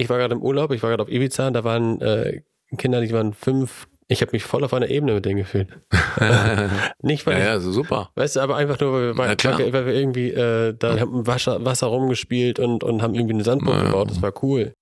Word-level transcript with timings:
Ich 0.00 0.08
war 0.08 0.18
gerade 0.18 0.34
im 0.36 0.42
Urlaub, 0.42 0.70
ich 0.70 0.80
war 0.84 0.90
gerade 0.90 1.02
auf 1.02 1.08
Ibiza, 1.10 1.50
da 1.50 1.64
waren 1.64 2.00
äh, 2.00 2.42
Kinder, 2.76 3.00
die 3.00 3.12
waren 3.12 3.32
fünf. 3.34 3.88
Ich 4.06 4.22
habe 4.22 4.30
mich 4.30 4.44
voll 4.44 4.62
auf 4.62 4.72
einer 4.72 4.88
Ebene 4.88 5.12
mit 5.14 5.24
denen 5.24 5.38
gefühlt. 5.38 5.68
Nicht, 7.02 7.26
weil 7.26 7.38
Ja, 7.40 7.44
ja, 7.46 7.58
so 7.60 7.72
super. 7.72 8.10
Weißt 8.14 8.36
du, 8.36 8.40
aber 8.40 8.54
einfach 8.56 8.78
nur, 8.78 8.92
weil 8.92 9.02
wir, 9.08 9.18
weil, 9.18 9.34
klar. 9.36 9.58
weil 9.58 9.86
wir 9.86 9.92
irgendwie 9.94 10.30
äh, 10.30 10.72
da 10.78 11.00
haben 11.00 11.26
Wasser, 11.26 11.64
Wasser 11.64 11.88
rumgespielt 11.88 12.60
und, 12.60 12.84
und 12.84 13.02
haben 13.02 13.14
irgendwie 13.14 13.34
eine 13.34 13.42
Sandburg 13.42 13.74
Ja. 13.74 13.82
gebaut. 13.86 14.10
Das 14.10 14.22
war 14.22 14.32
cool. 14.44 14.72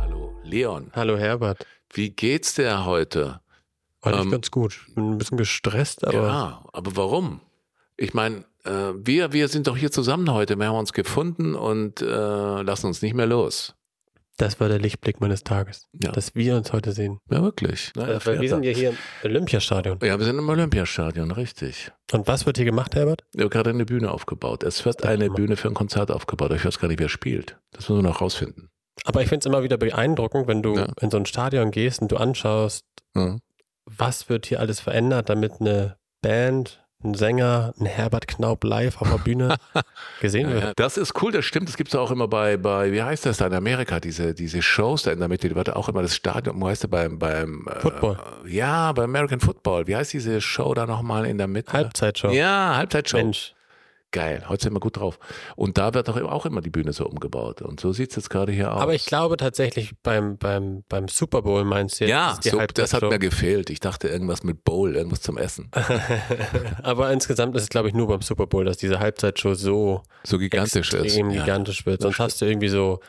Hallo, 0.00 0.32
Leon. 0.44 0.90
Hallo 0.94 1.16
Herbert. 1.16 1.66
Wie 1.92 2.10
geht's 2.10 2.54
dir 2.54 2.84
heute? 2.84 3.40
Eigentlich 4.00 4.24
Ähm, 4.24 4.30
ganz 4.30 4.50
gut. 4.50 4.86
Bin 4.94 5.12
ein 5.12 5.18
bisschen 5.18 5.38
gestresst, 5.38 6.06
aber 6.06 6.26
ja, 6.26 6.64
aber 6.72 6.96
warum? 6.96 7.40
Ich 7.96 8.14
meine, 8.14 8.44
äh, 8.64 8.92
wir, 8.96 9.32
wir 9.32 9.48
sind 9.48 9.66
doch 9.66 9.76
hier 9.76 9.92
zusammen 9.92 10.32
heute. 10.32 10.56
Wir 10.58 10.66
haben 10.68 10.76
uns 10.78 10.92
gefunden 10.92 11.54
und 11.54 12.00
äh, 12.02 12.06
lassen 12.62 12.86
uns 12.86 13.02
nicht 13.02 13.14
mehr 13.14 13.26
los. 13.26 13.74
das 14.38 14.58
war 14.58 14.68
der 14.68 14.78
Lichtblick 14.80 15.20
meines 15.20 15.44
Tages. 15.44 15.86
Ja. 16.02 16.10
Dass 16.10 16.34
wir 16.34 16.56
uns 16.56 16.72
heute 16.72 16.90
sehen. 16.92 17.20
Ja, 17.30 17.42
wirklich. 17.42 17.92
Ne, 17.94 18.14
Äh, 18.14 18.26
weil 18.26 18.40
wir 18.40 18.48
sind 18.48 18.64
ja 18.64 18.72
hier 18.72 18.90
im 18.90 18.96
Olympiastadion. 19.22 19.98
ja, 20.02 20.18
wir 20.18 20.24
sind 20.24 20.38
im 20.38 20.48
Olympiastadion, 20.48 21.30
richtig. 21.30 21.92
Und 22.10 22.26
was 22.26 22.44
wird 22.46 22.56
hier 22.56 22.64
gemacht, 22.66 22.94
Herbert? 22.96 23.22
Ich 23.34 23.40
habe 23.40 23.50
gerade 23.50 23.70
eine 23.70 23.84
Bühne 23.84 24.10
aufgebaut. 24.10 24.64
Es 24.64 24.84
wird 24.84 25.04
eine. 25.04 25.30
Bühne 25.30 25.56
für 25.56 25.68
ein 25.68 25.74
Konzert 25.74 26.10
aufgebaut. 26.10 26.50
Ich 26.54 26.64
weiß 26.64 26.80
gar 26.80 26.88
nicht, 26.88 26.98
wer 26.98 27.10
spielt. 27.10 27.58
Das 27.70 27.88
müssen 27.88 28.02
wir 28.02 28.08
noch 28.10 28.20
rausfinden. 28.20 28.70
Aber 29.04 29.22
ich 29.22 29.28
finde 29.28 29.40
es 29.40 29.46
immer 29.46 29.62
wieder 29.62 29.76
beeindruckend, 29.78 30.46
wenn 30.46 30.62
du 30.62 30.76
Ja. 30.76 30.86
in 31.00 31.10
so 31.10 31.16
ein 31.16 31.26
Stadion 31.26 31.70
gehst 31.70 32.02
und 32.02 32.12
du 32.12 32.16
anschaust, 32.16 32.84
Ja. 33.16 33.36
was 33.86 34.28
wird 34.28 34.46
hier 34.46 34.60
alles 34.60 34.80
verändert, 34.80 35.28
damit 35.28 35.60
eine 35.60 35.96
Band, 36.22 36.78
ein 37.04 37.14
Sänger, 37.14 37.74
ein 37.80 37.86
Herbert 37.86 38.28
Knaub 38.28 38.62
live 38.62 39.00
auf 39.02 39.10
der 39.10 39.18
Bühne 39.18 39.56
gesehen 40.20 40.52
wird. 40.52 40.78
das 40.78 40.96
ist 40.96 41.20
cool, 41.20 41.32
das 41.32 41.44
stimmt. 41.44 41.68
Das 41.68 41.76
gibt 41.76 41.88
es 41.88 41.96
auch 41.96 42.12
immer 42.12 42.28
bei, 42.28 42.56
bei, 42.56 42.92
wie 42.92 43.02
heißt 43.02 43.26
das 43.26 43.38
da 43.38 43.46
in 43.48 43.54
Amerika, 43.54 43.98
diese, 43.98 44.34
diese 44.34 44.62
Shows 44.62 45.02
da 45.02 45.10
in 45.10 45.18
der 45.18 45.26
Mitte, 45.28 45.48
die 45.48 45.56
wird 45.56 45.70
auch 45.74 45.88
immer 45.88 46.02
das 46.02 46.14
Stadion, 46.14 46.60
wo 46.60 46.68
heißt 46.68 46.84
der 46.84 46.88
beim, 46.88 47.18
beim 47.18 47.66
äh, 47.68 47.80
Football. 47.80 48.18
Ja, 48.46 48.92
bei 48.92 49.02
American 49.02 49.40
Football. 49.40 49.88
Wie 49.88 49.96
heißt 49.96 50.12
diese 50.12 50.40
Show 50.40 50.74
da 50.74 50.86
nochmal 50.86 51.26
in 51.26 51.38
der 51.38 51.48
Mitte? 51.48 51.72
Halbzeitshow. 51.72 52.30
Ja, 52.30 52.76
Halbzeitshow. 52.76 53.16
Mensch. 53.16 53.52
Geil, 54.12 54.44
heute 54.48 54.64
sind 54.64 54.74
wir 54.74 54.80
gut 54.80 54.98
drauf. 54.98 55.18
Und 55.56 55.78
da 55.78 55.94
wird 55.94 56.06
doch 56.06 56.20
auch 56.22 56.44
immer 56.46 56.60
die 56.60 56.68
Bühne 56.70 56.92
so 56.92 57.06
umgebaut. 57.06 57.62
Und 57.62 57.80
so 57.80 57.92
sieht 57.92 58.10
es 58.10 58.16
jetzt 58.16 58.30
gerade 58.30 58.52
hier 58.52 58.72
aus. 58.74 58.80
Aber 58.82 58.94
ich 58.94 59.06
glaube 59.06 59.36
tatsächlich 59.38 59.94
beim, 60.02 60.36
beim, 60.36 60.84
beim 60.88 61.08
Super 61.08 61.40
Bowl 61.42 61.64
meinst 61.64 61.98
du 61.98 62.04
jetzt 62.04 62.10
ja, 62.10 62.36
so, 62.40 62.60
das 62.74 62.92
hat 62.92 63.02
mir 63.02 63.18
gefehlt. 63.18 63.70
Ich 63.70 63.80
dachte 63.80 64.08
irgendwas 64.08 64.42
mit 64.44 64.64
Bowl, 64.64 64.94
irgendwas 64.96 65.22
zum 65.22 65.38
Essen. 65.38 65.70
Aber 66.82 67.10
insgesamt 67.12 67.56
ist 67.56 67.62
es, 67.62 67.68
glaube 67.68 67.88
ich, 67.88 67.94
nur 67.94 68.06
beim 68.08 68.22
Super 68.22 68.46
Bowl, 68.46 68.64
dass 68.64 68.76
diese 68.76 69.00
Halbzeitshow 69.00 69.54
so 69.54 70.02
So 70.24 70.38
gigantisch 70.38 70.92
ist. 70.92 71.16
Ja. 71.16 71.26
gigantisch 71.28 71.86
wird. 71.86 72.02
Sonst 72.02 72.18
hast 72.18 72.40
du 72.40 72.44
irgendwie 72.44 72.68
so 72.68 73.00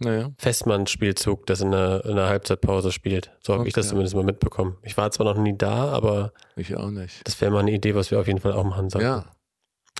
Naja. 0.00 0.30
Festmann-Spielzug, 0.38 1.46
das 1.46 1.60
in 1.60 1.70
der, 1.70 2.04
in 2.04 2.16
der 2.16 2.28
Halbzeitpause 2.28 2.92
spielt. 2.92 3.30
So 3.40 3.54
habe 3.54 3.66
ich 3.68 3.74
das 3.74 3.86
Okay. 3.86 3.90
zumindest 3.90 4.14
mal 4.16 4.24
mitbekommen. 4.24 4.76
Ich 4.82 4.96
war 4.96 5.10
zwar 5.10 5.26
noch 5.26 5.36
nie 5.40 5.56
da, 5.56 5.88
aber 5.90 6.32
Ich 6.56 6.74
auch 6.76 6.90
nicht. 6.90 7.26
das 7.26 7.40
wäre 7.40 7.50
mal 7.50 7.60
eine 7.60 7.72
Idee, 7.72 7.94
was 7.94 8.10
wir 8.10 8.18
auf 8.20 8.26
jeden 8.26 8.40
Fall 8.40 8.52
auch 8.52 8.64
machen 8.64 8.90
sollten. 8.90 9.06
Ja. 9.06 9.24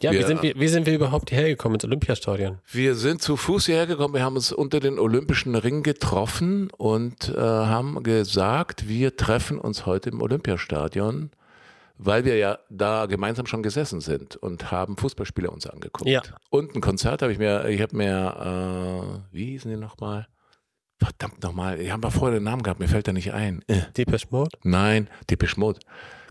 Ja, 0.03 0.13
wie, 0.13 0.19
Wir- 0.19 0.27
sind 0.27 0.43
wir, 0.43 0.55
wie 0.57 0.69
sind 0.69 0.87
wir 0.87 0.95
überhaupt 0.95 1.31
hierher 1.31 1.49
gekommen 1.49 1.77
ins 1.77 1.85
Olympiastadion? 1.85 2.59
Wir 2.71 2.95
sind 2.95 3.23
zu 3.23 3.37
Fuß 3.37 3.67
hierher 3.67 3.87
gekommen, 3.87 4.13
wir 4.15 4.23
haben 4.23 4.37
uns 4.37 4.53
unter 4.53 4.79
den 4.81 4.99
Olympischen 4.99 5.55
Ring 5.55 5.83
getroffen 5.83 6.71
und 6.77 7.31
äh, 7.31 7.41
haben 7.41 8.03
gesagt, 8.03 8.89
wir 8.89 9.17
treffen 9.17 9.59
uns 9.59 9.87
heute 9.87 10.11
im 10.11 10.21
Olympiastadion, 10.21 11.31
weil 11.97 12.27
wir 12.27 12.37
ja 12.37 12.59
da 12.69 13.07
gemeinsam 13.07 13.47
schon 13.47 13.63
gesessen 13.63 14.03
sind 14.03 14.37
und 14.37 14.71
haben 14.71 14.99
Fußballspiele 14.99 15.51
uns 15.51 15.67
angeguckt. 15.67 16.11
Ja. 16.11 16.21
Und 16.51 16.75
ein 16.75 16.83
Konzert 16.83 17.23
habe 17.23 17.33
ich 17.33 17.39
mir, 17.39 17.67
ich 17.69 17.81
habe 17.81 17.97
mir, 17.97 19.23
äh, 19.33 19.35
wie 19.35 19.47
hießen 19.53 19.71
die 19.71 19.79
nochmal? 19.79 20.27
Verdammt 20.99 21.43
nochmal, 21.43 21.81
ich 21.81 21.91
habe 21.91 22.03
mal 22.03 22.11
vorher 22.11 22.39
den 22.39 22.45
Namen 22.45 22.63
gehabt, 22.63 22.81
mir 22.81 22.89
fällt 22.89 23.07
der 23.07 23.15
nicht 23.15 23.33
ein. 23.33 23.63
Äh, 23.67 23.83
Depeche 23.97 24.27
Mode? 24.31 24.51
nein, 24.63 25.09
Depeche 25.31 25.59
Mode. 25.61 25.81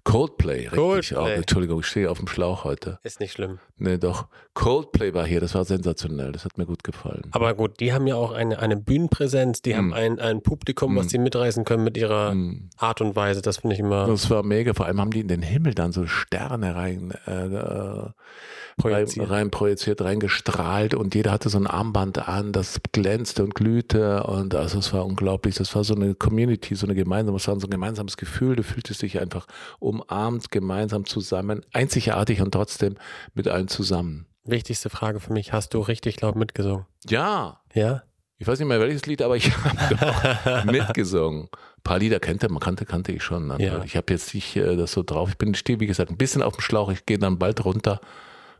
Coldplay, 0.06 0.68
richtig. 0.68 0.76
Coldplay. 0.78 1.18
Auch, 1.18 1.28
Entschuldigung, 1.28 1.80
ich 1.82 1.88
stehe 1.88 2.10
auf 2.12 2.20
dem 2.20 2.28
Schlauch 2.28 2.64
heute. 2.64 3.00
Ist 3.04 3.20
nicht 3.20 3.34
schlimm. 3.34 3.58
Nee, 3.78 3.98
doch. 3.98 4.28
Coldplay 4.54 5.14
war 5.14 5.26
hier, 5.26 5.42
das 5.42 5.56
war 5.56 5.66
sensationell, 5.66 6.32
das 6.32 6.46
hat 6.46 6.58
mir 6.58 6.66
gut 6.66 6.84
gefallen. 6.84 7.24
Aber 7.32 7.54
gut, 7.56 7.80
die 7.80 7.92
haben 7.92 8.06
ja 8.08 8.16
auch 8.16 8.32
eine, 8.32 8.60
eine 8.60 8.78
Bühnenpräsenz, 8.78 9.62
die 9.64 9.76
haben 9.76 9.90
Mm. 9.90 9.94
ein, 9.94 10.20
ein 10.20 10.42
Publikum, 10.44 10.96
was 10.96 11.08
Mm. 11.08 11.10
sie 11.10 11.18
mitreißen 11.18 11.66
können 11.66 11.84
mit 11.84 11.98
ihrer 11.98 12.34
Mm. 12.36 12.70
Art 12.78 13.02
und 13.02 13.16
Weise. 13.16 13.42
Das 13.42 13.58
finde 13.58 13.74
ich 13.74 13.80
immer 13.80 14.06
Das 14.08 14.30
war 14.30 14.44
mega. 14.44 14.74
Vor 14.74 14.86
allem 14.86 15.02
haben 15.02 15.12
die 15.12 15.20
in 15.22 15.28
den 15.28 15.42
Himmel 15.42 15.74
dann 15.74 15.92
so 15.92 16.06
Sterne 16.06 16.76
rein, 16.76 17.12
äh, 17.26 17.32
äh, 17.32 17.58
rein, 17.58 18.14
projiziert. 18.78 19.30
rein 19.30 19.52
projiziert, 19.52 20.02
reingestrahlt 20.02 20.94
und 20.94 21.16
jeder 21.16 21.32
hatte 21.32 21.50
so 21.50 21.58
ein 21.58 21.68
Armband 21.68 22.28
an, 22.30 22.52
das 22.54 22.80
glänzte 22.92 23.44
und 23.44 23.56
glühte 23.56 24.24
und 24.24 24.54
also 24.56 24.80
es 24.80 24.94
war 24.94 25.06
unglaublich. 25.06 25.56
Das 25.56 25.76
war 25.76 25.84
so 25.84 25.96
eine 25.96 26.14
Community, 26.16 26.76
so 26.76 26.86
eine 26.86 26.94
gemeinsame, 26.96 27.38
es 27.38 27.48
war 27.48 27.60
so 27.60 27.68
ein 27.68 27.72
gemeinsames 27.72 28.16
Gefühl. 28.18 28.56
Du 28.56 28.64
fühltest 28.64 29.02
dich 29.02 29.20
einfach 29.20 29.48
umarmt, 30.02 30.52
gemeinsam 30.52 31.06
zusammen, 31.06 31.66
einzigartig 31.74 32.42
und 32.42 32.52
trotzdem 32.52 32.96
mit 33.34 33.48
allen 33.48 33.68
zusammen. 33.68 34.28
Wichtigste 34.44 34.90
Frage 34.90 35.20
für 35.20 35.34
mich, 35.34 35.54
hast 35.54 35.74
du 35.74 35.80
richtig 35.80 36.22
laut 36.22 36.36
mitgesungen? 36.36 36.86
Ja, 37.10 37.62
Ja? 37.74 38.04
ich 38.38 38.46
weiß 38.48 38.60
nicht 38.60 38.68
mehr 38.68 38.80
welches 38.82 39.06
Lied, 39.06 39.22
aber 39.22 39.38
ich 39.38 39.52
habe 39.58 40.72
mitgesungen. 40.72 41.44
Ein 41.78 41.82
paar 41.84 42.00
Lieder 42.00 42.20
kannte 42.20 42.50
man, 42.50 42.60
kannte, 42.60 42.86
kannte 42.86 43.12
ich 43.12 43.24
schon. 43.24 43.50
Ja. 43.60 43.84
Ich 43.84 43.96
habe 43.96 44.12
jetzt 44.14 44.34
nicht 44.36 44.56
äh, 44.58 44.76
das 44.76 44.92
so 44.92 45.04
drauf. 45.04 45.30
Ich 45.30 45.38
bin 45.38 45.56
stehe, 45.56 45.80
wie 45.80 45.88
gesagt, 45.88 46.12
ein 46.12 46.18
bisschen 46.18 46.44
auf 46.44 46.56
dem 46.58 46.62
Schlauch. 46.62 46.92
Ich 46.92 47.06
gehe 47.06 47.18
dann 47.18 47.40
bald 47.40 47.64
runter 47.64 48.02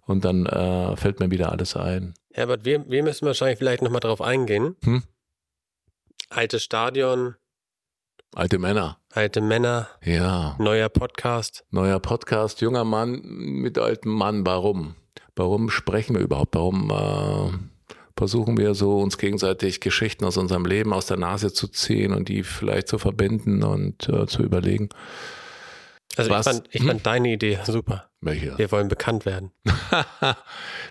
und 0.06 0.24
dann 0.26 0.46
äh, 0.46 0.96
fällt 0.96 1.20
mir 1.20 1.30
wieder 1.30 1.52
alles 1.52 1.76
ein. 1.76 2.14
Herbert, 2.34 2.64
wir, 2.66 2.90
wir 2.90 3.04
müssen 3.04 3.26
wahrscheinlich 3.26 3.58
vielleicht 3.60 3.82
nochmal 3.82 4.00
drauf 4.00 4.22
eingehen. 4.22 4.76
Hm? 4.84 5.04
Altes 6.30 6.64
Stadion, 6.64 7.36
Alte 8.36 8.60
Männer. 8.60 8.98
alte 9.14 9.40
Männer, 9.40 9.88
Ja. 10.04 10.56
neuer 10.60 10.90
Podcast. 10.90 11.64
Neuer 11.72 12.00
Podcast, 12.02 12.60
junger 12.60 12.84
Mann 12.84 13.22
mit 13.24 13.78
altem 13.78 14.12
Mann. 14.12 14.46
Warum? 14.46 14.96
Warum 15.38 15.70
sprechen 15.70 16.16
wir 16.18 16.22
überhaupt? 16.22 16.54
Warum 16.54 16.90
äh, 16.92 17.96
versuchen 18.18 18.58
wir 18.58 18.74
so 18.74 19.00
uns 19.00 19.18
gegenseitig 19.18 19.80
Geschichten 19.80 20.26
aus 20.26 20.36
unserem 20.36 20.66
Leben 20.66 20.92
aus 20.92 21.06
der 21.06 21.16
Nase 21.18 21.54
zu 21.54 21.70
ziehen 21.70 22.14
und 22.14 22.28
die 22.28 22.44
vielleicht 22.44 22.90
zu 22.90 22.98
verbinden 22.98 23.64
und 23.64 24.10
äh, 24.10 24.26
zu 24.28 24.44
überlegen? 24.44 24.90
Also 26.18 26.30
Was? 26.32 26.46
ich 26.46 26.52
fand, 26.54 26.68
ich 26.72 26.82
Hm? 26.82 26.88
fand 26.88 27.06
deine 27.06 27.30
Idee 27.32 27.60
super. 27.64 28.10
Welche? 28.26 28.58
Wir 28.58 28.72
wollen 28.72 28.88
bekannt 28.88 29.28
werden. 29.28 29.52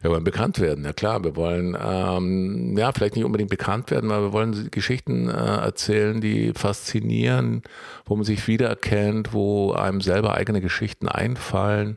wir 0.00 0.10
wollen 0.10 0.22
bekannt 0.22 0.60
werden, 0.60 0.84
ja 0.84 0.92
klar. 0.92 1.24
Wir 1.24 1.34
wollen, 1.34 1.76
ähm, 1.78 2.78
ja, 2.78 2.92
vielleicht 2.92 3.16
nicht 3.16 3.24
unbedingt 3.24 3.50
bekannt 3.50 3.90
werden, 3.90 4.12
aber 4.12 4.26
wir 4.26 4.32
wollen 4.32 4.70
Geschichten 4.70 5.28
äh, 5.28 5.32
erzählen, 5.32 6.20
die 6.20 6.52
faszinieren, 6.54 7.62
wo 8.06 8.14
man 8.14 8.24
sich 8.24 8.46
wiedererkennt, 8.46 9.32
wo 9.32 9.72
einem 9.72 10.00
selber 10.00 10.34
eigene 10.34 10.60
Geschichten 10.60 11.08
einfallen. 11.08 11.96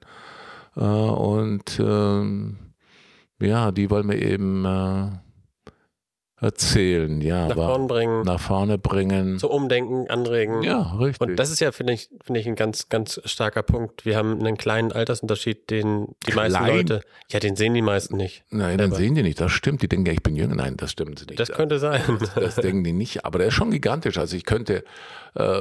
Äh, 0.76 0.82
und 0.82 1.80
ähm, 1.80 2.58
ja, 3.40 3.72
die 3.72 3.92
wollen 3.92 4.10
wir 4.10 4.20
eben 4.20 4.66
äh, 4.66 5.10
erzählen, 6.40 7.20
ja, 7.22 7.48
Nach 7.48 7.56
aber 7.56 7.68
vorn 7.68 7.88
bringen, 7.88 8.22
nach 8.24 8.40
vorne 8.40 8.78
bringen. 8.78 9.40
zu 9.40 9.50
umdenken, 9.50 10.08
anregen. 10.10 10.62
Ja, 10.62 10.96
richtig. 11.00 11.22
Und 11.28 11.36
das 11.38 11.50
ist 11.50 11.60
ja, 11.60 11.72
finde 11.72 11.94
ich, 11.94 12.10
finde 12.24 12.40
ich, 12.40 12.48
ein 12.48 12.56
ganz, 12.56 12.90
ganz 12.90 13.20
starker 13.26 13.64
Punkt. 13.64 14.06
Wir 14.06 14.18
haben 14.18 14.40
einen 14.40 14.56
kleinen 14.58 14.92
Altersunterschied, 14.92 15.70
den 15.72 16.16
die 16.28 16.34
meisten 16.34 16.58
Klein? 16.64 16.76
Leute, 16.78 17.02
ja, 17.32 17.40
den 17.40 17.56
sehen 17.56 17.74
die 17.74 17.82
meisten 17.82 18.18
nicht. 18.18 18.44
Nein, 18.52 18.78
dann 18.78 18.92
aber- 18.92 18.98
sehen 18.98 19.16
die 19.16 19.24
nicht. 19.24 19.42
Das 19.42 19.52
stimmt. 19.52 19.82
Die 19.82 19.88
denken, 19.88 20.06
ja, 20.06 20.14
ich 20.14 20.22
bin 20.22 20.36
jünger. 20.36 20.56
Nein, 20.56 20.78
das 20.78 20.92
stimmt 20.92 21.26
nicht. 21.28 21.40
Das 21.40 21.50
könnte 21.52 21.80
sein. 21.80 22.02
Das 22.36 22.56
denken 22.56 22.84
die 22.84 22.94
nicht, 22.94 23.26
aber 23.26 23.40
der 23.40 23.48
ist 23.48 23.56
schon 23.56 23.72
gigantisch. 23.72 24.18
Also 24.18 24.36
ich 24.38 24.46
könnte 24.46 24.84
äh, 25.36 25.60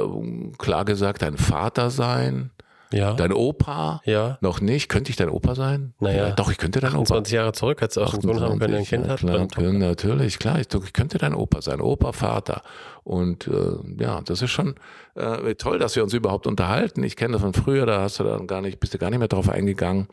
klar 0.58 0.84
gesagt 0.84 1.22
ein 1.22 1.36
Vater 1.38 1.90
sein, 1.90 2.50
Ja. 2.92 3.14
Dein 3.14 3.32
Opa? 3.32 4.00
Ja. 4.04 4.38
Noch 4.40 4.60
nicht. 4.60 4.88
Könnte 4.88 5.10
ich 5.10 5.16
dein 5.16 5.28
Opa 5.28 5.54
sein? 5.54 5.94
Naja. 6.00 6.28
Ja, 6.28 6.34
doch, 6.34 6.50
ich 6.50 6.58
könnte 6.58 6.80
dein 6.80 6.94
Opa. 6.94 7.06
20 7.06 7.34
Jahre 7.34 7.52
zurück 7.52 7.80
hättest 7.80 7.96
du 7.96 8.02
auch 8.02 8.12
einen 8.12 8.22
Sohn 8.22 8.40
haben 8.40 8.58
können, 8.58 8.74
ein 8.74 8.82
28, 8.82 8.88
Kind 8.88 9.08
hat. 9.08 9.18
Klar, 9.20 9.38
Dann- 9.38 9.48
können, 9.48 9.78
natürlich, 9.78 10.38
klar. 10.38 10.60
Ich, 10.60 10.68
ich 10.72 10.92
könnte 10.92 11.18
dein 11.18 11.34
Opa 11.34 11.62
sein. 11.62 11.80
Opa, 11.80 12.12
Vater. 12.12 12.62
Und 13.02 13.48
äh, 13.48 14.02
ja, 14.02 14.20
das 14.22 14.42
ist 14.42 14.50
schon 14.50 14.74
äh, 15.14 15.54
toll, 15.56 15.78
dass 15.78 15.96
wir 15.96 16.02
uns 16.02 16.12
überhaupt 16.12 16.46
unterhalten. 16.46 17.02
Ich 17.02 17.16
kenne 17.16 17.32
das 17.34 17.42
von 17.42 17.52
früher, 17.54 17.86
da 17.86 18.00
hast 18.02 18.18
du 18.20 18.24
dann 18.24 18.46
gar 18.46 18.60
nicht, 18.60 18.80
bist 18.80 18.94
du 18.94 18.98
gar 18.98 19.10
nicht 19.10 19.18
mehr 19.18 19.28
drauf 19.28 19.48
eingegangen. 19.48 20.08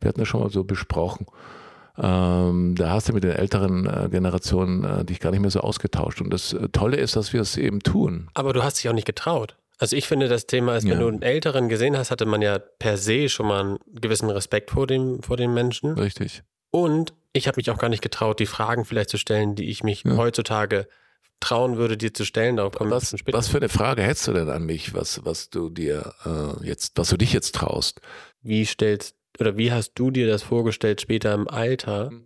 Wir 0.00 0.08
hatten 0.08 0.20
das 0.20 0.28
schon 0.28 0.40
mal 0.40 0.50
so 0.50 0.64
besprochen. 0.64 1.26
Ähm, 1.98 2.74
da 2.76 2.90
hast 2.90 3.08
du 3.08 3.14
mit 3.14 3.24
den 3.24 3.32
älteren 3.32 3.86
äh, 3.86 4.08
Generationen 4.10 4.84
äh, 4.84 5.04
dich 5.04 5.18
gar 5.18 5.30
nicht 5.30 5.40
mehr 5.40 5.50
so 5.50 5.60
ausgetauscht. 5.60 6.20
Und 6.20 6.30
das 6.30 6.52
äh, 6.52 6.68
Tolle 6.68 6.98
ist, 6.98 7.16
dass 7.16 7.32
wir 7.32 7.40
es 7.40 7.56
eben 7.56 7.80
tun. 7.80 8.28
Aber 8.34 8.52
du 8.52 8.62
hast 8.62 8.78
dich 8.78 8.88
auch 8.88 8.94
nicht 8.94 9.06
getraut. 9.06 9.56
Also 9.78 9.94
ich 9.96 10.06
finde, 10.08 10.28
das 10.28 10.46
Thema 10.46 10.76
ist, 10.76 10.84
wenn 10.84 10.92
Ja. 10.94 11.00
du 11.00 11.08
einen 11.08 11.22
Älteren 11.22 11.68
gesehen 11.68 11.96
hast, 11.98 12.10
hatte 12.10 12.24
man 12.26 12.40
ja 12.42 12.58
per 12.58 12.96
se 12.96 13.28
schon 13.28 13.46
mal 13.46 13.60
einen 13.60 13.78
gewissen 13.92 14.30
Respekt 14.30 14.70
vor 14.70 14.86
dem, 14.86 15.22
vor 15.22 15.36
den 15.36 15.52
Menschen. 15.52 15.98
Richtig. 15.98 16.42
Und 16.70 17.12
ich 17.32 17.46
habe 17.48 17.56
mich 17.58 17.70
auch 17.70 17.78
gar 17.78 17.88
nicht 17.90 18.02
getraut, 18.02 18.40
die 18.40 18.46
Fragen 18.46 18.84
vielleicht 18.86 19.10
zu 19.10 19.18
stellen, 19.18 19.54
die 19.54 19.68
ich 19.68 19.84
mich 19.84 20.04
Ja. 20.04 20.16
heutzutage 20.16 20.88
trauen 21.40 21.76
würde, 21.76 21.98
dir 21.98 22.14
zu 22.14 22.24
stellen. 22.24 22.56
Darauf 22.56 22.72
kommen 22.72 22.90
Was, 22.90 23.14
später. 23.18 23.36
was 23.36 23.48
für 23.48 23.58
eine 23.58 23.68
Frage 23.68 24.02
hättest 24.02 24.26
du 24.28 24.32
denn 24.32 24.48
an 24.48 24.64
mich, 24.64 24.94
was, 24.94 25.22
was 25.26 25.50
du 25.50 25.68
dir 25.68 26.14
äh, 26.24 26.66
jetzt, 26.66 26.92
was 26.96 27.10
du 27.10 27.18
dich 27.18 27.34
jetzt 27.34 27.54
traust? 27.54 28.00
Wie 28.40 28.64
stellst 28.64 29.14
oder 29.38 29.58
wie 29.58 29.70
hast 29.70 29.92
du 29.96 30.10
dir 30.10 30.26
das 30.26 30.42
vorgestellt 30.42 31.02
später 31.02 31.34
im 31.34 31.46
Alter, 31.48 32.08
Hm. 32.08 32.24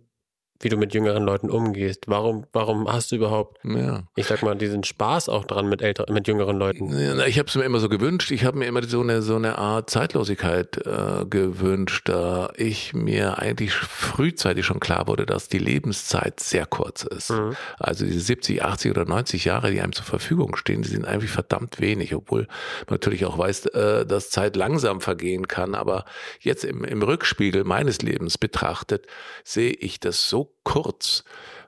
Wie 0.63 0.69
du 0.69 0.77
mit 0.77 0.93
jüngeren 0.93 1.23
Leuten 1.23 1.49
umgehst? 1.49 2.03
Warum, 2.07 2.45
warum 2.53 2.91
hast 2.91 3.11
du 3.11 3.15
überhaupt, 3.15 3.57
Ja. 3.63 4.03
ich 4.15 4.25
sag 4.27 4.43
mal, 4.43 4.55
diesen 4.55 4.83
Spaß 4.83 5.29
auch 5.29 5.45
dran 5.45 5.67
mit 5.69 5.81
älteren, 5.81 6.13
mit 6.13 6.27
jüngeren 6.27 6.57
Leuten? 6.57 6.91
Ich 7.27 7.37
habe 7.39 7.47
es 7.47 7.55
mir 7.55 7.63
immer 7.63 7.79
so 7.79 7.89
gewünscht. 7.89 8.31
Ich 8.31 8.45
habe 8.45 8.57
mir 8.57 8.65
immer 8.65 8.83
so 8.83 9.01
eine 9.01 9.21
so 9.21 9.35
eine 9.35 9.57
Art 9.57 9.89
Zeitlosigkeit 9.89 10.77
äh, 10.85 11.25
gewünscht, 11.25 12.09
da 12.09 12.51
ich 12.55 12.93
mir 12.93 13.39
eigentlich 13.39 13.73
frühzeitig 13.73 14.65
schon 14.65 14.79
klar 14.79 15.07
wurde, 15.07 15.25
dass 15.25 15.47
die 15.47 15.57
Lebenszeit 15.59 16.39
sehr 16.39 16.65
kurz 16.65 17.03
ist. 17.03 17.31
Mhm. 17.31 17.55
Also 17.79 18.05
diese 18.05 18.19
70, 18.19 18.63
80 18.63 18.91
oder 18.91 19.05
90 19.05 19.45
Jahre, 19.45 19.71
die 19.71 19.81
einem 19.81 19.93
zur 19.93 20.05
Verfügung 20.05 20.55
stehen, 20.55 20.81
die 20.81 20.89
sind 20.89 21.05
eigentlich 21.05 21.31
verdammt 21.31 21.79
wenig, 21.79 22.13
obwohl 22.15 22.41
man 22.87 22.95
natürlich 22.95 23.25
auch 23.25 23.37
weiß, 23.37 23.67
äh, 23.67 24.05
dass 24.05 24.29
Zeit 24.29 24.55
langsam 24.55 25.01
vergehen 25.01 25.47
kann. 25.47 25.75
Aber 25.75 26.05
jetzt 26.39 26.63
im, 26.65 26.83
im 26.83 27.01
Rückspiegel 27.01 27.63
meines 27.63 28.01
Lebens 28.01 28.37
betrachtet, 28.37 29.07
sehe 29.43 29.71
ich 29.71 29.99
das 29.99 30.29
so 30.29 30.50
kurz, 30.63 31.23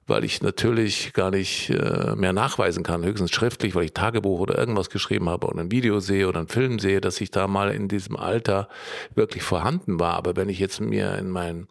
weil 0.06 0.24
ich 0.24 0.42
natürlich 0.42 1.14
gar 1.14 1.32
nicht 1.32 1.70
äh, 1.70 2.16
mehr 2.16 2.34
nachweisen 2.34 2.84
kann, 2.84 3.06
höchstens 3.06 3.32
schriftlich, 3.32 3.74
weil 3.74 3.86
ich 3.86 3.94
Tagebuch 3.94 4.40
oder 4.40 4.58
irgendwas 4.58 4.90
geschrieben 4.90 5.30
habe 5.30 5.48
oder 5.48 5.62
ein 5.62 5.72
Video 5.72 6.00
sehe 6.00 6.28
oder 6.28 6.40
einen 6.40 6.50
Film 6.50 6.80
sehe, 6.80 7.00
dass 7.00 7.22
ich 7.22 7.32
da 7.32 7.48
mal 7.48 7.72
in 7.72 7.88
diesem 7.88 8.18
Alter 8.18 8.68
wirklich 9.16 9.44
vorhanden 9.44 10.00
war. 10.00 10.16
Aber 10.16 10.36
wenn 10.36 10.50
ich 10.50 10.60
jetzt 10.60 10.82
mir 10.82 11.18
in 11.18 11.30
meinen 11.30 11.68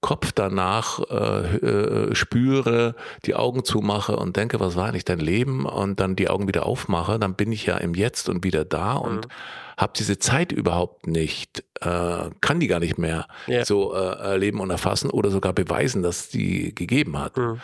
Kopf 0.00 0.32
danach 0.32 1.00
äh, 1.10 1.56
äh, 1.56 2.14
spüre, 2.14 2.94
die 3.26 3.34
Augen 3.34 3.64
zumache 3.64 4.16
und 4.16 4.36
denke, 4.36 4.58
was 4.58 4.76
war 4.76 4.88
eigentlich 4.88 5.04
dein 5.04 5.20
Leben 5.20 5.66
und 5.66 6.00
dann 6.00 6.16
die 6.16 6.28
Augen 6.28 6.48
wieder 6.48 6.64
aufmache, 6.64 7.18
dann 7.18 7.34
bin 7.34 7.52
ich 7.52 7.66
ja 7.66 7.76
im 7.76 7.94
Jetzt 7.94 8.28
und 8.28 8.44
wieder 8.44 8.64
da 8.64 8.94
und 8.94 9.28
habe 9.76 9.92
diese 9.96 10.18
Zeit 10.18 10.52
überhaupt 10.52 11.06
nicht, 11.06 11.62
äh, 11.80 12.30
kann 12.40 12.60
die 12.60 12.66
gar 12.66 12.80
nicht 12.80 12.96
mehr 12.98 13.26
Ja. 13.46 13.64
so 13.64 13.94
äh, 13.94 13.98
erleben 13.98 14.60
und 14.60 14.70
erfassen 14.70 15.10
oder 15.10 15.30
sogar 15.30 15.52
beweisen, 15.52 16.02
dass 16.02 16.28
die 16.30 16.74
gegeben 16.74 17.18
hat. 17.18 17.36
Mhm. 17.36 17.60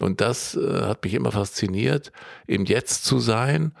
Und 0.00 0.20
das 0.20 0.54
äh, 0.56 0.82
hat 0.82 1.02
mich 1.02 1.14
immer 1.14 1.32
fasziniert, 1.32 2.12
im 2.46 2.64
Jetzt 2.66 3.04
zu 3.04 3.18
sein 3.18 3.72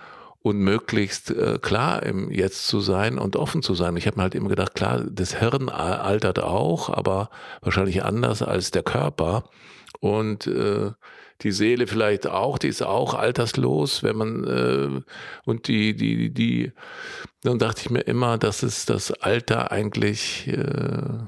und 0.42 0.58
möglichst 0.58 1.30
äh, 1.30 1.58
klar 1.60 2.02
im 2.02 2.30
Jetzt 2.30 2.66
zu 2.66 2.80
sein 2.80 3.18
und 3.18 3.36
offen 3.36 3.62
zu 3.62 3.74
sein. 3.74 3.96
Ich 3.96 4.06
habe 4.06 4.16
mir 4.16 4.22
halt 4.24 4.34
immer 4.34 4.48
gedacht, 4.48 4.74
klar, 4.74 5.04
das 5.08 5.38
Hirn 5.38 5.68
altert 5.68 6.38
auch, 6.40 6.88
aber 6.88 7.30
wahrscheinlich 7.62 8.04
anders 8.04 8.42
als 8.42 8.70
der 8.70 8.82
Körper. 8.82 9.44
Und 10.00 10.46
äh, 10.46 10.90
die 11.42 11.52
Seele 11.52 11.86
vielleicht 11.86 12.26
auch, 12.26 12.58
die 12.58 12.68
ist 12.68 12.82
auch 12.82 13.14
alterslos, 13.14 14.02
wenn 14.02 14.16
man 14.16 14.44
äh, 14.44 15.00
und 15.44 15.68
die, 15.68 15.94
die, 15.94 16.32
die, 16.32 16.72
dann 17.42 17.58
dachte 17.58 17.82
ich 17.82 17.90
mir 17.90 18.00
immer, 18.00 18.38
dass 18.38 18.62
es 18.62 18.86
das 18.86 19.12
Alter 19.12 19.70
eigentlich 19.70 20.48
äh, 20.48 21.18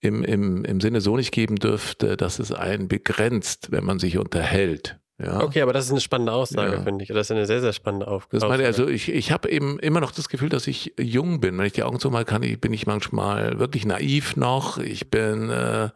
im, 0.00 0.22
im, 0.22 0.64
im 0.64 0.80
Sinne 0.80 1.00
so 1.00 1.16
nicht 1.16 1.32
geben 1.32 1.56
dürfte, 1.56 2.16
dass 2.16 2.38
es 2.38 2.52
einen 2.52 2.88
begrenzt, 2.88 3.72
wenn 3.72 3.84
man 3.84 3.98
sich 3.98 4.18
unterhält. 4.18 4.98
Ja. 5.20 5.42
Okay, 5.42 5.62
aber 5.62 5.72
das 5.72 5.86
ist 5.86 5.90
eine 5.90 6.00
spannende 6.00 6.32
Aussage, 6.32 6.74
Ja. 6.76 6.82
finde 6.82 7.02
ich. 7.02 7.08
Das 7.08 7.26
ist 7.26 7.32
eine 7.32 7.44
sehr, 7.46 7.60
sehr 7.60 7.72
spannende 7.72 8.06
Auf 8.06 8.28
Das 8.30 8.44
meine, 8.44 8.62
ich, 8.62 8.68
Aussage. 8.68 8.82
also 8.86 8.94
ich, 8.94 9.08
ich 9.12 9.32
habe 9.32 9.50
eben 9.50 9.80
immer 9.80 9.98
noch 10.00 10.12
das 10.12 10.28
Gefühl, 10.28 10.48
dass 10.48 10.68
ich 10.68 10.94
jung 10.96 11.40
bin. 11.40 11.58
Wenn 11.58 11.66
ich 11.66 11.72
die 11.72 11.82
Augen 11.82 11.98
zumache, 11.98 12.24
kann 12.24 12.44
ich, 12.44 12.60
bin 12.60 12.72
ich 12.72 12.86
manchmal 12.86 13.58
wirklich 13.58 13.84
naiv 13.84 14.36
noch. 14.36 14.78
Ich 14.78 15.10
bin 15.10 15.50
äh, 15.50 15.88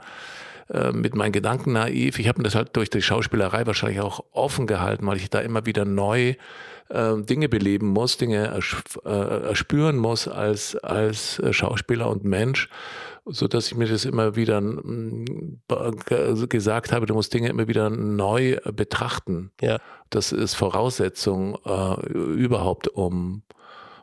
äh, 0.73 0.91
mit 0.93 1.15
meinen 1.15 1.33
Gedanken 1.33 1.73
naiv. 1.73 2.19
Ich 2.19 2.29
habe 2.29 2.39
mir 2.41 2.45
das 2.45 2.55
halt 2.55 2.75
durch 2.77 2.91
die 2.91 3.03
Schauspielerei 3.03 3.67
wahrscheinlich 3.67 4.01
auch 4.01 4.25
offen 4.33 4.67
gehalten, 4.67 5.07
weil 5.07 5.19
ich 5.19 5.31
da 5.31 5.41
immer 5.41 5.67
wieder 5.67 5.85
neu 5.85 6.35
äh, 6.89 7.17
Dinge 7.23 7.49
beleben 7.49 7.89
muss, 7.89 8.17
Dinge 8.17 8.57
ersch- 8.57 9.05
äh, 9.05 9.49
erspüren 9.49 9.97
muss 9.97 10.29
als, 10.29 10.77
als 10.77 11.39
äh, 11.39 11.53
Schauspieler 11.53 12.09
und 12.09 12.25
Mensch, 12.25 12.69
so 13.25 13.47
dass 13.47 13.69
ich 13.69 13.77
mir 13.77 13.87
das 13.87 14.05
immer 14.05 14.35
wieder 14.35 14.61
ge- 14.61 16.47
gesagt 16.49 16.93
habe, 16.93 17.07
du 17.07 17.15
musst 17.15 17.33
Dinge 17.33 17.49
immer 17.49 17.69
wieder 17.69 17.89
neu 17.89 18.57
betrachten. 18.73 19.53
Ja. 19.61 19.79
Das 20.11 20.33
ist 20.33 20.55
Voraussetzung 20.55 21.57
äh, 21.65 22.09
überhaupt, 22.13 22.89
um, 22.89 23.43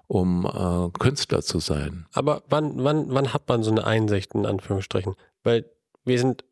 um 0.08 0.46
äh, 0.46 0.98
Künstler 0.98 1.42
zu 1.42 1.60
sein. 1.60 2.08
Aber 2.14 2.44
wann, 2.50 2.84
wann, 2.84 3.08
wann 3.10 3.34
hat 3.34 3.48
man 3.50 3.62
so 3.62 3.72
eine 3.72 3.86
Einsicht, 3.86 4.34
in 4.34 4.46
Anführungsstrichen? 4.46 5.16
Weil 5.44 5.66
wir 6.06 6.18
sind, 6.18 6.46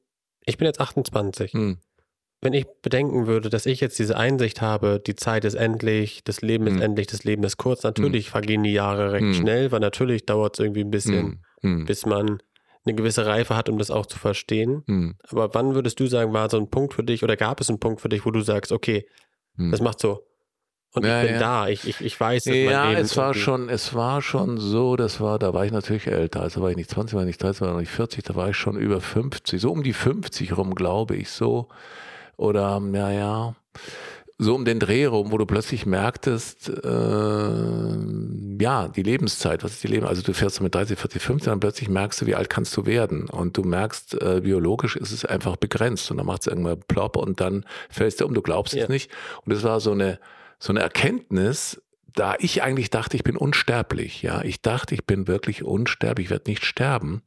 ich 0.48 0.58
bin 0.58 0.66
jetzt 0.66 0.80
28. 0.82 1.54
Hm. 1.54 1.78
Wenn 2.42 2.54
ich 2.54 2.66
bedenken 2.84 3.26
würde, 3.26 3.50
dass 3.50 3.66
ich 3.66 3.80
jetzt 3.82 3.98
diese 3.98 4.16
Einsicht 4.16 4.62
habe, 4.62 5.02
die 5.06 5.16
Zeit 5.16 5.44
ist 5.44 5.56
endlich, 5.56 6.24
das 6.24 6.42
Leben 6.42 6.68
ist 6.68 6.76
Hm. 6.76 6.82
endlich, 6.84 7.08
das 7.08 7.24
Leben 7.24 7.44
ist 7.44 7.58
kurz, 7.58 7.84
natürlich 7.84 8.30
vergehen 8.30 8.62
die 8.64 8.74
Jahre 8.74 9.12
recht 9.12 9.26
Hm. 9.26 9.34
schnell, 9.34 9.72
weil 9.72 9.80
natürlich 9.80 10.26
dauert 10.26 10.56
es 10.56 10.60
irgendwie 10.64 10.84
ein 10.84 10.92
bisschen, 10.92 11.26
Hm. 11.26 11.78
Hm. 11.80 11.86
bis 11.86 12.06
man 12.06 12.42
eine 12.86 12.96
gewisse 12.96 13.26
Reife 13.26 13.56
hat, 13.58 13.70
um 13.70 13.78
das 13.80 13.90
auch 13.92 14.06
zu 14.06 14.20
verstehen. 14.20 14.84
Hm. 14.88 15.16
Aber 15.30 15.54
wann 15.56 15.74
würdest 15.74 16.00
du 16.00 16.06
sagen, 16.08 16.32
war 16.32 16.50
so 16.50 16.58
ein 16.58 16.70
Punkt 16.70 16.94
für 16.94 17.04
dich 17.04 17.24
oder 17.24 17.36
gab 17.36 17.60
es 17.60 17.70
einen 17.70 17.80
Punkt 17.80 18.02
für 18.02 18.10
dich, 18.10 18.26
wo 18.26 18.32
du 18.32 18.42
sagst, 18.42 18.72
okay, 18.72 19.08
Hm. 19.56 19.72
das 19.72 19.82
macht 19.82 20.00
so. 20.00 20.27
Und 20.98 21.06
Ja, 21.06 21.22
ich 21.22 21.26
bin 21.28 21.34
ja. 21.36 21.40
da, 21.40 21.68
ich, 21.68 21.88
ich, 21.88 22.02
ich 22.02 22.20
weiß, 22.20 22.44
dass 22.46 22.54
mein 22.54 22.64
Ja, 22.66 22.90
Leben 22.90 23.02
es 23.02 23.16
war 23.18 23.34
schon, 23.34 23.70
es 23.70 23.94
war 23.94 24.22
schon 24.22 24.58
so, 24.58 24.96
das 24.96 25.20
war, 25.22 25.40
da 25.40 25.54
war 25.54 25.66
ich 25.66 25.72
natürlich 25.72 26.08
älter, 26.08 26.42
also 26.42 26.62
war 26.62 26.70
ich 26.72 26.78
nicht 26.78 26.90
20, 26.90 27.16
war 27.16 27.22
ich 27.24 27.28
nicht 27.28 27.42
30, 27.42 27.62
war 27.62 27.72
ich 27.74 27.78
nicht 27.82 27.92
40, 27.92 28.24
da 28.24 28.36
war 28.36 28.50
ich 28.50 28.58
schon 28.58 28.78
über 28.78 29.00
50, 29.02 29.62
so 29.62 29.72
um 29.72 29.84
die 29.84 29.94
50 29.94 30.58
rum, 30.58 30.76
glaube 30.76 31.16
ich, 31.16 31.30
so. 31.30 31.68
Oder, 32.36 32.82
ja, 32.94 33.12
ja, 33.12 33.56
so 34.40 34.54
um 34.54 34.66
den 34.66 34.80
Dreh 34.80 35.06
rum, 35.06 35.32
wo 35.32 35.38
du 35.40 35.48
plötzlich 35.48 35.88
merktest, 35.88 36.70
äh, 36.70 38.64
ja, 38.64 38.88
die 38.88 39.04
Lebenszeit, 39.04 39.64
was 39.64 39.72
ist 39.74 39.84
die 39.84 39.88
Leben, 39.88 40.06
also 40.06 40.22
du 40.22 40.34
fährst 40.34 40.62
mit 40.62 40.76
30, 40.76 40.98
40, 41.00 41.22
50, 41.22 41.46
dann 41.50 41.60
plötzlich 41.60 41.90
merkst 41.90 42.22
du, 42.22 42.26
wie 42.28 42.36
alt 42.36 42.50
kannst 42.50 42.76
du 42.78 42.86
werden. 42.86 43.30
Und 43.30 43.58
du 43.58 43.64
merkst, 43.64 44.22
äh, 44.22 44.42
biologisch 44.44 44.96
ist 44.96 45.12
es 45.12 45.26
einfach 45.26 45.56
begrenzt 45.56 46.12
und 46.12 46.18
dann 46.18 46.26
macht 46.28 46.42
es 46.42 46.48
irgendwann 46.48 46.80
plopp 46.88 47.18
und 47.18 47.40
dann 47.42 47.66
fällst 47.90 48.22
du 48.22 48.26
um, 48.26 48.34
du 48.34 48.42
glaubst 48.42 48.74
Ja. 48.76 48.84
es 48.84 48.90
nicht. 48.90 49.10
Und 49.46 49.54
es 49.54 49.64
war 49.64 49.80
so 49.80 49.92
eine, 49.92 50.20
so 50.60 50.72
eine 50.74 50.82
Erkenntnis, 50.82 51.82
da 52.16 52.34
ich 52.40 52.64
eigentlich 52.64 52.90
dachte, 52.90 53.16
ich 53.16 53.24
bin 53.24 53.38
unsterblich, 53.38 54.24
ja, 54.24 54.42
ich 54.42 54.64
dachte, 54.64 54.96
ich 54.96 55.06
bin 55.06 55.28
wirklich 55.28 55.64
unsterblich, 55.64 56.26
ich 56.26 56.32
werde 56.32 56.50
nicht 56.50 56.66
sterben. 56.66 57.22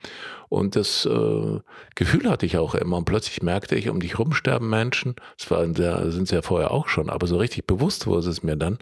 Und 0.49 0.75
das 0.75 1.07
äh, 1.07 1.61
Gefühl 1.95 2.29
hatte 2.29 2.45
ich 2.45 2.59
auch 2.59 2.75
immer. 2.75 2.97
Und 2.97 3.05
plötzlich 3.05 3.41
merkte 3.41 3.77
ich, 3.77 3.89
um 3.89 4.01
dich 4.01 4.19
rum 4.19 4.33
sterben 4.33 4.69
Menschen. 4.69 5.15
Sehr, 5.39 6.11
sind 6.11 6.27
sie 6.27 6.35
ja 6.35 6.43
vorher 6.43 6.73
auch 6.73 6.89
schon, 6.89 7.09
aber 7.09 7.29
so 7.29 7.37
richtig 7.37 7.69
bewusst 7.69 8.09
wurde 8.09 8.29
es 8.29 8.43
mir 8.43 8.57
dann. 8.57 8.79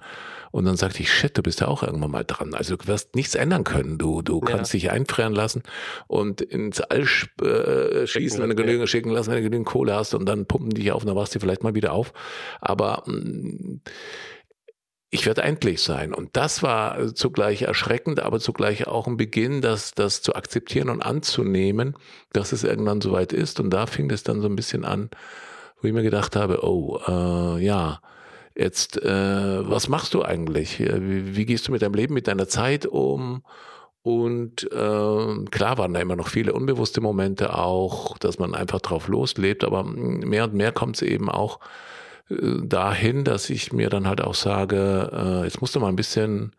Und 0.50 0.64
dann 0.64 0.78
sagte 0.78 1.02
ich, 1.02 1.12
shit, 1.12 1.36
du 1.36 1.42
bist 1.42 1.60
ja 1.60 1.68
auch 1.68 1.82
irgendwann 1.82 2.10
mal 2.10 2.24
dran. 2.24 2.54
Also 2.54 2.76
du 2.76 2.86
wirst 2.86 3.14
nichts 3.14 3.34
ändern 3.34 3.64
können. 3.64 3.98
Du, 3.98 4.22
du 4.22 4.40
Ja. 4.40 4.46
kannst 4.46 4.72
dich 4.72 4.90
einfrieren 4.90 5.34
lassen 5.34 5.62
und 6.06 6.40
ins 6.40 6.80
All 6.80 7.02
äh, 7.42 8.06
schießen, 8.06 8.40
wenn 8.40 8.48
du 8.48 8.56
genügend 8.56 8.88
schicken 8.88 9.10
lassen, 9.10 9.28
wenn 9.30 9.36
du 9.36 9.42
genügend 9.42 9.66
Kohle 9.66 9.94
hast 9.94 10.14
und 10.14 10.24
dann 10.24 10.46
pumpen 10.46 10.70
dich 10.70 10.90
auf 10.90 11.02
und 11.02 11.08
dann 11.08 11.16
wachst 11.16 11.34
du 11.34 11.38
vielleicht 11.40 11.62
mal 11.64 11.74
wieder 11.74 11.92
auf. 11.92 12.14
Aber 12.62 13.02
mh, 13.04 13.80
ich 15.10 15.24
werde 15.26 15.42
endlich 15.42 15.82
sein. 15.82 16.12
Und 16.12 16.36
das 16.36 16.62
war 16.62 16.98
äh, 16.98 17.14
zugleich 17.14 17.62
erschreckend, 17.62 18.20
aber 18.20 18.40
zugleich 18.40 18.86
auch 18.86 19.06
ein 19.06 19.16
Beginn, 19.16 19.60
das, 19.62 19.92
das 19.92 20.20
zu 20.22 20.34
akzeptieren 20.34 20.90
und 20.90 21.02
anzunehmen, 21.02 21.96
dass 22.32 22.52
es 22.52 22.64
irgendwann 22.64 23.00
soweit 23.00 23.32
ist. 23.32 23.58
Und 23.60 23.70
da 23.70 23.86
fing 23.86 24.10
es 24.10 24.22
dann 24.22 24.40
so 24.40 24.48
ein 24.48 24.56
bisschen 24.56 24.84
an, 24.84 25.10
wo 25.80 25.88
ich 25.88 25.94
mir 25.94 26.02
gedacht 26.02 26.36
habe, 26.36 26.62
oh, 26.62 27.00
äh, 27.06 27.64
ja, 27.64 28.00
jetzt, 28.54 29.02
äh, 29.02 29.70
was 29.70 29.88
machst 29.88 30.12
du 30.12 30.22
eigentlich? 30.22 30.80
Äh, 30.80 31.00
Wie, 31.00 31.36
wie 31.36 31.46
gehst 31.46 31.68
du 31.68 31.72
mit 31.72 31.80
deinem 31.82 31.94
Leben, 31.94 32.14
mit 32.14 32.28
deiner 32.28 32.48
Zeit 32.48 32.84
um? 32.84 33.42
Und 34.02 34.64
äh, 34.72 35.44
klar 35.50 35.78
waren 35.78 35.94
da 35.94 36.00
immer 36.00 36.16
noch 36.16 36.28
viele 36.28 36.52
unbewusste 36.52 37.00
Momente 37.00 37.54
auch, 37.56 38.16
dass 38.18 38.38
man 38.38 38.54
einfach 38.54 38.80
drauf 38.80 39.08
loslebt, 39.08 39.64
aber 39.64 39.84
mehr 39.84 40.44
und 40.44 40.54
mehr 40.54 40.72
kommt 40.72 40.96
es 40.96 41.02
eben 41.02 41.28
auch 41.28 41.60
dahin, 42.28 43.24
dass 43.24 43.50
ich 43.50 43.72
mir 43.72 43.88
dann 43.88 44.06
halt 44.06 44.20
auch 44.20 44.34
sage, 44.34 45.10
äh, 45.12 45.44
jetzt 45.44 45.60
musst 45.60 45.74
du 45.74 45.80
mal 45.80 45.88
ein 45.88 45.96
bisschen 45.96 46.52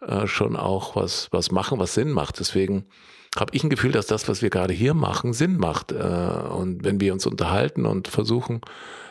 äh, 0.00 0.26
schon 0.26 0.56
auch 0.56 0.96
was, 0.96 1.28
was 1.32 1.50
machen, 1.50 1.78
was 1.78 1.94
Sinn 1.94 2.12
macht. 2.12 2.38
Deswegen 2.40 2.86
habe 3.38 3.54
ich 3.54 3.62
ein 3.62 3.70
Gefühl, 3.70 3.92
dass 3.92 4.06
das, 4.06 4.28
was 4.28 4.42
wir 4.42 4.50
gerade 4.50 4.72
hier 4.72 4.94
machen, 4.94 5.32
Sinn 5.32 5.58
macht. 5.58 5.92
Äh, 5.92 5.96
und 5.96 6.84
wenn 6.84 7.00
wir 7.00 7.12
uns 7.12 7.26
unterhalten 7.26 7.86
und 7.86 8.08
versuchen, 8.08 8.60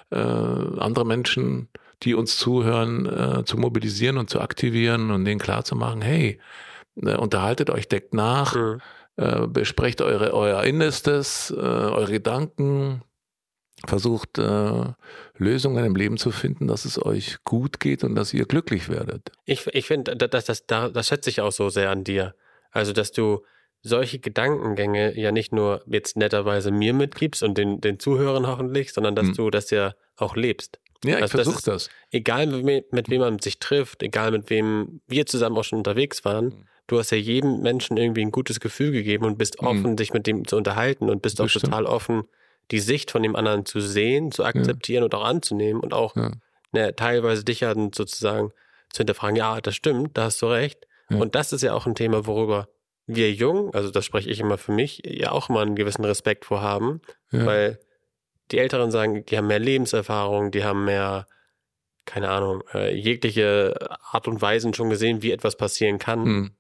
äh, 0.10 0.18
andere 0.18 1.06
Menschen, 1.06 1.70
die 2.04 2.14
uns 2.14 2.38
zuhören, 2.38 3.06
äh, 3.06 3.46
zu 3.46 3.58
mobilisieren 3.58 4.18
und 4.18 4.30
zu 4.30 4.42
aktivieren 4.42 5.12
und 5.12 5.26
denen 5.26 5.40
klarzumachen, 5.40 6.02
hey, 6.02 6.40
äh, 7.02 7.16
unterhaltet 7.16 7.70
euch, 7.70 7.88
deckt 7.88 8.14
nach, 8.14 8.56
mhm. 8.56 8.80
äh, 9.18 9.48
besprecht 9.48 10.02
eure, 10.02 10.34
euer 10.34 10.64
Innerstes, 10.64 11.54
äh, 11.56 11.60
eure 11.60 12.12
Gedanken, 12.12 13.02
versucht 13.86 14.38
äh, 14.38 14.84
Lösungen 15.38 15.86
im 15.86 15.96
Leben 15.96 16.18
zu 16.18 16.32
finden, 16.32 16.68
dass 16.68 16.86
es 16.86 17.04
euch 17.04 17.38
gut 17.44 17.80
geht 17.80 18.04
und 18.04 18.16
dass 18.16 18.34
ihr 18.34 18.46
glücklich 18.46 18.90
werdet. 18.90 19.32
Ich, 19.46 19.68
ich 19.68 19.88
finde, 19.88 20.16
das, 20.16 20.46
das, 20.46 20.66
das, 20.66 20.94
das 20.94 21.08
schätze 21.08 21.30
ich 21.30 21.42
auch 21.42 21.52
so 21.52 21.70
sehr 21.70 21.90
an 21.90 22.04
dir. 22.04 22.36
Also, 22.72 22.94
dass 22.94 23.12
du 23.12 23.44
solche 23.82 24.20
Gedankengänge 24.20 25.18
ja 25.18 25.32
nicht 25.32 25.54
nur 25.54 25.84
jetzt 25.86 26.18
netterweise 26.18 26.72
mir 26.72 26.94
mitgibst 26.94 27.44
und 27.44 27.58
den, 27.58 27.82
den 27.82 28.00
Zuhörern 28.00 28.48
hoffentlich, 28.48 28.94
sondern 28.94 29.16
dass 29.16 29.28
hm. 29.28 29.36
du 29.36 29.50
das 29.52 29.70
ja 29.70 29.94
auch 30.18 30.36
lebst. 30.36 30.80
Ja, 31.04 31.18
ich 31.18 31.22
also 31.22 31.38
versuche 31.38 31.62
das. 31.64 31.90
Egal 32.10 32.48
mit, 32.48 32.92
mit, 32.94 33.10
wem 33.10 33.22
man 33.22 33.40
sich 33.40 33.60
trifft, 33.60 34.02
egal 34.02 34.32
mit 34.32 34.50
wem 34.50 35.02
wir 35.08 35.28
zusammen 35.28 35.58
auch 35.58 35.64
schon 35.64 35.78
unterwegs 35.78 36.26
waren, 36.26 36.52
hm. 36.52 36.66
du 36.88 36.98
hast 36.98 37.12
ja 37.12 37.18
jedem 37.18 37.62
Menschen 37.62 37.98
irgendwie 37.98 38.22
ein 38.22 38.32
gutes 38.32 38.60
Gefühl 38.60 38.92
gegeben 38.92 39.26
und 39.26 39.38
bist 39.38 39.60
hm. 39.60 39.68
offen, 39.68 39.86
hm. 39.92 39.98
sich 39.98 40.14
mit 40.14 40.26
dem 40.26 40.48
zu 40.48 40.58
unterhalten 40.58 41.10
und 41.10 41.22
bist 41.22 41.40
auch 41.40 41.46
Bestimmt. 41.46 41.66
total 41.66 41.86
offen, 41.86 42.24
die 42.72 42.80
Sicht 42.80 43.12
von 43.12 43.24
dem 43.24 43.36
anderen 43.36 43.66
zu 43.66 43.80
sehen, 43.80 44.32
zu 44.32 44.44
akzeptieren 44.44 45.02
ja. 45.02 45.06
und 45.06 45.16
auch 45.16 45.24
anzunehmen 45.24 45.82
und 45.82 45.94
auch 45.94 46.16
ja. 46.16 46.32
ne, 46.72 46.96
teilweise 46.96 47.44
dich 47.44 47.62
ja 47.62 47.74
sozusagen 47.74 48.52
zu 48.92 49.00
hinterfragen, 49.00 49.36
ja, 49.36 49.62
das 49.62 49.76
stimmt, 49.76 50.18
da 50.18 50.26
hast 50.26 50.42
du 50.42 50.48
recht. 50.48 50.88
Ja. 51.10 51.18
Und 51.18 51.36
das 51.36 51.54
ist 51.54 51.62
ja 51.62 51.74
auch 51.74 51.86
ein 51.86 51.96
Thema, 51.96 52.26
worüber 52.26 52.70
wir 53.08 53.32
jung, 53.32 53.74
also 53.74 53.92
das 53.92 54.04
spreche 54.04 54.30
ich 54.30 54.40
immer 54.40 54.58
für 54.58 54.72
mich, 54.72 55.02
ja 55.06 55.32
auch 55.32 55.50
immer 55.50 55.62
einen 55.62 55.76
gewissen 55.76 56.04
Respekt 56.04 56.46
vorhaben, 56.46 57.02
weil 57.30 57.80
die 58.52 58.60
Älteren 58.60 58.92
sagen, 58.92 59.26
die 59.26 59.38
haben 59.38 59.48
mehr 59.48 59.60
Lebenserfahrung, 59.60 60.52
die 60.52 60.64
haben 60.64 60.86
mehr, 60.86 61.28
keine 62.06 62.30
Ahnung, 62.30 62.64
äh, 62.74 62.96
jegliche 62.96 63.76
Art 64.12 64.28
und 64.28 64.42
Weisen 64.42 64.74
schon 64.74 64.90
gesehen, 64.90 65.22
wie 65.22 65.32
etwas 65.32 65.56
passieren 65.56 65.98
kann. 65.98 66.26
Hm. 66.26 66.52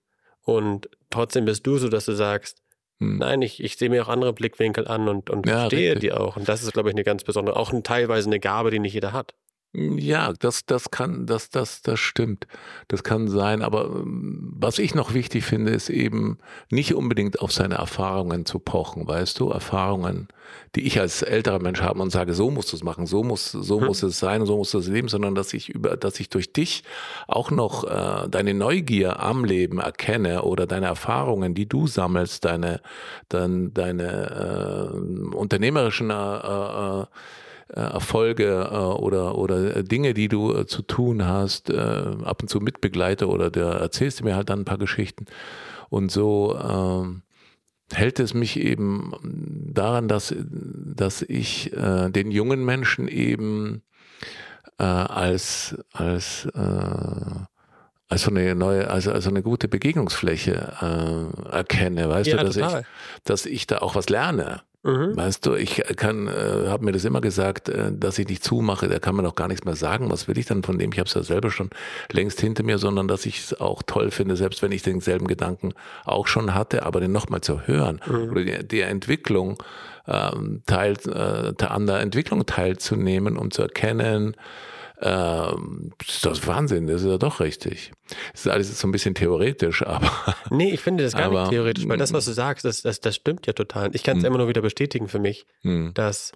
Und 0.41 0.89
trotzdem 1.09 1.45
bist 1.45 1.65
du 1.65 1.77
so, 1.77 1.89
dass 1.89 2.05
du 2.05 2.13
sagst, 2.13 2.62
hm. 2.99 3.17
nein, 3.17 3.41
ich, 3.41 3.63
ich 3.63 3.77
sehe 3.77 3.89
mir 3.89 4.03
auch 4.03 4.09
andere 4.09 4.33
Blickwinkel 4.33 4.87
an 4.87 5.07
und, 5.07 5.29
und 5.29 5.47
ja, 5.47 5.61
verstehe 5.61 5.93
richtig. 5.93 6.11
die 6.11 6.11
auch. 6.13 6.37
Und 6.37 6.47
das 6.47 6.63
ist, 6.63 6.73
glaube 6.73 6.89
ich, 6.89 6.95
eine 6.95 7.03
ganz 7.03 7.23
besondere, 7.23 7.57
auch 7.57 7.73
ein, 7.73 7.83
teilweise 7.83 8.29
eine 8.29 8.39
Gabe, 8.39 8.71
die 8.71 8.79
nicht 8.79 8.93
jeder 8.93 9.13
hat. 9.13 9.33
Ja, 9.77 10.31
das, 10.31 10.65
das 10.65 10.89
kann, 10.89 11.25
das, 11.25 11.49
das, 11.49 11.81
das 11.81 11.99
stimmt. 11.99 12.47
Das 12.87 13.03
kann 13.03 13.27
sein. 13.27 13.61
Aber 13.61 13.85
ähm, 13.85 14.44
was 14.57 14.79
ich 14.79 14.95
noch 14.95 15.13
wichtig 15.13 15.43
finde, 15.43 15.74
ist 15.74 15.89
eben 15.89 16.38
nicht 16.69 16.95
unbedingt 16.95 17.41
auf 17.41 17.51
seine 17.51 17.75
Erfahrungen 17.75 18.45
zu 18.45 18.59
pochen, 18.59 19.05
weißt 19.05 19.38
du? 19.41 19.50
Erfahrungen, 19.50 20.29
die 20.75 20.88
ich 20.88 20.97
als 20.97 21.21
älterer 21.24 21.59
Mensch 21.59 21.81
habe 21.81 22.01
und 22.01 22.09
sage, 22.09 22.33
so 22.33 22.50
musst 22.50 22.71
du 22.71 22.77
es 22.77 22.83
machen, 22.83 23.05
so 23.05 23.21
muss, 23.21 23.51
so 23.51 23.81
hm. 23.81 23.88
muss 23.88 24.01
es 24.01 24.17
sein, 24.17 24.45
so 24.45 24.55
muss 24.55 24.74
es 24.74 24.88
leben, 24.88 25.09
sondern 25.09 25.35
dass 25.35 25.53
ich 25.53 25.67
über, 25.67 25.97
dass 25.97 26.21
ich 26.21 26.29
durch 26.29 26.53
dich 26.53 26.83
auch 27.27 27.51
noch 27.51 27.83
äh, 27.83 28.29
deine 28.29 28.53
Neugier 28.53 29.19
am 29.19 29.43
Leben 29.43 29.79
erkenne 29.79 30.43
oder 30.43 30.65
deine 30.65 30.85
Erfahrungen, 30.85 31.53
die 31.53 31.67
du 31.67 31.88
sammelst, 31.88 32.45
deine, 32.45 32.79
dein, 33.27 33.74
deine 33.74 34.93
äh, 34.93 35.35
unternehmerischen 35.35 36.12
äh, 36.12 36.13
äh, 36.13 37.05
Erfolge 37.69 38.69
äh, 38.72 38.75
oder, 38.75 39.38
oder 39.38 39.84
Dinge, 39.84 40.13
die 40.13 40.27
du 40.27 40.53
äh, 40.53 40.65
zu 40.65 40.81
tun 40.81 41.25
hast, 41.25 41.72
ab 41.72 42.41
und 42.41 42.50
zu 42.50 42.60
mitbegleite 42.60 43.27
oder 43.27 43.50
der 43.50 43.65
erzählst 43.65 44.19
du 44.19 44.24
mir 44.24 44.36
halt 44.36 44.50
dann 44.50 44.62
ein 44.62 44.65
paar 44.65 44.77
Geschichten. 44.77 45.25
Und 45.89 46.12
so 46.12 46.57
ähm, 46.57 47.22
hält 47.93 48.19
es 48.19 48.34
mich 48.34 48.60
eben 48.60 49.13
daran, 49.74 50.07
dass, 50.07 50.34
dass 50.38 51.22
ich 51.22 51.74
äh, 51.74 52.10
den 52.10 52.31
jungen 52.31 52.65
Menschen 52.65 53.07
eben 53.07 53.84
äh, 54.79 54.84
als, 54.84 55.75
als, 55.93 56.45
äh, 56.53 56.60
als 58.07 58.22
so 58.22 58.31
eine 58.31 58.55
neue, 58.55 58.89
also, 58.89 59.12
also 59.12 59.29
eine 59.29 59.43
gute 59.43 59.67
Begegnungsfläche 59.67 60.74
äh, 60.81 61.51
erkenne, 61.51 62.10
weißt 62.10 62.29
ja, 62.29 62.38
du, 62.38 62.45
dass 62.45 62.57
ich, 62.57 62.86
dass 63.24 63.45
ich 63.45 63.67
da 63.67 63.79
auch 63.79 63.95
was 63.95 64.10
lerne. 64.10 64.62
Mhm. 64.85 65.17
Weißt 65.17 65.43
du, 65.47 65.55
ich 65.55 65.81
kann, 65.97 66.27
äh, 66.27 66.67
habe 66.67 66.85
mir 66.85 66.91
das 66.91 67.05
immer 67.05 67.19
gesagt, 67.19 67.69
äh, 67.69 67.91
dass 67.91 68.19
ich 68.19 68.27
nicht 68.27 68.43
zumache, 68.43 68.87
da 68.87 68.99
kann 68.99 69.15
man 69.15 69.25
auch 69.25 69.33
gar 69.33 69.47
nichts 69.47 69.65
mehr 69.65 69.75
sagen. 69.75 70.11
Was 70.11 70.27
will 70.27 70.37
ich 70.37 70.45
dann 70.45 70.61
von 70.61 70.77
dem? 70.77 70.91
Ich 70.93 70.99
habe 70.99 71.07
es 71.07 71.15
ja 71.15 71.23
selber 71.23 71.49
schon 71.49 71.71
längst 72.11 72.39
hinter 72.39 72.61
mir, 72.61 72.77
sondern 72.77 73.07
dass 73.07 73.25
ich 73.25 73.39
es 73.39 73.59
auch 73.59 73.81
toll 73.81 74.11
finde, 74.11 74.35
selbst 74.35 74.61
wenn 74.61 74.71
ich 74.71 74.83
denselben 74.83 75.25
Gedanken 75.25 75.73
auch 76.03 76.27
schon 76.27 76.53
hatte, 76.53 76.85
aber 76.85 76.99
den 76.99 77.11
nochmal 77.11 77.41
zu 77.41 77.61
hören 77.61 77.99
mhm. 78.05 78.29
oder 78.29 78.43
die, 78.43 78.67
die 78.67 78.81
Entwicklung 78.81 79.57
ähm, 80.07 80.61
teil, 80.67 80.93
äh, 81.07 81.63
an 81.63 81.87
der 81.87 82.01
Entwicklung 82.01 82.45
teilzunehmen, 82.45 83.37
um 83.37 83.49
zu 83.49 83.63
erkennen, 83.63 84.35
ähm, 85.01 85.91
das 85.97 86.39
ist 86.39 86.47
Wahnsinn, 86.47 86.87
das 86.87 87.01
ist 87.01 87.07
ja 87.07 87.17
doch 87.17 87.39
richtig. 87.39 87.91
Das 88.31 88.45
ist 88.45 88.51
alles 88.51 88.79
so 88.79 88.87
ein 88.87 88.91
bisschen 88.91 89.15
theoretisch, 89.15 89.81
aber. 89.85 90.11
Nee, 90.49 90.71
ich 90.71 90.81
finde 90.81 91.03
das 91.03 91.13
gar 91.13 91.25
aber, 91.25 91.41
nicht 91.41 91.51
theoretisch, 91.51 91.87
weil 91.87 91.97
das, 91.97 92.13
was 92.13 92.25
du 92.25 92.31
sagst, 92.31 92.65
das, 92.65 92.81
das, 92.81 92.99
das 92.99 93.15
stimmt 93.15 93.47
ja 93.47 93.53
total. 93.53 93.93
Ich 93.93 94.03
kann 94.03 94.17
es 94.17 94.23
hm. 94.23 94.27
immer 94.27 94.37
nur 94.37 94.47
wieder 94.47 94.61
bestätigen 94.61 95.07
für 95.07 95.19
mich, 95.19 95.45
hm. 95.61 95.91
dass 95.93 96.31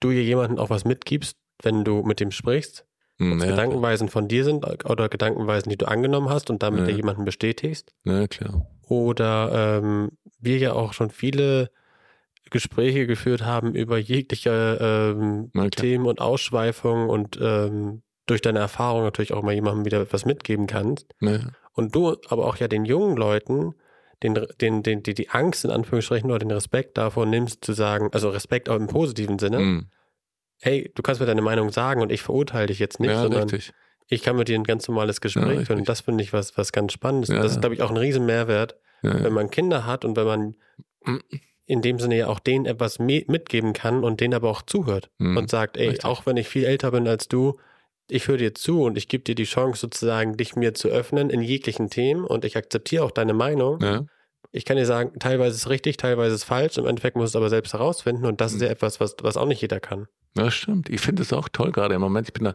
du 0.00 0.10
hier 0.10 0.22
jemanden 0.24 0.58
auch 0.58 0.70
was 0.70 0.84
mitgibst, 0.84 1.36
wenn 1.62 1.84
du 1.84 2.02
mit 2.02 2.20
dem 2.20 2.30
sprichst. 2.30 2.84
Hm, 3.18 3.40
ja, 3.40 3.46
Gedankenweisen 3.46 4.10
von 4.10 4.28
dir 4.28 4.44
sind 4.44 4.66
oder 4.84 5.08
Gedankenweisen, 5.08 5.70
die 5.70 5.78
du 5.78 5.88
angenommen 5.88 6.28
hast 6.28 6.50
und 6.50 6.62
damit 6.62 6.86
ja. 6.86 6.94
jemanden 6.94 7.24
bestätigst. 7.24 7.94
Ja, 8.04 8.26
klar. 8.26 8.66
Oder 8.88 9.80
ähm, 9.82 10.10
wir 10.38 10.58
ja 10.58 10.74
auch 10.74 10.92
schon 10.92 11.08
viele 11.08 11.70
Gespräche 12.56 13.06
geführt 13.06 13.44
haben 13.44 13.74
über 13.74 13.98
jegliche 13.98 14.78
ähm, 14.80 15.50
Themen 15.72 16.06
und 16.06 16.22
Ausschweifungen 16.22 17.10
und 17.10 17.38
ähm, 17.38 18.02
durch 18.24 18.40
deine 18.40 18.60
Erfahrung 18.60 19.02
natürlich 19.02 19.34
auch 19.34 19.42
mal 19.42 19.52
jemandem 19.52 19.84
wieder 19.84 20.00
etwas 20.00 20.24
mitgeben 20.24 20.66
kannst. 20.66 21.06
Ja. 21.20 21.40
Und 21.74 21.94
du 21.94 22.16
aber 22.28 22.46
auch 22.46 22.56
ja 22.56 22.66
den 22.66 22.86
jungen 22.86 23.18
Leuten 23.18 23.74
den, 24.22 24.46
den, 24.62 24.82
den, 24.82 25.02
die, 25.02 25.12
die 25.12 25.28
Angst 25.28 25.66
in 25.66 25.70
Anführungsstrichen 25.70 26.30
oder 26.30 26.38
den 26.38 26.50
Respekt 26.50 26.96
davor 26.96 27.26
nimmst, 27.26 27.62
zu 27.62 27.74
sagen, 27.74 28.08
also 28.12 28.30
Respekt 28.30 28.70
auch 28.70 28.76
im 28.76 28.86
positiven 28.86 29.38
Sinne, 29.38 29.58
mhm. 29.58 29.86
hey, 30.62 30.90
du 30.94 31.02
kannst 31.02 31.20
mir 31.20 31.26
deine 31.26 31.42
Meinung 31.42 31.70
sagen 31.70 32.00
und 32.00 32.10
ich 32.10 32.22
verurteile 32.22 32.68
dich 32.68 32.78
jetzt 32.78 33.00
nicht, 33.00 33.10
ja, 33.10 33.20
sondern 33.20 33.50
richtig. 33.50 33.74
ich 34.08 34.22
kann 34.22 34.36
mit 34.36 34.48
dir 34.48 34.58
ein 34.58 34.64
ganz 34.64 34.88
normales 34.88 35.20
Gespräch 35.20 35.58
ja, 35.58 35.64
führen. 35.66 35.80
Und 35.80 35.88
das 35.90 36.00
finde 36.00 36.24
ich 36.24 36.32
was, 36.32 36.56
was 36.56 36.72
ganz 36.72 36.94
Spannendes. 36.94 37.28
Ja, 37.28 37.42
das 37.42 37.52
ist, 37.52 37.60
glaube 37.60 37.74
ich, 37.74 37.82
auch 37.82 37.90
ein 37.90 37.98
riesen 37.98 38.24
Mehrwert, 38.24 38.78
wenn 39.02 39.34
man 39.34 39.50
Kinder 39.50 39.84
hat 39.84 40.06
und 40.06 40.16
wenn 40.16 40.26
man 40.26 40.56
mhm 41.04 41.20
in 41.66 41.82
dem 41.82 41.98
Sinne 41.98 42.16
ja 42.16 42.28
auch 42.28 42.38
denen 42.38 42.64
etwas 42.64 42.98
mitgeben 42.98 43.72
kann 43.72 44.04
und 44.04 44.20
denen 44.20 44.34
aber 44.34 44.48
auch 44.48 44.62
zuhört 44.62 45.10
mhm. 45.18 45.36
und 45.36 45.50
sagt, 45.50 45.76
ey, 45.76 45.88
Richtig. 45.88 46.04
auch 46.04 46.24
wenn 46.24 46.36
ich 46.36 46.48
viel 46.48 46.64
älter 46.64 46.92
bin 46.92 47.08
als 47.08 47.28
du, 47.28 47.58
ich 48.08 48.28
höre 48.28 48.36
dir 48.36 48.54
zu 48.54 48.82
und 48.82 48.96
ich 48.96 49.08
gebe 49.08 49.24
dir 49.24 49.34
die 49.34 49.44
Chance 49.44 49.80
sozusagen, 49.80 50.36
dich 50.36 50.54
mir 50.54 50.74
zu 50.74 50.88
öffnen 50.88 51.28
in 51.28 51.42
jeglichen 51.42 51.90
Themen 51.90 52.24
und 52.24 52.44
ich 52.44 52.56
akzeptiere 52.56 53.04
auch 53.04 53.10
deine 53.10 53.34
Meinung. 53.34 53.80
Ja. 53.80 54.06
Ich 54.52 54.64
kann 54.64 54.76
dir 54.76 54.86
sagen, 54.86 55.18
teilweise 55.18 55.56
ist 55.56 55.62
es 55.62 55.68
richtig, 55.68 55.96
teilweise 55.96 56.34
ist 56.34 56.42
es 56.42 56.44
falsch. 56.44 56.78
Im 56.78 56.86
Endeffekt 56.86 57.16
muss 57.16 57.30
es 57.30 57.36
aber 57.36 57.50
selbst 57.50 57.72
herausfinden 57.72 58.24
und 58.26 58.40
das 58.40 58.52
mhm. 58.52 58.56
ist 58.56 58.62
ja 58.62 58.68
etwas, 58.68 59.00
was, 59.00 59.16
was 59.22 59.36
auch 59.36 59.46
nicht 59.46 59.60
jeder 59.60 59.80
kann. 59.80 60.06
Ja, 60.36 60.50
stimmt. 60.50 60.90
Ich 60.90 61.00
finde 61.00 61.22
es 61.22 61.32
auch 61.32 61.48
toll 61.48 61.72
gerade 61.72 61.94
im 61.94 62.00
Moment. 62.00 62.28
Ich 62.28 62.34
bin 62.34 62.44
da 62.44 62.54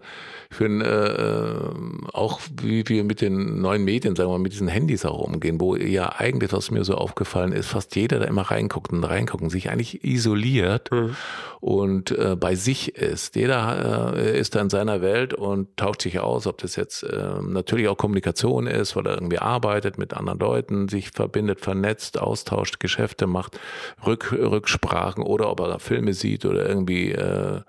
für 0.51 0.65
ein, 0.65 0.81
äh, 0.81 2.13
auch 2.13 2.39
wie 2.61 2.87
wir 2.87 3.03
mit 3.03 3.21
den 3.21 3.61
neuen 3.61 3.83
Medien, 3.83 4.15
sagen 4.15 4.29
wir 4.29 4.37
mal, 4.37 4.43
mit 4.43 4.53
diesen 4.53 4.67
Handys 4.67 5.03
auch 5.03 5.19
umgehen, 5.19 5.59
wo 5.59 5.75
ja 5.75 6.11
eigentlich, 6.17 6.53
was 6.53 6.69
mir 6.69 6.83
so 6.83 6.95
aufgefallen 6.95 7.53
ist, 7.53 7.67
fast 7.67 7.95
jeder 7.95 8.19
da 8.19 8.25
immer 8.25 8.43
reinguckt 8.43 8.91
und 8.91 9.03
reinguckt 9.03 9.41
und 9.41 9.49
sich 9.49 9.71
eigentlich 9.71 10.03
isoliert 10.03 10.91
mhm. 10.91 11.15
und 11.59 12.11
äh, 12.11 12.35
bei 12.35 12.53
sich 12.53 12.95
ist. 12.95 13.35
Jeder 13.35 14.13
äh, 14.15 14.39
ist 14.39 14.53
da 14.53 14.61
in 14.61 14.69
seiner 14.69 15.01
Welt 15.01 15.33
und 15.33 15.75
tauscht 15.75 16.03
sich 16.03 16.19
aus, 16.19 16.45
ob 16.45 16.59
das 16.59 16.75
jetzt 16.75 17.01
äh, 17.03 17.41
natürlich 17.41 17.87
auch 17.87 17.97
Kommunikation 17.97 18.67
ist, 18.67 18.95
weil 18.95 19.07
er 19.07 19.15
irgendwie 19.15 19.39
arbeitet 19.39 19.97
mit 19.97 20.13
anderen 20.13 20.39
Leuten, 20.39 20.87
sich 20.87 21.11
verbindet, 21.11 21.61
vernetzt, 21.61 22.19
austauscht, 22.19 22.79
Geschäfte 22.79 23.25
macht, 23.25 23.59
Rück, 24.05 24.31
Rücksprachen 24.31 25.23
oder 25.23 25.49
ob 25.49 25.61
er 25.61 25.79
Filme 25.79 26.13
sieht 26.13 26.45
oder 26.45 26.67
irgendwie 26.67 27.11
äh, 27.11 27.61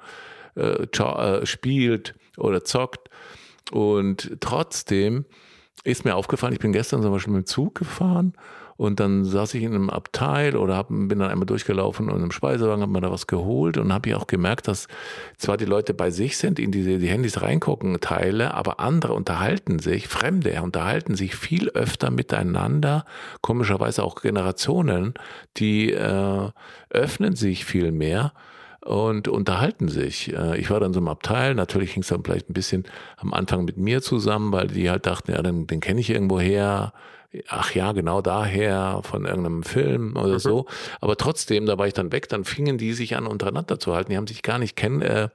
äh, 0.56 0.84
äh, 0.84 1.46
spielt 1.46 2.14
oder 2.36 2.64
zockt. 2.64 3.08
Und 3.70 4.36
trotzdem 4.40 5.24
ist 5.84 6.04
mir 6.04 6.14
aufgefallen, 6.14 6.52
ich 6.52 6.60
bin 6.60 6.72
gestern 6.72 7.02
zum 7.02 7.12
Beispiel 7.12 7.32
mit 7.32 7.46
dem 7.46 7.46
Zug 7.46 7.74
gefahren 7.74 8.34
und 8.76 9.00
dann 9.00 9.24
saß 9.24 9.54
ich 9.54 9.62
in 9.62 9.74
einem 9.74 9.90
Abteil 9.90 10.56
oder 10.56 10.76
hab, 10.76 10.88
bin 10.88 11.18
dann 11.18 11.30
einmal 11.30 11.46
durchgelaufen 11.46 12.10
und 12.10 12.22
im 12.22 12.32
Speisewagen 12.32 12.82
habe 12.82 12.92
mir 12.92 13.00
da 13.00 13.10
was 13.10 13.26
geholt 13.26 13.78
und 13.78 13.92
habe 13.92 14.08
ich 14.08 14.14
auch 14.14 14.26
gemerkt, 14.26 14.68
dass 14.68 14.88
zwar 15.36 15.56
die 15.56 15.64
Leute 15.66 15.94
bei 15.94 16.10
sich 16.10 16.36
sind, 16.36 16.58
in 16.58 16.72
diese 16.72 16.98
die 16.98 17.08
Handys 17.08 17.42
reingucken, 17.42 18.00
Teile, 18.00 18.54
aber 18.54 18.80
andere 18.80 19.12
unterhalten 19.12 19.78
sich, 19.78 20.08
Fremde 20.08 20.60
unterhalten 20.62 21.14
sich 21.14 21.36
viel 21.36 21.68
öfter 21.70 22.10
miteinander, 22.10 23.04
komischerweise 23.40 24.02
auch 24.02 24.20
Generationen, 24.20 25.14
die 25.58 25.92
äh, 25.92 26.50
öffnen 26.90 27.36
sich 27.36 27.64
viel 27.64 27.92
mehr 27.92 28.32
und 28.84 29.28
unterhalten 29.28 29.88
sich. 29.88 30.32
Äh, 30.32 30.58
ich 30.58 30.70
war 30.70 30.80
dann 30.80 30.92
so 30.92 31.00
im 31.00 31.08
Abteil, 31.08 31.54
natürlich 31.54 31.92
hing 31.92 32.02
es 32.02 32.08
dann 32.08 32.24
vielleicht 32.24 32.50
ein 32.50 32.54
bisschen 32.54 32.84
am 33.16 33.32
Anfang 33.32 33.64
mit 33.64 33.76
mir 33.76 34.02
zusammen, 34.02 34.52
weil 34.52 34.68
die 34.68 34.90
halt 34.90 35.06
dachten, 35.06 35.32
ja, 35.32 35.42
den, 35.42 35.66
den 35.66 35.80
kenne 35.80 36.00
ich 36.00 36.10
irgendwo 36.10 36.40
her 36.40 36.92
ach 37.48 37.74
ja, 37.74 37.92
genau 37.92 38.20
daher 38.20 39.00
von 39.02 39.24
irgendeinem 39.24 39.62
Film 39.62 40.16
oder 40.16 40.34
mhm. 40.34 40.38
so. 40.38 40.66
Aber 41.00 41.16
trotzdem, 41.16 41.66
da 41.66 41.78
war 41.78 41.86
ich 41.86 41.94
dann 41.94 42.12
weg, 42.12 42.28
dann 42.28 42.44
fingen 42.44 42.78
die 42.78 42.92
sich 42.92 43.16
an, 43.16 43.26
untereinander 43.26 43.78
zu 43.78 43.94
halten. 43.94 44.10
Die 44.10 44.16
haben 44.16 44.26
sich 44.26 44.42
gar 44.42 44.58
nicht 44.58 44.76
kennen, 44.76 45.00
äh, 45.02 45.28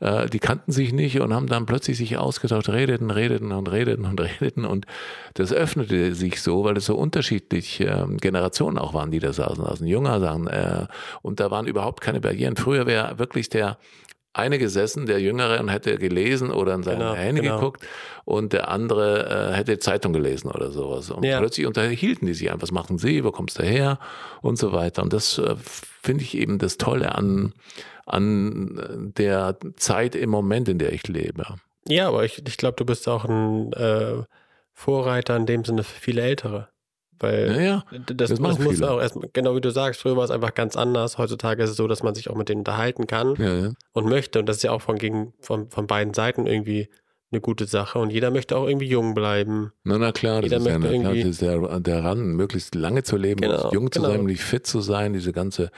äh, 0.00 0.28
die 0.28 0.40
kannten 0.40 0.72
sich 0.72 0.92
nicht 0.92 1.20
und 1.20 1.32
haben 1.32 1.46
dann 1.46 1.66
plötzlich 1.66 1.96
sich 1.96 2.16
ausgetauscht, 2.16 2.68
redeten, 2.68 3.10
redeten 3.10 3.52
und 3.52 3.70
redeten 3.70 4.04
und 4.04 4.20
redeten. 4.40 4.64
Und 4.64 4.86
das 5.34 5.52
öffnete 5.52 6.14
sich 6.14 6.42
so, 6.42 6.64
weil 6.64 6.76
es 6.76 6.86
so 6.86 6.96
unterschiedlich 6.96 7.80
äh, 7.80 8.04
Generationen 8.20 8.78
auch 8.78 8.94
waren, 8.94 9.10
die 9.10 9.20
da 9.20 9.32
saßen. 9.32 9.64
Also 9.64 9.84
ein 9.84 9.88
Junger 9.88 10.18
sagen, 10.20 10.48
äh, 10.48 10.86
und 11.22 11.40
da 11.40 11.50
waren 11.50 11.66
überhaupt 11.66 12.00
keine 12.00 12.20
Barrieren. 12.20 12.56
Früher 12.56 12.86
wäre 12.86 13.18
wirklich 13.18 13.48
der 13.48 13.78
eine 14.38 14.58
gesessen, 14.58 15.06
der 15.06 15.20
Jüngere, 15.20 15.60
und 15.60 15.68
hätte 15.68 15.98
gelesen 15.98 16.50
oder 16.50 16.74
in 16.74 16.82
seine 16.82 16.98
genau, 16.98 17.14
Handy 17.14 17.42
genau. 17.42 17.58
geguckt 17.58 17.86
und 18.24 18.52
der 18.52 18.68
andere 18.68 19.50
äh, 19.52 19.56
hätte 19.56 19.78
Zeitung 19.78 20.12
gelesen 20.12 20.50
oder 20.50 20.70
sowas. 20.70 21.10
Und 21.10 21.24
ja. 21.24 21.38
plötzlich 21.38 21.66
unterhielten 21.66 22.26
die 22.26 22.34
sich 22.34 22.50
einfach, 22.50 22.62
was 22.62 22.72
machen 22.72 22.98
sie, 22.98 23.24
wo 23.24 23.30
kommst 23.30 23.58
du 23.58 23.62
her 23.62 23.98
und 24.42 24.58
so 24.58 24.72
weiter. 24.72 25.02
Und 25.02 25.12
das 25.12 25.38
äh, 25.38 25.56
finde 26.02 26.24
ich 26.24 26.36
eben 26.36 26.58
das 26.58 26.78
Tolle 26.78 27.14
an, 27.14 27.52
an 28.06 29.12
der 29.16 29.56
Zeit 29.76 30.14
im 30.14 30.30
Moment, 30.30 30.68
in 30.68 30.78
der 30.78 30.92
ich 30.92 31.06
lebe. 31.08 31.44
Ja, 31.86 32.08
aber 32.08 32.24
ich, 32.24 32.46
ich 32.46 32.56
glaube, 32.56 32.76
du 32.76 32.84
bist 32.84 33.08
auch 33.08 33.24
ein 33.24 33.72
äh, 33.72 34.22
Vorreiter 34.74 35.36
in 35.36 35.46
dem 35.46 35.64
Sinne 35.64 35.82
für 35.82 36.00
viele 36.00 36.22
Ältere. 36.22 36.68
Weil 37.20 37.48
ja, 37.48 37.60
ja. 37.60 37.84
das, 38.06 38.30
das, 38.30 38.40
das 38.40 38.58
muss 38.58 38.82
auch 38.82 39.00
erst, 39.00 39.18
genau 39.32 39.56
wie 39.56 39.60
du 39.60 39.70
sagst, 39.70 40.00
früher 40.00 40.16
war 40.16 40.24
es 40.24 40.30
einfach 40.30 40.54
ganz 40.54 40.76
anders. 40.76 41.18
Heutzutage 41.18 41.62
ist 41.62 41.70
es 41.70 41.76
so, 41.76 41.88
dass 41.88 42.02
man 42.02 42.14
sich 42.14 42.30
auch 42.30 42.36
mit 42.36 42.48
denen 42.48 42.60
unterhalten 42.60 43.06
kann 43.06 43.34
ja, 43.36 43.72
und 43.92 44.08
möchte. 44.08 44.38
Und 44.38 44.46
das 44.46 44.58
ist 44.58 44.62
ja 44.62 44.72
auch 44.72 44.82
von, 44.82 44.96
gegen, 44.96 45.32
von, 45.40 45.70
von 45.70 45.86
beiden 45.86 46.14
Seiten 46.14 46.46
irgendwie 46.46 46.88
eine 47.30 47.40
gute 47.40 47.66
Sache. 47.66 47.98
Und 47.98 48.10
jeder 48.10 48.30
möchte 48.30 48.56
auch 48.56 48.66
irgendwie 48.66 48.88
jung 48.88 49.14
bleiben. 49.14 49.72
Na, 49.84 49.98
na 49.98 50.12
klar, 50.12 50.42
das 50.42 50.50
jeder 50.50 50.56
ist, 50.58 50.66
ja, 50.66 50.78
na, 50.78 50.88
klar, 50.88 51.14
das 51.14 51.24
ist 51.24 51.42
der, 51.42 51.80
der 51.80 52.04
Ran, 52.04 52.32
möglichst 52.34 52.74
lange 52.74 53.02
zu 53.02 53.16
leben, 53.16 53.40
genau, 53.40 53.70
jung 53.72 53.90
zu 53.90 54.00
genau. 54.00 54.14
sein, 54.14 54.24
nicht 54.24 54.42
fit 54.42 54.66
zu 54.66 54.80
sein, 54.80 55.12
diese 55.12 55.32
ganze 55.32 55.70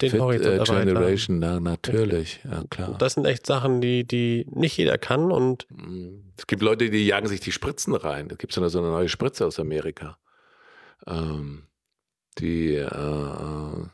den 0.00 0.10
Fit, 0.10 0.20
äh, 0.20 0.62
Generation, 0.62 1.38
na, 1.38 1.58
natürlich, 1.58 2.40
ja 2.44 2.62
klar. 2.68 2.96
Das 2.98 3.14
sind 3.14 3.24
echt 3.24 3.46
Sachen, 3.46 3.80
die, 3.80 4.06
die 4.06 4.46
nicht 4.50 4.76
jeder 4.76 4.98
kann 4.98 5.32
und 5.32 5.66
es 6.36 6.46
gibt 6.46 6.60
Leute, 6.60 6.90
die 6.90 7.06
jagen 7.06 7.28
sich 7.28 7.40
die 7.40 7.52
Spritzen 7.52 7.94
rein. 7.94 8.28
Da 8.28 8.36
gibt 8.36 8.52
es 8.52 8.60
ja 8.60 8.68
so 8.68 8.78
eine 8.78 8.88
neue 8.88 9.08
Spritze 9.08 9.46
aus 9.46 9.58
Amerika 9.58 10.18
ähm, 11.08 11.62
die, 12.38 12.74
äh, 12.74 12.84
äh, 12.84 13.86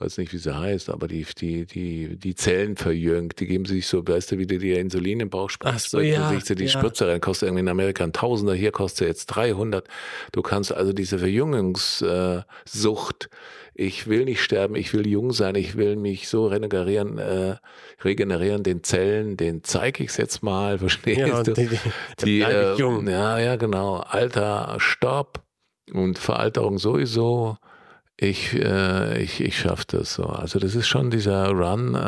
weiß 0.00 0.18
nicht, 0.18 0.32
wie 0.32 0.38
sie 0.38 0.56
heißt, 0.56 0.88
aber 0.88 1.08
die, 1.08 1.26
die, 1.38 1.66
die, 1.66 2.16
die 2.16 2.34
Zellen 2.34 2.76
verjüngt, 2.76 3.38
die 3.38 3.46
geben 3.46 3.66
sich 3.66 3.86
so, 3.86 4.06
weißt 4.06 4.32
du, 4.32 4.38
wie 4.38 4.46
du 4.46 4.58
dir 4.58 4.80
Insulin 4.80 5.20
im 5.20 5.28
Bauch 5.28 5.50
spritzt, 5.50 5.90
so, 5.90 6.00
ja, 6.00 6.32
du 6.32 6.54
die 6.54 6.64
ja. 6.64 6.70
Spritze 6.70 7.06
rein, 7.06 7.20
kostet 7.20 7.48
irgendwie 7.48 7.60
in 7.60 7.68
Amerika 7.68 8.04
ein 8.04 8.14
Tausender, 8.14 8.54
hier 8.54 8.72
kostet 8.72 9.08
jetzt 9.08 9.26
300. 9.26 9.86
Du 10.32 10.40
kannst 10.40 10.72
also 10.72 10.94
diese 10.94 11.18
Verjüngungssucht, 11.18 13.28
ich 13.74 14.08
will 14.08 14.24
nicht 14.24 14.42
sterben, 14.42 14.74
ich 14.74 14.94
will 14.94 15.06
jung 15.06 15.32
sein, 15.32 15.54
ich 15.54 15.76
will 15.76 15.96
mich 15.96 16.28
so 16.28 16.46
regenerieren, 16.46 17.18
äh, 17.18 17.56
regenerieren 18.02 18.62
den 18.62 18.82
Zellen, 18.82 19.36
den 19.36 19.64
zeige 19.64 20.02
ich 20.02 20.10
es 20.10 20.16
jetzt 20.16 20.42
mal, 20.42 20.78
verstehst 20.78 21.18
ja, 21.18 21.42
du? 21.42 21.52
Die, 21.52 21.68
die, 21.68 21.78
die 22.24 22.40
äh, 22.40 22.74
jung. 22.76 23.06
Ja, 23.06 23.38
ja, 23.38 23.56
genau. 23.56 23.96
Alter, 23.96 24.76
Stopp 24.78 25.42
und 25.92 26.18
Veralterung 26.18 26.78
sowieso. 26.78 27.56
Ich, 28.16 28.54
äh, 28.54 29.22
ich, 29.22 29.40
ich 29.40 29.58
schaffe 29.58 29.84
das 29.88 30.14
so. 30.14 30.24
Also 30.24 30.58
das 30.58 30.74
ist 30.74 30.88
schon 30.88 31.10
dieser 31.10 31.48
Run. 31.50 31.94
Äh, 31.94 31.98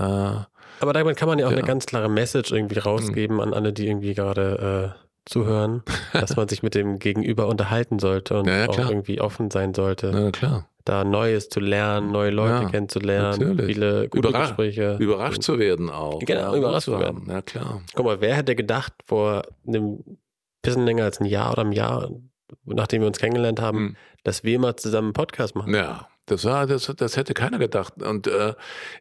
Aber 0.81 0.93
damit 0.93 1.17
kann 1.17 1.29
man 1.29 1.39
ja 1.39 1.47
auch 1.47 1.51
ja. 1.51 1.57
eine 1.57 1.67
ganz 1.67 1.87
klare 1.87 2.11
Message 2.11 2.53
irgendwie 2.53 2.79
rausgeben 2.79 3.41
an 3.41 3.55
alle, 3.55 3.73
die 3.73 3.87
irgendwie 3.87 4.15
gerade 4.15 4.95
äh, 4.95 5.03
zuhören, 5.25 5.83
dass 6.13 6.37
man 6.37 6.49
sich 6.49 6.63
mit 6.63 6.75
dem 6.75 6.99
Gegenüber 6.99 7.47
unterhalten 7.49 7.99
sollte 7.99 8.39
und 8.39 8.47
ja, 8.47 8.65
ja, 8.65 8.69
auch 8.69 8.79
irgendwie 8.79 9.21
offen 9.21 9.51
sein 9.51 9.75
sollte. 9.75 10.33
Da 10.85 11.05
Neues 11.05 11.49
zu 11.49 11.61
lernen, 11.61 12.11
neue 12.11 12.31
Leute 12.31 12.67
kennenzulernen, 12.67 13.39
natürlich. 13.39 13.67
viele 13.67 14.09
gute 14.09 14.29
Überra 14.29 14.47
Gespräche. 14.47 14.97
Überrascht 14.99 15.43
zu 15.43 15.61
werden 15.61 15.91
auch. 15.91 16.19
Genau, 16.19 16.57
überrascht 16.57 16.87
zu 16.87 16.99
werden. 16.99 17.25
Ja, 17.29 17.41
klar. 17.41 17.83
Guck 17.95 18.05
mal, 18.05 18.21
wer 18.21 18.35
hätte 18.35 18.57
gedacht, 18.57 18.93
vor 19.07 19.45
einem 19.65 20.03
bisschen 20.61 20.85
länger 20.85 21.05
als 21.05 21.21
ein 21.21 21.27
Jahr 21.27 21.53
oder 21.53 21.63
einem 21.63 21.73
Jahr, 21.73 22.11
nachdem 22.65 23.03
wir 23.03 23.09
uns 23.09 23.19
kennengelernt 23.19 23.61
haben, 23.61 23.83
mhm. 23.83 23.97
dass 24.25 24.45
wir 24.45 24.59
mal 24.59 24.77
zusammen 24.77 25.09
einen 25.09 25.15
Podcast 25.15 25.55
machen. 25.55 25.75
Ja, 25.75 26.09
das 26.27 26.45
war, 26.45 26.69
das, 26.69 26.93
das 26.97 27.17
hätte 27.17 27.35
keiner 27.35 27.59
gedacht. 27.59 28.01
Und 28.01 28.29
äh, 28.29 28.55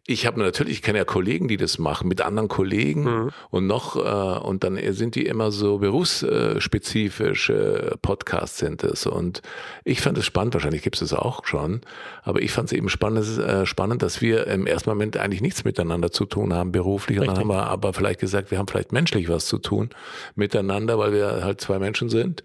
ich 0.07 0.25
habe 0.25 0.41
natürlich, 0.41 0.77
ich 0.77 0.81
kenne 0.81 0.97
ja 0.97 1.05
Kollegen, 1.05 1.47
die 1.47 1.57
das 1.57 1.77
machen, 1.77 2.07
mit 2.07 2.19
anderen 2.19 2.49
Kollegen 2.49 3.03
mhm. 3.03 3.29
und 3.51 3.67
noch, 3.67 3.95
äh, 3.95 4.39
und 4.39 4.63
dann 4.63 4.79
sind 4.93 5.13
die 5.13 5.27
immer 5.27 5.51
so 5.51 5.77
berufsspezifische 5.77 7.95
Podcasts 8.01 8.57
sind 8.57 8.83
es. 8.83 9.05
Und 9.05 9.43
ich 9.83 10.01
fand 10.01 10.17
es 10.17 10.25
spannend, 10.25 10.55
wahrscheinlich 10.55 10.81
gibt 10.81 10.95
es 10.95 11.03
es 11.03 11.13
auch 11.13 11.45
schon, 11.45 11.81
aber 12.23 12.41
ich 12.41 12.51
fand 12.51 12.69
es 12.69 12.73
eben 12.73 12.89
spannend, 12.89 13.37
äh, 13.37 13.67
spannend, 13.67 14.01
dass 14.01 14.19
wir 14.21 14.47
im 14.47 14.65
ersten 14.65 14.89
Moment 14.89 15.15
eigentlich 15.17 15.41
nichts 15.41 15.63
miteinander 15.63 16.11
zu 16.11 16.25
tun 16.25 16.55
haben, 16.55 16.71
beruflich. 16.71 17.19
Und 17.19 17.27
dann 17.27 17.37
haben 17.37 17.49
wir 17.49 17.67
aber 17.67 17.93
vielleicht 17.93 18.19
gesagt, 18.19 18.49
wir 18.49 18.57
haben 18.57 18.67
vielleicht 18.67 18.93
menschlich 18.93 19.29
was 19.29 19.45
zu 19.45 19.59
tun 19.59 19.91
miteinander, 20.33 20.97
weil 20.97 21.13
wir 21.13 21.45
halt 21.45 21.61
zwei 21.61 21.77
Menschen 21.77 22.09
sind 22.09 22.41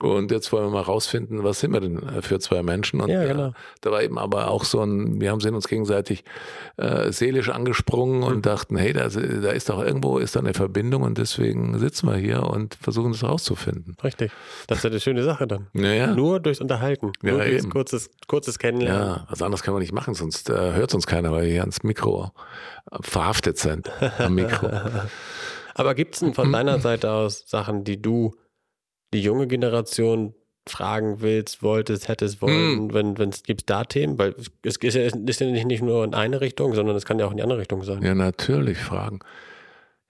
und 0.00 0.30
jetzt 0.30 0.52
wollen 0.52 0.66
wir 0.66 0.70
mal 0.70 0.82
rausfinden, 0.82 1.42
was 1.42 1.60
sind 1.60 1.72
wir 1.72 1.80
denn 1.80 2.02
äh, 2.02 2.22
für 2.22 2.38
zwei 2.38 2.62
Menschen? 2.62 3.00
Und 3.00 3.08
ja, 3.08 3.24
genau. 3.24 3.52
da 3.80 3.90
war 3.90 4.02
eben 4.02 4.18
aber 4.18 4.48
auch 4.48 4.64
so 4.64 4.80
ein, 4.80 5.20
wir 5.20 5.30
haben 5.30 5.40
sind 5.40 5.54
uns 5.54 5.66
gegenseitig 5.66 6.24
äh, 6.76 7.10
seelisch 7.10 7.48
angesprungen 7.48 8.18
mhm. 8.18 8.24
und 8.24 8.46
dachten, 8.46 8.76
hey, 8.76 8.92
da, 8.92 9.08
da 9.08 9.50
ist 9.50 9.68
doch 9.68 9.82
irgendwo 9.82 10.18
ist 10.18 10.36
da 10.36 10.40
eine 10.40 10.54
Verbindung 10.54 11.02
und 11.02 11.18
deswegen 11.18 11.78
sitzen 11.78 12.08
wir 12.08 12.16
hier 12.16 12.44
und 12.44 12.76
versuchen 12.76 13.12
das 13.12 13.24
rauszufinden. 13.24 13.96
Richtig. 14.04 14.30
Das 14.68 14.78
ist 14.78 14.84
ja 14.84 14.90
eine 14.90 15.00
schöne 15.00 15.24
Sache 15.24 15.46
dann. 15.46 15.66
Ja, 15.74 15.92
ja. 15.92 16.06
Nur 16.14 16.38
durchs 16.38 16.60
Unterhalten. 16.60 17.12
Ja, 17.22 17.32
nur 17.32 17.44
durchs 17.44 17.68
kurzes, 17.68 18.10
kurzes 18.28 18.58
Kennenlernen. 18.58 19.08
Ja, 19.08 19.26
was 19.28 19.42
anderes 19.42 19.62
kann 19.62 19.74
man 19.74 19.80
nicht 19.80 19.92
machen, 19.92 20.14
sonst 20.14 20.48
äh, 20.48 20.72
hört 20.74 20.94
uns 20.94 21.06
keiner, 21.06 21.32
weil 21.32 21.42
wir 21.42 21.50
hier 21.50 21.60
ans 21.62 21.82
Mikro 21.82 22.30
verhaftet 23.00 23.58
sind. 23.58 23.90
Am 24.18 24.34
Mikro. 24.34 24.70
aber 25.74 25.94
gibt 25.94 26.14
es 26.14 26.20
denn 26.20 26.34
von 26.34 26.52
deiner 26.52 26.78
Seite 26.78 27.10
aus 27.10 27.44
Sachen, 27.46 27.84
die 27.84 28.00
du 28.00 28.34
die 29.12 29.22
junge 29.22 29.46
Generation 29.46 30.34
fragen 30.66 31.20
willst, 31.20 31.62
wolltest, 31.62 32.08
hättest 32.08 32.42
wollen, 32.42 32.78
hm. 32.78 32.94
wenn 32.94 33.18
wenn 33.18 33.30
es 33.30 33.42
gibt 33.42 33.70
da 33.70 33.84
Themen, 33.84 34.18
weil 34.18 34.34
es 34.62 34.76
ist 34.76 34.94
ja, 34.94 35.02
ist 35.02 35.40
ja 35.40 35.46
nicht, 35.46 35.66
nicht 35.66 35.82
nur 35.82 36.04
in 36.04 36.14
eine 36.14 36.40
Richtung, 36.40 36.74
sondern 36.74 36.94
es 36.94 37.06
kann 37.06 37.18
ja 37.18 37.26
auch 37.26 37.30
in 37.30 37.38
die 37.38 37.42
andere 37.42 37.60
Richtung 37.60 37.82
sein. 37.84 38.02
Ja, 38.02 38.14
natürlich 38.14 38.78
Fragen. 38.78 39.20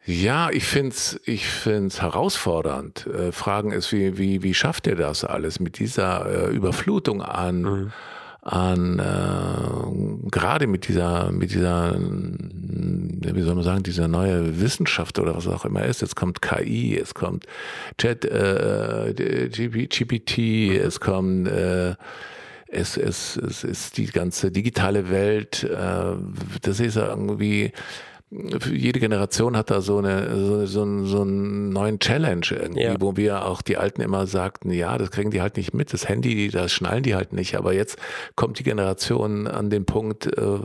Ja, 0.04 0.50
ich 0.50 0.64
find's, 0.64 1.20
ich 1.26 1.46
find's 1.46 2.00
herausfordernd. 2.00 3.06
Äh, 3.06 3.30
Fragen 3.30 3.72
ist, 3.72 3.92
wie, 3.92 4.16
wie, 4.16 4.42
wie 4.42 4.54
schafft 4.54 4.86
ihr 4.86 4.96
das 4.96 5.22
alles 5.22 5.60
mit 5.60 5.78
dieser 5.78 6.48
äh, 6.48 6.50
Überflutung 6.50 7.22
an, 7.22 7.62
mhm 7.62 7.92
an 8.48 8.98
äh, 8.98 10.30
gerade 10.30 10.66
mit 10.66 10.88
dieser 10.88 11.30
mit 11.32 11.52
dieser 11.52 11.94
wie 11.98 13.42
soll 13.42 13.54
man 13.54 13.64
sagen 13.64 13.82
dieser 13.82 14.08
neue 14.08 14.60
Wissenschaft 14.60 15.18
oder 15.18 15.36
was 15.36 15.46
auch 15.46 15.64
immer 15.64 15.84
ist. 15.84 16.00
Jetzt 16.00 16.16
kommt 16.16 16.40
KI 16.40 16.98
es 16.98 17.14
kommt 17.14 17.46
Chat 17.98 18.24
äh, 18.24 19.48
GPT 19.50 20.38
es 20.82 21.00
kommt 21.00 21.48
äh, 21.48 21.94
es, 22.70 22.96
es, 22.96 23.36
es 23.36 23.64
ist 23.64 23.96
die 23.96 24.06
ganze 24.06 24.50
digitale 24.50 25.10
Welt 25.10 25.64
äh, 25.64 26.16
das 26.62 26.80
ist 26.80 26.96
irgendwie 26.96 27.72
jede 28.30 29.00
Generation 29.00 29.56
hat 29.56 29.70
da 29.70 29.80
so 29.80 29.98
eine 29.98 30.36
so, 30.36 30.66
so, 30.66 31.04
so 31.06 31.22
einen 31.22 31.70
neuen 31.70 31.98
Challenge 31.98 32.46
irgendwie, 32.50 32.82
ja. 32.82 33.00
wo 33.00 33.16
wir 33.16 33.46
auch 33.46 33.62
die 33.62 33.78
Alten 33.78 34.02
immer 34.02 34.26
sagten, 34.26 34.70
ja, 34.70 34.98
das 34.98 35.10
kriegen 35.10 35.30
die 35.30 35.40
halt 35.40 35.56
nicht 35.56 35.72
mit, 35.72 35.94
das 35.94 36.08
Handy, 36.08 36.48
das 36.50 36.70
schnallen 36.70 37.02
die 37.02 37.14
halt 37.14 37.32
nicht. 37.32 37.56
Aber 37.56 37.72
jetzt 37.72 37.98
kommt 38.36 38.58
die 38.58 38.64
Generation 38.64 39.46
an 39.46 39.70
den 39.70 39.86
Punkt, 39.86 40.26
äh, 40.26 40.58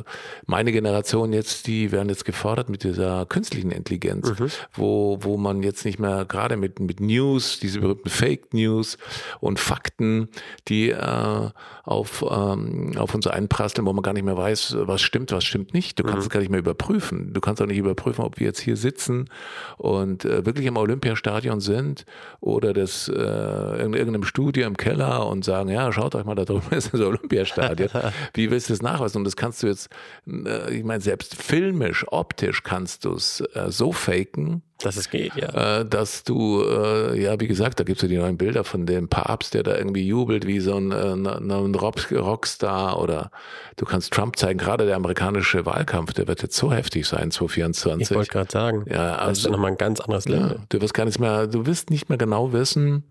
meine 0.46 0.74
Generation 0.74 1.32
jetzt, 1.32 1.68
die 1.68 1.94
werden 1.94 2.10
jetzt 2.10 2.26
gefordert 2.26 2.68
mit 2.68 2.84
dieser 2.84 3.26
künstlichen 3.26 3.72
Intelligenz, 3.72 4.38
mhm. 4.38 4.48
wo 4.74 5.20
wo 5.22 5.38
man 5.38 5.64
jetzt 5.64 5.86
nicht 5.86 6.00
mehr 6.00 6.26
gerade 6.26 6.58
mit 6.58 6.82
mit 6.82 7.00
News, 7.00 7.60
diese 7.60 7.80
berühmten 7.80 8.10
Fake 8.10 8.54
News 8.54 8.98
und 9.40 9.58
Fakten, 9.58 10.28
die 10.68 10.90
äh, 10.90 11.50
auf 11.84 12.26
ähm, 12.30 12.92
auf 12.98 13.16
uns 13.16 13.28
einprasseln, 13.28 13.88
wo 13.88 13.94
man 13.94 14.04
gar 14.04 14.14
nicht 14.14 14.26
mehr 14.26 14.38
weiß, 14.38 14.76
was 14.82 15.02
stimmt, 15.02 15.32
was 15.32 15.46
stimmt 15.46 15.74
nicht. 15.74 15.98
Du 15.98 16.04
kannst 16.04 16.18
mhm. 16.18 16.24
es 16.24 16.30
gar 16.30 16.40
nicht 16.42 16.50
mehr 16.50 16.60
überprüfen. 16.60 17.34
Du 17.34 17.40
kannst 17.40 17.53
kannst 17.54 17.62
auch 17.62 17.68
nicht 17.68 17.78
überprüfen, 17.78 18.26
ob 18.26 18.40
wir 18.40 18.48
jetzt 18.48 18.62
hier 18.62 18.76
sitzen 18.76 19.30
und 19.78 20.26
äh, 20.26 20.44
wirklich 20.44 20.66
im 20.66 20.76
Olympiastadion 20.76 21.60
sind 21.60 22.06
oder 22.40 22.74
das 22.74 23.08
äh, 23.08 23.14
in 23.14 23.94
irgendeinem 23.94 24.24
Studio 24.24 24.66
im 24.66 24.76
Keller 24.76 25.28
und 25.28 25.46
sagen, 25.46 25.70
ja, 25.70 25.92
schaut 25.92 26.16
euch 26.16 26.26
mal, 26.26 26.34
da 26.34 26.46
drüben 26.46 26.72
ist 26.72 26.94
das 26.94 27.02
Olympiastadion. 27.02 27.90
Wie 28.34 28.50
willst 28.50 28.70
du 28.70 28.74
das 28.74 28.82
nachweisen? 28.82 29.20
Und 29.20 29.26
das 29.26 29.36
kannst 29.36 29.62
du 29.62 29.68
jetzt, 29.68 29.90
äh, 30.28 30.74
ich 30.74 30.84
meine, 30.84 31.02
selbst 31.02 31.36
filmisch, 31.36 32.06
optisch 32.08 32.64
kannst 32.64 33.06
du 33.06 33.14
es 33.14 33.42
äh, 33.54 33.70
so 33.70 33.92
faken, 33.92 34.64
Dass 34.84 34.98
es 34.98 35.10
geht, 35.10 35.36
ja. 35.36 35.80
Äh, 35.80 35.86
dass 35.86 36.24
du, 36.24 36.62
äh, 36.62 37.22
ja, 37.22 37.40
wie 37.40 37.48
gesagt, 37.48 37.80
da 37.80 37.84
gibt 37.84 37.98
es 37.98 38.02
ja 38.02 38.10
die 38.10 38.18
neuen 38.18 38.38
Bilder 38.38 38.64
von 38.64 38.86
dem 38.86 39.08
Papst, 39.08 39.54
der 39.54 39.64
da 39.64 39.78
irgendwie 39.78 40.06
jubelt 40.06 40.46
wie 40.46 40.60
so 40.60 40.76
ein, 40.76 40.92
äh, 40.92 41.14
ein 41.14 41.76
Rockstar 41.76 43.00
oder 43.00 43.32
du 43.78 43.86
kannst 43.86 44.12
Trump 44.14 44.38
zeigen, 44.38 44.60
gerade 44.60 44.86
der 44.86 44.98
amerikanische 44.98 45.66
Wahlkampf, 45.66 46.14
der 46.14 46.28
wird 46.28 46.42
jetzt 46.42 46.58
so 46.58 46.72
heftig 46.72 47.08
sein, 47.08 47.32
2024. 47.32 48.12
Ich 48.12 48.16
wollte 48.16 48.32
gerade 48.32 48.52
sagen, 48.52 48.86
ja, 48.90 49.16
also, 49.16 49.30
das 49.30 49.38
ist 49.40 49.50
nochmal 49.52 49.72
ein 49.72 49.78
ganz 49.78 50.02
anderes 50.02 50.28
Level. 50.28 50.58
Ja, 50.58 50.66
du 50.68 50.82
wirst 50.82 50.94
gar 50.94 51.06
nichts 51.06 51.20
mehr, 51.20 51.48
du 51.48 51.66
wirst 51.66 51.90
nicht 51.90 52.10
mehr 52.10 52.18
genau 52.18 52.52
wissen, 52.52 53.06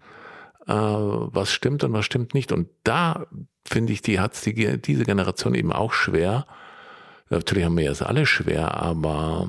äh, 0.66 0.72
was 0.74 1.50
stimmt 1.50 1.84
und 1.84 1.92
was 1.92 2.04
stimmt 2.04 2.34
nicht. 2.34 2.52
Und 2.52 2.68
da 2.84 3.26
finde 3.66 3.92
ich, 3.92 4.02
die 4.02 4.20
hat 4.20 4.44
die, 4.44 4.80
diese 4.80 5.04
Generation 5.04 5.54
eben 5.54 5.72
auch 5.72 5.92
schwer. 5.92 6.46
Natürlich 7.30 7.64
haben 7.64 7.78
wir 7.78 7.90
es 7.90 8.02
alle 8.02 8.26
schwer, 8.26 8.74
aber 8.74 9.48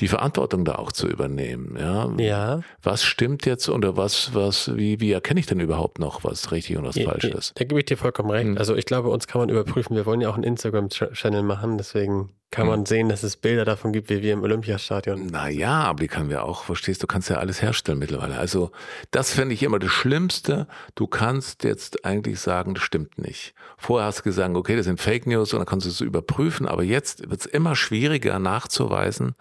die 0.00 0.08
Verantwortung 0.08 0.64
da 0.64 0.76
auch 0.76 0.92
zu 0.92 1.08
übernehmen. 1.08 1.76
Ja. 1.78 2.10
ja. 2.18 2.60
Was 2.82 3.04
stimmt 3.04 3.46
jetzt 3.46 3.68
oder 3.68 3.96
was, 3.96 4.34
was, 4.34 4.74
wie, 4.76 5.00
wie 5.00 5.12
erkenne 5.12 5.40
ich 5.40 5.46
denn 5.46 5.60
überhaupt 5.60 5.98
noch, 5.98 6.24
was 6.24 6.52
richtig 6.52 6.76
und 6.76 6.84
was 6.84 6.96
ja, 6.96 7.08
falsch 7.08 7.24
ist? 7.24 7.52
Da 7.56 7.64
gebe 7.64 7.80
ich 7.80 7.86
dir 7.86 7.96
vollkommen 7.96 8.30
recht. 8.30 8.46
Hm. 8.46 8.58
Also 8.58 8.74
ich 8.74 8.86
glaube, 8.86 9.08
uns 9.08 9.26
kann 9.26 9.40
man 9.40 9.48
überprüfen. 9.48 9.96
Wir 9.96 10.06
wollen 10.06 10.20
ja 10.20 10.28
auch 10.30 10.34
einen 10.34 10.44
Instagram-Channel 10.44 11.42
machen, 11.42 11.78
deswegen 11.78 12.30
kann 12.50 12.66
man 12.66 12.80
hm. 12.80 12.86
sehen, 12.86 13.08
dass 13.08 13.22
es 13.22 13.36
Bilder 13.36 13.64
davon 13.64 13.92
gibt, 13.92 14.08
wie 14.08 14.22
wir 14.22 14.32
im 14.32 14.42
Olympiastadion. 14.42 15.26
Naja, 15.26 15.82
aber 15.82 16.00
die 16.00 16.08
können 16.08 16.30
wir 16.30 16.44
auch, 16.44 16.64
verstehst 16.64 17.02
du, 17.02 17.06
kannst 17.06 17.28
ja 17.28 17.36
alles 17.36 17.60
herstellen 17.60 17.98
mittlerweile. 17.98 18.38
Also 18.38 18.70
das 19.10 19.32
fände 19.32 19.52
ich 19.52 19.62
immer 19.62 19.78
das 19.78 19.90
Schlimmste. 19.90 20.68
Du 20.94 21.06
kannst 21.06 21.64
jetzt 21.64 22.04
eigentlich 22.04 22.38
sagen, 22.40 22.74
das 22.74 22.84
stimmt 22.84 23.18
nicht. 23.18 23.54
Vorher 23.76 24.06
hast 24.06 24.20
du 24.20 24.22
gesagt, 24.22 24.54
okay, 24.54 24.76
das 24.76 24.86
sind 24.86 25.00
Fake 25.00 25.26
News 25.26 25.52
und 25.52 25.58
dann 25.58 25.66
kannst 25.66 25.86
du 25.86 25.90
es 25.90 26.00
überprüfen, 26.00 26.66
aber 26.66 26.84
jetzt 26.84 27.28
wird 27.28 27.40
es 27.40 27.46
immer 27.46 27.74
schwieriger 27.74 28.38
nachzuweisen, 28.38 29.34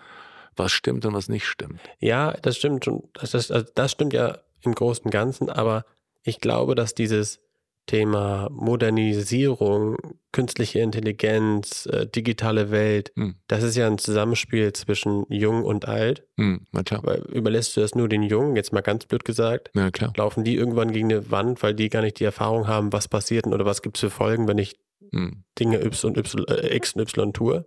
was 0.55 0.71
stimmt 0.71 1.05
und 1.05 1.13
was 1.13 1.29
nicht 1.29 1.45
stimmt. 1.45 1.79
Ja, 1.99 2.31
das 2.41 2.57
stimmt 2.57 2.85
schon. 2.85 3.03
Das, 3.13 3.31
das, 3.31 3.51
also 3.51 3.67
das 3.75 3.91
stimmt 3.91 4.13
ja 4.13 4.39
im 4.61 4.73
Großen 4.73 5.05
und 5.05 5.11
Ganzen, 5.11 5.49
aber 5.49 5.85
ich 6.23 6.39
glaube, 6.39 6.73
dass 6.73 6.95
dieses 6.95 7.39
Thema 7.85 8.49
Modernisierung, 8.51 9.97
künstliche 10.31 10.79
Intelligenz, 10.79 11.85
äh, 11.85 12.07
digitale 12.07 12.71
Welt, 12.71 13.11
hm. 13.15 13.35
das 13.47 13.63
ist 13.63 13.75
ja 13.75 13.87
ein 13.87 13.97
Zusammenspiel 13.97 14.73
zwischen 14.73 15.25
Jung 15.29 15.63
und 15.63 15.87
Alt. 15.87 16.27
Hm, 16.37 16.65
na 16.71 16.83
klar. 16.83 17.01
Weil 17.03 17.21
überlässt 17.31 17.77
du 17.77 17.81
das 17.81 17.95
nur 17.95 18.09
den 18.09 18.23
Jungen, 18.23 18.55
jetzt 18.55 18.73
mal 18.73 18.81
ganz 18.81 19.05
blöd 19.05 19.23
gesagt, 19.23 19.69
na 19.73 19.91
klar. 19.91 20.13
laufen 20.17 20.43
die 20.43 20.55
irgendwann 20.55 20.91
gegen 20.91 21.11
eine 21.11 21.29
Wand, 21.31 21.61
weil 21.61 21.75
die 21.75 21.89
gar 21.89 22.01
nicht 22.01 22.19
die 22.19 22.25
Erfahrung 22.25 22.67
haben, 22.67 22.91
was 22.91 23.07
passiert 23.07 23.45
oder 23.47 23.65
was 23.65 23.81
gibt 23.81 23.97
es 23.97 24.01
für 24.01 24.09
Folgen, 24.09 24.47
wenn 24.47 24.57
ich 24.57 24.79
hm. 25.11 25.43
Dinge 25.59 25.83
y 25.83 26.09
und 26.09 26.17
y, 26.17 26.45
äh, 26.47 26.75
X 26.75 26.93
und 26.93 27.01
Y 27.01 27.33
tue. 27.33 27.65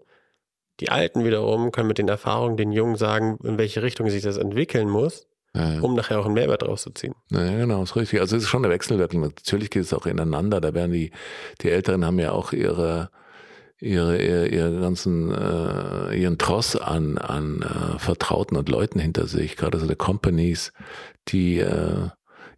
Die 0.81 0.91
Alten 0.91 1.25
wiederum 1.25 1.73
können 1.73 1.89
mit 1.89 1.99
den 1.99 2.09
Erfahrungen 2.09 2.57
den 2.57 2.73
Jungen 2.73 2.97
sagen, 2.97 3.39
in 3.43 3.59
welche 3.59 3.83
Richtung 3.83 4.09
sich 4.11 4.23
das 4.23 4.37
entwickeln 4.37 4.89
muss, 4.89 5.27
ja, 5.55 5.81
um 5.81 5.95
nachher 5.95 6.21
auch 6.21 6.27
einen 6.27 6.35
Mehrwert 6.35 6.63
rauszuziehen. 6.63 7.15
Ja, 7.31 7.45
genau, 7.45 7.83
ist 7.83 7.97
richtig. 7.97 8.21
Also 8.21 8.37
es 8.37 8.45
ist 8.45 8.49
schon 8.49 8.65
eine 8.65 8.73
Wechselwirkung. 8.73 9.21
Natürlich 9.21 9.71
geht 9.71 9.83
es 9.83 9.95
auch 9.95 10.07
ineinander. 10.07 10.61
Da 10.61 10.75
werden 10.75 10.93
die, 10.93 11.11
die 11.61 11.71
Älteren 11.71 12.05
haben 12.05 12.19
ja 12.19 12.33
auch 12.33 12.53
ihre, 12.53 13.11
ihre, 13.81 14.23
ihre, 14.23 14.49
ihre 14.49 14.81
ganzen, 14.81 15.33
äh, 15.33 16.15
ihren 16.15 16.39
Tross 16.39 16.77
an, 16.77 17.19
an 17.19 17.63
äh, 17.63 17.99
Vertrauten 17.99 18.57
und 18.57 18.69
Leuten 18.69 18.99
hinter 18.99 19.27
sich, 19.27 19.57
gerade 19.57 19.79
so 19.79 19.87
die 19.87 19.97
Companies, 19.97 20.73
die 21.29 21.59
äh, 21.59 22.09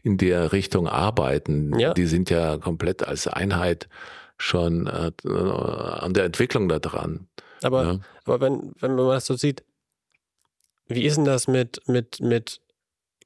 in 0.03 0.16
der 0.16 0.53
Richtung 0.53 0.88
arbeiten, 0.88 1.79
ja. 1.79 1.94
die 1.94 2.07
sind 2.07 2.31
ja 2.31 2.59
komplett 2.59 3.07
als 3.07 3.26
Einheit 3.29 3.88
schon 4.38 4.87
äh, 4.87 5.12
an 5.29 6.14
der 6.14 6.24
Entwicklung 6.24 6.68
da 6.68 6.79
dran. 6.79 7.29
Aber, 7.62 7.83
ja. 7.85 7.98
aber 8.24 8.40
wenn, 8.40 8.72
wenn 8.81 8.94
man 8.94 9.09
das 9.09 9.26
so 9.26 9.37
sieht, 9.37 9.62
wie 10.88 11.05
ist 11.05 11.16
denn 11.16 11.24
das 11.24 11.46
mit, 11.46 11.87
mit, 11.87 12.20
mit, 12.20 12.61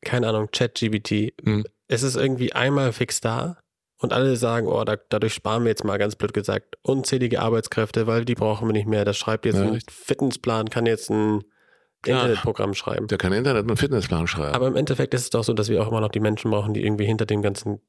keine 0.05 0.29
Ahnung, 0.29 0.49
ChatGBT? 0.53 1.35
Mhm. 1.43 1.65
Es 1.89 2.03
ist 2.03 2.17
irgendwie 2.17 2.53
einmal 2.53 2.93
fix 2.93 3.21
da 3.21 3.59
und 3.99 4.13
alle 4.13 4.37
sagen, 4.37 4.67
oh, 4.67 4.85
da, 4.85 4.97
dadurch 5.09 5.35
sparen 5.35 5.65
wir 5.65 5.71
jetzt 5.71 5.85
mal 5.85 5.99
ganz 5.99 6.17
blöd 6.17 6.33
gesagt 6.33 6.77
unzählige 6.83 7.41
Arbeitskräfte, 7.41 8.07
weil 8.07 8.25
die 8.25 8.35
brauchen 8.35 8.69
wir 8.69 8.73
nicht 8.73 8.87
mehr. 8.87 9.05
Das 9.05 9.17
schreibt 9.17 9.47
jetzt 9.47 9.57
ja. 9.57 9.63
ein 9.63 9.81
Fitnessplan, 9.91 10.71
kann 10.71 10.87
jetzt 10.87 11.11
ein 11.11 11.43
Internetprogramm 12.07 12.75
schreiben. 12.75 13.07
Der 13.07 13.19
kann 13.19 13.33
Internet- 13.33 13.69
und 13.71 13.77
Fitnessplan 13.79 14.27
schreiben. 14.27 14.55
Aber 14.55 14.67
im 14.67 14.77
Endeffekt 14.77 15.15
ist 15.15 15.23
es 15.23 15.31
doch 15.31 15.45
so, 15.45 15.53
dass 15.53 15.69
wir 15.69 15.83
auch 15.83 15.89
immer 15.89 16.01
noch 16.01 16.11
die 16.11 16.21
Menschen 16.21 16.51
brauchen, 16.51 16.75
die 16.75 16.85
irgendwie 16.85 17.07
hinter 17.07 17.27
dem 17.27 17.43
ganzen 17.43 17.81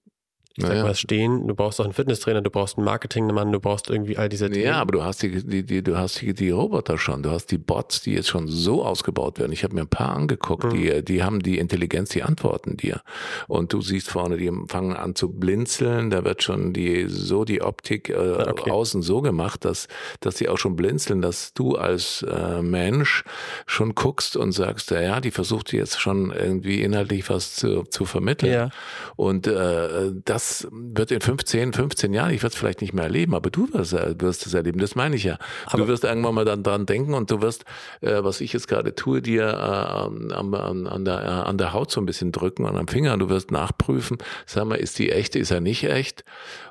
ich 0.58 0.64
sag 0.64 0.72
naja. 0.72 0.84
mal, 0.84 0.96
stehen. 0.96 1.48
Du 1.48 1.54
brauchst 1.54 1.82
auch 1.82 1.84
einen 1.84 1.94
Fitnesstrainer, 1.94 2.42
du 2.42 2.50
brauchst 2.50 2.78
einen 2.78 2.86
Marketingmann, 2.86 3.52
du 3.52 3.60
brauchst 3.60 3.90
irgendwie 3.90 4.18
all 4.18 4.30
diese 4.30 4.50
Dinge. 4.50 4.64
Ja, 4.64 4.80
aber 4.80 4.94
du 4.94 5.04
hast 5.04 5.22
die, 5.22 5.44
die, 5.44 5.64
die, 5.64 5.84
du 5.84 5.98
hast 5.98 6.22
die, 6.22 6.34
die 6.34 6.50
Roboter 6.50 6.98
schon, 6.98 7.24
du 7.24 7.32
hast 7.32 7.48
die 7.48 7.58
Bots, 7.58 8.02
die 8.02 8.14
jetzt 8.14 8.30
schon 8.30 8.48
so 8.48 8.86
ausgebaut 8.86 9.38
werden. 9.38 9.52
Ich 9.52 9.66
habe 9.66 9.76
mir 9.76 9.82
ein 9.82 9.90
paar 9.90 10.16
angeguckt, 10.16 10.64
mhm. 10.64 10.70
die, 10.70 11.04
die 11.04 11.24
haben 11.24 11.42
die 11.42 11.58
Intelligenz, 11.58 12.12
die 12.12 12.24
antworten 12.24 12.78
dir. 12.78 13.02
Und 13.50 13.74
du 13.74 13.82
siehst 13.82 14.10
vorne, 14.10 14.38
die 14.38 14.50
fangen 14.68 14.96
an 14.96 15.16
zu 15.16 15.30
blinzeln, 15.30 16.10
da 16.10 16.24
wird 16.24 16.42
schon 16.42 16.72
die 16.72 17.08
so 17.10 17.44
die 17.44 17.62
Optik 17.62 18.10
äh, 18.10 18.16
ah, 18.16 18.50
okay. 18.50 18.72
außen 18.72 19.02
so 19.02 19.22
gemacht, 19.22 19.66
dass, 19.66 19.90
dass 20.22 20.36
die 20.36 20.48
auch 20.48 20.58
schon 20.58 20.78
blinzeln, 20.78 21.22
dass 21.22 21.54
du 21.54 21.76
als 21.76 22.24
äh, 22.24 22.62
Mensch 22.62 23.26
schon 23.66 23.94
guckst 23.94 24.38
und 24.38 24.54
sagst, 24.54 24.92
ja, 24.92 25.02
ja, 25.02 25.20
die 25.20 25.32
versucht 25.32 25.74
jetzt 25.74 26.00
schon 26.00 26.32
irgendwie 26.32 26.82
inhaltlich 26.82 27.30
was 27.30 27.56
zu, 27.56 27.84
zu 27.84 28.06
vermitteln. 28.06 28.54
Ja. 28.54 28.70
Und 29.18 29.48
äh, 29.48 30.14
das 30.24 30.45
das 30.46 30.68
wird 30.72 31.12
in 31.12 31.22
15, 31.22 31.74
15 31.74 32.14
Jahren, 32.14 32.32
ich 32.32 32.44
werde 32.44 32.54
es 32.54 32.60
vielleicht 32.60 32.82
nicht 32.82 32.94
mehr 32.94 33.06
erleben, 33.06 33.34
aber 33.34 33.50
du 33.50 33.72
wirst, 33.74 33.94
wirst 33.94 34.46
es 34.46 34.54
erleben, 34.54 34.80
das 34.80 34.96
meine 34.96 35.16
ich 35.16 35.24
ja. 35.24 35.38
Aber 35.66 35.80
du 35.80 35.88
wirst 35.88 36.04
irgendwann 36.04 36.36
mal 36.36 36.46
dann 36.46 36.64
dran 36.64 36.86
denken 36.86 37.14
und 37.14 37.32
du 37.32 37.42
wirst, 37.42 37.66
äh, 38.02 38.24
was 38.24 38.42
ich 38.42 38.54
jetzt 38.54 38.68
gerade 38.68 38.96
tue, 38.96 39.22
dir 39.22 39.48
äh, 39.48 40.34
an, 40.34 40.54
an, 40.54 41.06
der, 41.06 41.24
äh, 41.24 41.28
an 41.28 41.58
der 41.58 41.74
Haut 41.74 41.92
so 41.92 42.00
ein 42.00 42.06
bisschen 42.06 42.32
drücken 42.32 42.66
und 42.66 42.78
am 42.78 42.88
Finger. 42.88 43.18
Du 43.18 43.30
wirst 43.30 43.52
nachprüfen, 43.52 44.18
sag 44.46 44.66
mal, 44.66 44.76
ist 44.76 45.00
die 45.00 45.12
echte, 45.12 45.40
ist 45.40 45.52
er 45.52 45.62
nicht 45.62 45.84
echt? 45.84 46.24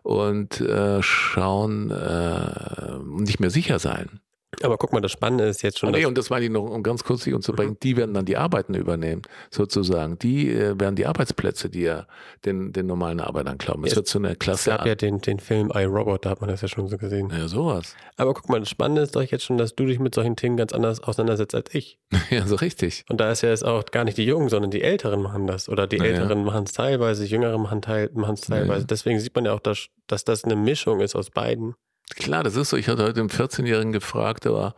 Und 0.02 0.60
äh, 0.60 1.02
schauen, 1.02 1.90
äh, 1.90 2.98
nicht 3.04 3.40
mehr 3.40 3.50
sicher 3.50 3.78
sein. 3.78 4.20
Aber 4.62 4.76
guck 4.78 4.92
mal, 4.92 5.00
das 5.00 5.12
Spannende 5.12 5.44
ist 5.44 5.62
jetzt 5.62 5.78
schon. 5.78 5.90
Nee, 5.90 6.06
und 6.06 6.16
das 6.16 6.30
meine 6.30 6.44
ich 6.44 6.50
noch, 6.50 6.64
um 6.64 6.82
ganz 6.82 7.04
kurz 7.04 7.24
sich 7.24 7.34
unterzubringen, 7.34 7.74
mhm. 7.74 7.80
die 7.82 7.96
werden 7.96 8.14
dann 8.14 8.24
die 8.24 8.36
Arbeiten 8.36 8.74
übernehmen, 8.74 9.22
sozusagen. 9.50 10.18
Die 10.18 10.50
äh, 10.50 10.78
werden 10.78 10.96
die 10.96 11.06
Arbeitsplätze, 11.06 11.68
die 11.68 11.82
ja 11.82 12.06
den, 12.44 12.72
den 12.72 12.86
normalen 12.86 13.20
Arbeitern 13.20 13.58
glauben. 13.58 13.84
Es, 13.84 13.92
es 13.92 13.96
wird 13.96 14.08
so 14.08 14.18
eine 14.18 14.36
Klasse. 14.36 14.70
Es 14.70 14.76
gab 14.76 14.86
ja 14.86 14.94
den, 14.94 15.20
den 15.20 15.40
Film 15.40 15.70
iRobot, 15.74 16.24
da 16.24 16.30
hat 16.30 16.40
man 16.40 16.50
das 16.50 16.60
ja 16.60 16.68
schon 16.68 16.88
so 16.88 16.96
gesehen. 16.96 17.30
Ja, 17.30 17.48
sowas. 17.48 17.94
Aber 18.16 18.34
guck 18.34 18.48
mal, 18.48 18.60
das 18.60 18.68
Spannende 18.68 19.02
ist 19.02 19.16
doch 19.16 19.22
jetzt 19.22 19.44
schon, 19.44 19.58
dass 19.58 19.74
du 19.74 19.86
dich 19.86 19.98
mit 19.98 20.14
solchen 20.14 20.36
Themen 20.36 20.56
ganz 20.56 20.72
anders 20.72 21.02
auseinandersetzt 21.02 21.54
als 21.54 21.74
ich. 21.74 21.98
ja, 22.30 22.46
so 22.46 22.56
richtig. 22.56 23.04
Und 23.08 23.20
da 23.20 23.30
ist 23.30 23.42
ja 23.42 23.50
jetzt 23.50 23.64
auch 23.64 23.84
gar 23.86 24.04
nicht 24.04 24.18
die 24.18 24.24
Jungen, 24.24 24.48
sondern 24.48 24.70
die 24.70 24.82
Älteren 24.82 25.22
machen 25.22 25.46
das. 25.46 25.68
Oder 25.68 25.86
die 25.86 25.98
naja. 25.98 26.12
Älteren 26.12 26.44
machen 26.44 26.64
es 26.64 26.72
teilweise, 26.72 27.24
Jüngere 27.24 27.58
machen 27.58 27.80
es 27.80 28.40
teilweise. 28.42 28.66
Naja. 28.66 28.84
Deswegen 28.84 29.20
sieht 29.20 29.34
man 29.34 29.44
ja 29.44 29.52
auch, 29.52 29.60
dass, 29.60 29.88
dass 30.06 30.24
das 30.24 30.44
eine 30.44 30.56
Mischung 30.56 31.00
ist 31.00 31.16
aus 31.16 31.30
beiden. 31.30 31.74
Klar, 32.10 32.44
das 32.44 32.56
ist 32.56 32.70
so. 32.70 32.76
Ich 32.76 32.88
hatte 32.88 33.02
heute 33.02 33.20
einen 33.20 33.30
14-Jährigen 33.30 33.92
gefragt, 33.92 34.44
der 34.44 34.52
war 34.52 34.74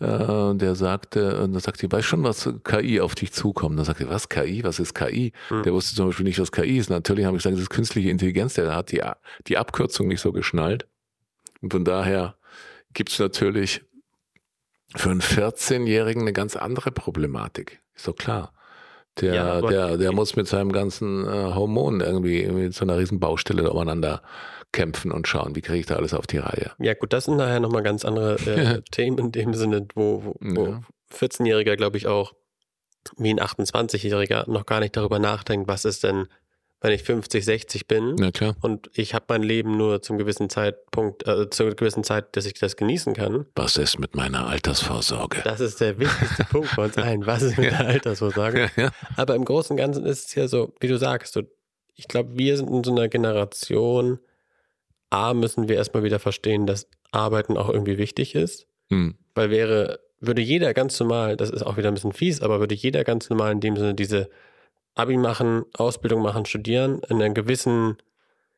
äh, 0.00 0.54
der 0.54 0.74
sagte, 0.74 1.40
und 1.42 1.52
da 1.52 1.60
sagte 1.60 1.86
ich, 1.86 1.92
weißt 1.92 2.06
schon, 2.06 2.24
was 2.24 2.48
KI 2.64 3.00
auf 3.00 3.14
dich 3.14 3.32
zukommt? 3.32 3.78
Da 3.78 3.84
sagte 3.84 4.04
er, 4.04 4.10
was 4.10 4.28
KI? 4.28 4.64
Was 4.64 4.80
ist 4.80 4.94
KI? 4.94 5.32
Hm. 5.48 5.62
Der 5.62 5.72
wusste 5.72 5.94
zum 5.94 6.06
Beispiel 6.06 6.24
nicht, 6.24 6.40
was 6.40 6.52
KI 6.52 6.78
ist. 6.78 6.90
Natürlich 6.90 7.24
habe 7.24 7.36
ich 7.36 7.42
gesagt, 7.42 7.56
das 7.56 7.62
ist 7.62 7.70
künstliche 7.70 8.10
Intelligenz, 8.10 8.54
der 8.54 8.74
hat 8.74 8.90
die, 8.90 9.02
die 9.46 9.56
Abkürzung 9.56 10.08
nicht 10.08 10.20
so 10.20 10.32
geschnallt. 10.32 10.86
Und 11.60 11.72
von 11.72 11.84
daher 11.84 12.36
gibt 12.92 13.10
es 13.10 13.18
natürlich 13.18 13.82
für 14.96 15.10
einen 15.10 15.22
14-Jährigen 15.22 16.22
eine 16.22 16.32
ganz 16.32 16.56
andere 16.56 16.90
Problematik. 16.90 17.80
Ist 17.94 18.08
doch 18.08 18.16
klar. 18.16 18.52
Der, 19.20 19.34
ja, 19.34 19.60
der, 19.60 19.96
der 19.96 20.12
muss 20.12 20.34
mit 20.34 20.48
seinem 20.48 20.72
ganzen 20.72 21.24
äh, 21.24 21.54
Hormon 21.54 22.00
irgendwie 22.00 22.46
mit 22.48 22.74
so 22.74 22.84
einer 22.84 22.98
riesen 22.98 23.20
Baustelle 23.20 23.70
aufeinander 23.70 24.22
kämpfen 24.74 25.12
und 25.12 25.26
schauen, 25.26 25.56
wie 25.56 25.62
kriege 25.62 25.78
ich 25.78 25.86
da 25.86 25.96
alles 25.96 26.12
auf 26.12 26.26
die 26.26 26.38
Reihe. 26.38 26.72
Ja 26.78 26.92
gut, 26.92 27.12
das 27.14 27.24
sind 27.24 27.36
nachher 27.36 27.60
nochmal 27.60 27.82
ganz 27.82 28.04
andere 28.04 28.34
äh, 28.46 28.82
Themen 28.90 29.16
in 29.18 29.32
dem 29.32 29.54
Sinne, 29.54 29.86
wo, 29.94 30.34
wo, 30.40 30.66
ja. 30.66 30.82
14-Jähriger, 31.16 31.76
glaube 31.76 31.96
ich, 31.96 32.06
auch 32.06 32.34
wie 33.16 33.30
ein 33.30 33.40
28-Jähriger 33.40 34.50
noch 34.50 34.66
gar 34.66 34.80
nicht 34.80 34.96
darüber 34.96 35.18
nachdenkt, 35.18 35.68
was 35.68 35.84
ist 35.84 36.04
denn, 36.04 36.26
wenn 36.80 36.92
ich 36.92 37.02
50, 37.02 37.44
60 37.44 37.86
bin 37.86 38.32
und 38.60 38.90
ich 38.92 39.14
habe 39.14 39.26
mein 39.28 39.42
Leben 39.42 39.76
nur 39.76 40.02
zum 40.02 40.18
gewissen 40.18 40.50
Zeitpunkt, 40.50 41.26
äh, 41.26 41.48
zur 41.48 41.74
gewissen 41.74 42.02
Zeit, 42.02 42.36
dass 42.36 42.44
ich 42.44 42.54
das 42.54 42.76
genießen 42.76 43.14
kann. 43.14 43.46
Was 43.54 43.76
ist 43.76 43.98
mit 43.98 44.14
meiner 44.16 44.48
Altersvorsorge? 44.48 45.40
Das 45.44 45.60
ist 45.60 45.80
der 45.80 45.98
wichtigste 45.98 46.44
Punkt 46.50 46.74
bei 46.76 46.84
uns 46.84 46.98
allen. 46.98 47.26
Was 47.26 47.42
ist 47.42 47.56
mit 47.56 47.70
ja. 47.70 47.78
der 47.78 47.86
Altersvorsorge? 47.86 48.70
Ja, 48.76 48.90
Aber 49.16 49.34
im 49.34 49.44
Großen 49.44 49.72
und 49.72 49.76
Ganzen 49.78 50.04
ist 50.04 50.28
es 50.28 50.34
ja 50.34 50.48
so, 50.48 50.74
wie 50.80 50.88
du 50.88 50.98
sagst, 50.98 51.32
so, 51.32 51.42
ich 51.94 52.08
glaube, 52.08 52.36
wir 52.36 52.56
sind 52.56 52.68
in 52.68 52.84
so 52.84 52.90
einer 52.90 53.08
Generation, 53.08 54.18
A, 55.14 55.32
müssen 55.32 55.68
wir 55.68 55.76
erstmal 55.76 56.02
wieder 56.02 56.18
verstehen, 56.18 56.66
dass 56.66 56.88
Arbeiten 57.12 57.56
auch 57.56 57.68
irgendwie 57.68 57.98
wichtig 57.98 58.34
ist. 58.34 58.66
Hm. 58.90 59.14
Weil 59.36 59.50
wäre, 59.50 60.00
würde 60.18 60.42
jeder 60.42 60.74
ganz 60.74 60.98
normal, 60.98 61.36
das 61.36 61.50
ist 61.50 61.62
auch 61.62 61.76
wieder 61.76 61.88
ein 61.88 61.94
bisschen 61.94 62.12
fies, 62.12 62.42
aber 62.42 62.58
würde 62.58 62.74
jeder 62.74 63.04
ganz 63.04 63.30
normal 63.30 63.52
in 63.52 63.60
dem 63.60 63.76
Sinne 63.76 63.94
diese 63.94 64.28
Abi 64.96 65.16
machen, 65.16 65.64
Ausbildung 65.74 66.20
machen, 66.20 66.46
studieren, 66.46 67.00
in 67.08 67.22
einer 67.22 67.32
gewissen, 67.32 67.96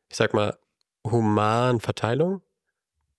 ich 0.09 0.17
sag 0.17 0.33
mal, 0.33 0.57
humanen 1.05 1.79
Verteilung, 1.79 2.41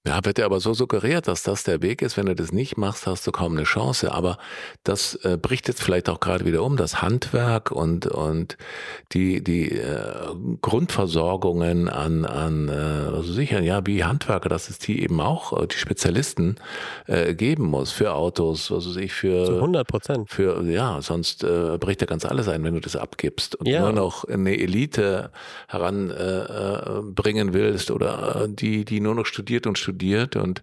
Ja, 0.09 0.25
wird 0.25 0.39
dir 0.39 0.47
aber 0.47 0.59
so 0.59 0.73
suggeriert, 0.73 1.29
dass 1.29 1.43
das 1.43 1.65
der 1.65 1.83
Weg 1.83 2.01
ist. 2.01 2.17
Wenn 2.17 2.25
du 2.25 2.35
das 2.35 2.51
nicht 2.51 2.79
machst, 2.79 3.07
hast 3.07 3.27
du 3.27 3.31
kaum 3.31 3.53
eine 3.53 3.65
Chance. 3.65 4.11
Aber 4.11 4.39
das 4.83 5.17
äh, 5.17 5.37
bricht 5.37 5.69
jetzt 5.69 5.83
vielleicht 5.83 6.09
auch 6.09 6.19
gerade 6.19 6.47
wieder 6.47 6.63
um. 6.63 6.79
Das 6.79 7.03
Handwerk 7.03 7.71
und, 7.71 8.07
und 8.07 8.57
die, 9.13 9.45
die 9.45 9.71
äh, 9.71 10.35
Grundversorgungen 10.63 11.91
an, 11.91 12.25
an 12.25 12.71
äh, 12.71 12.73
also 12.73 13.35
sicher, 13.35 13.61
ja, 13.61 13.87
wie 13.87 14.03
Handwerker, 14.03 14.49
dass 14.49 14.71
es 14.71 14.79
die 14.79 15.03
eben 15.03 15.21
auch, 15.21 15.53
äh, 15.63 15.67
die 15.67 15.77
Spezialisten 15.77 16.57
äh, 17.07 17.35
geben 17.35 17.65
muss 17.65 17.93
für 17.93 18.15
Autos, 18.15 18.71
was 18.71 18.89
weiß 18.89 18.97
ich, 18.97 19.13
für. 19.13 19.45
Zu 19.45 19.57
100 19.57 19.87
Prozent. 19.87 20.31
Für, 20.31 20.63
ja, 20.63 21.03
sonst 21.03 21.45
äh, 21.45 21.77
bricht 21.79 22.01
ja 22.01 22.07
ganz 22.07 22.25
alles 22.25 22.49
ein, 22.49 22.65
wenn 22.65 22.73
du 22.73 22.81
das 22.81 22.97
abgibst 22.97 23.57
und 23.57 23.69
ja. 23.69 23.83
nur 23.83 23.93
noch 23.93 24.25
eine 24.25 24.59
Elite 24.59 25.33
heranbringen 25.69 27.49
äh, 27.49 27.51
äh 27.51 27.53
willst 27.53 27.91
oder 27.91 28.45
äh, 28.45 28.49
die, 28.49 28.87
die 28.87 29.01
nur 29.01 29.15
noch 29.15 29.27
studiert 29.27 29.67
und 29.67 29.77
studiert 29.77 29.98
studiert 29.99 30.37
und, 30.37 30.63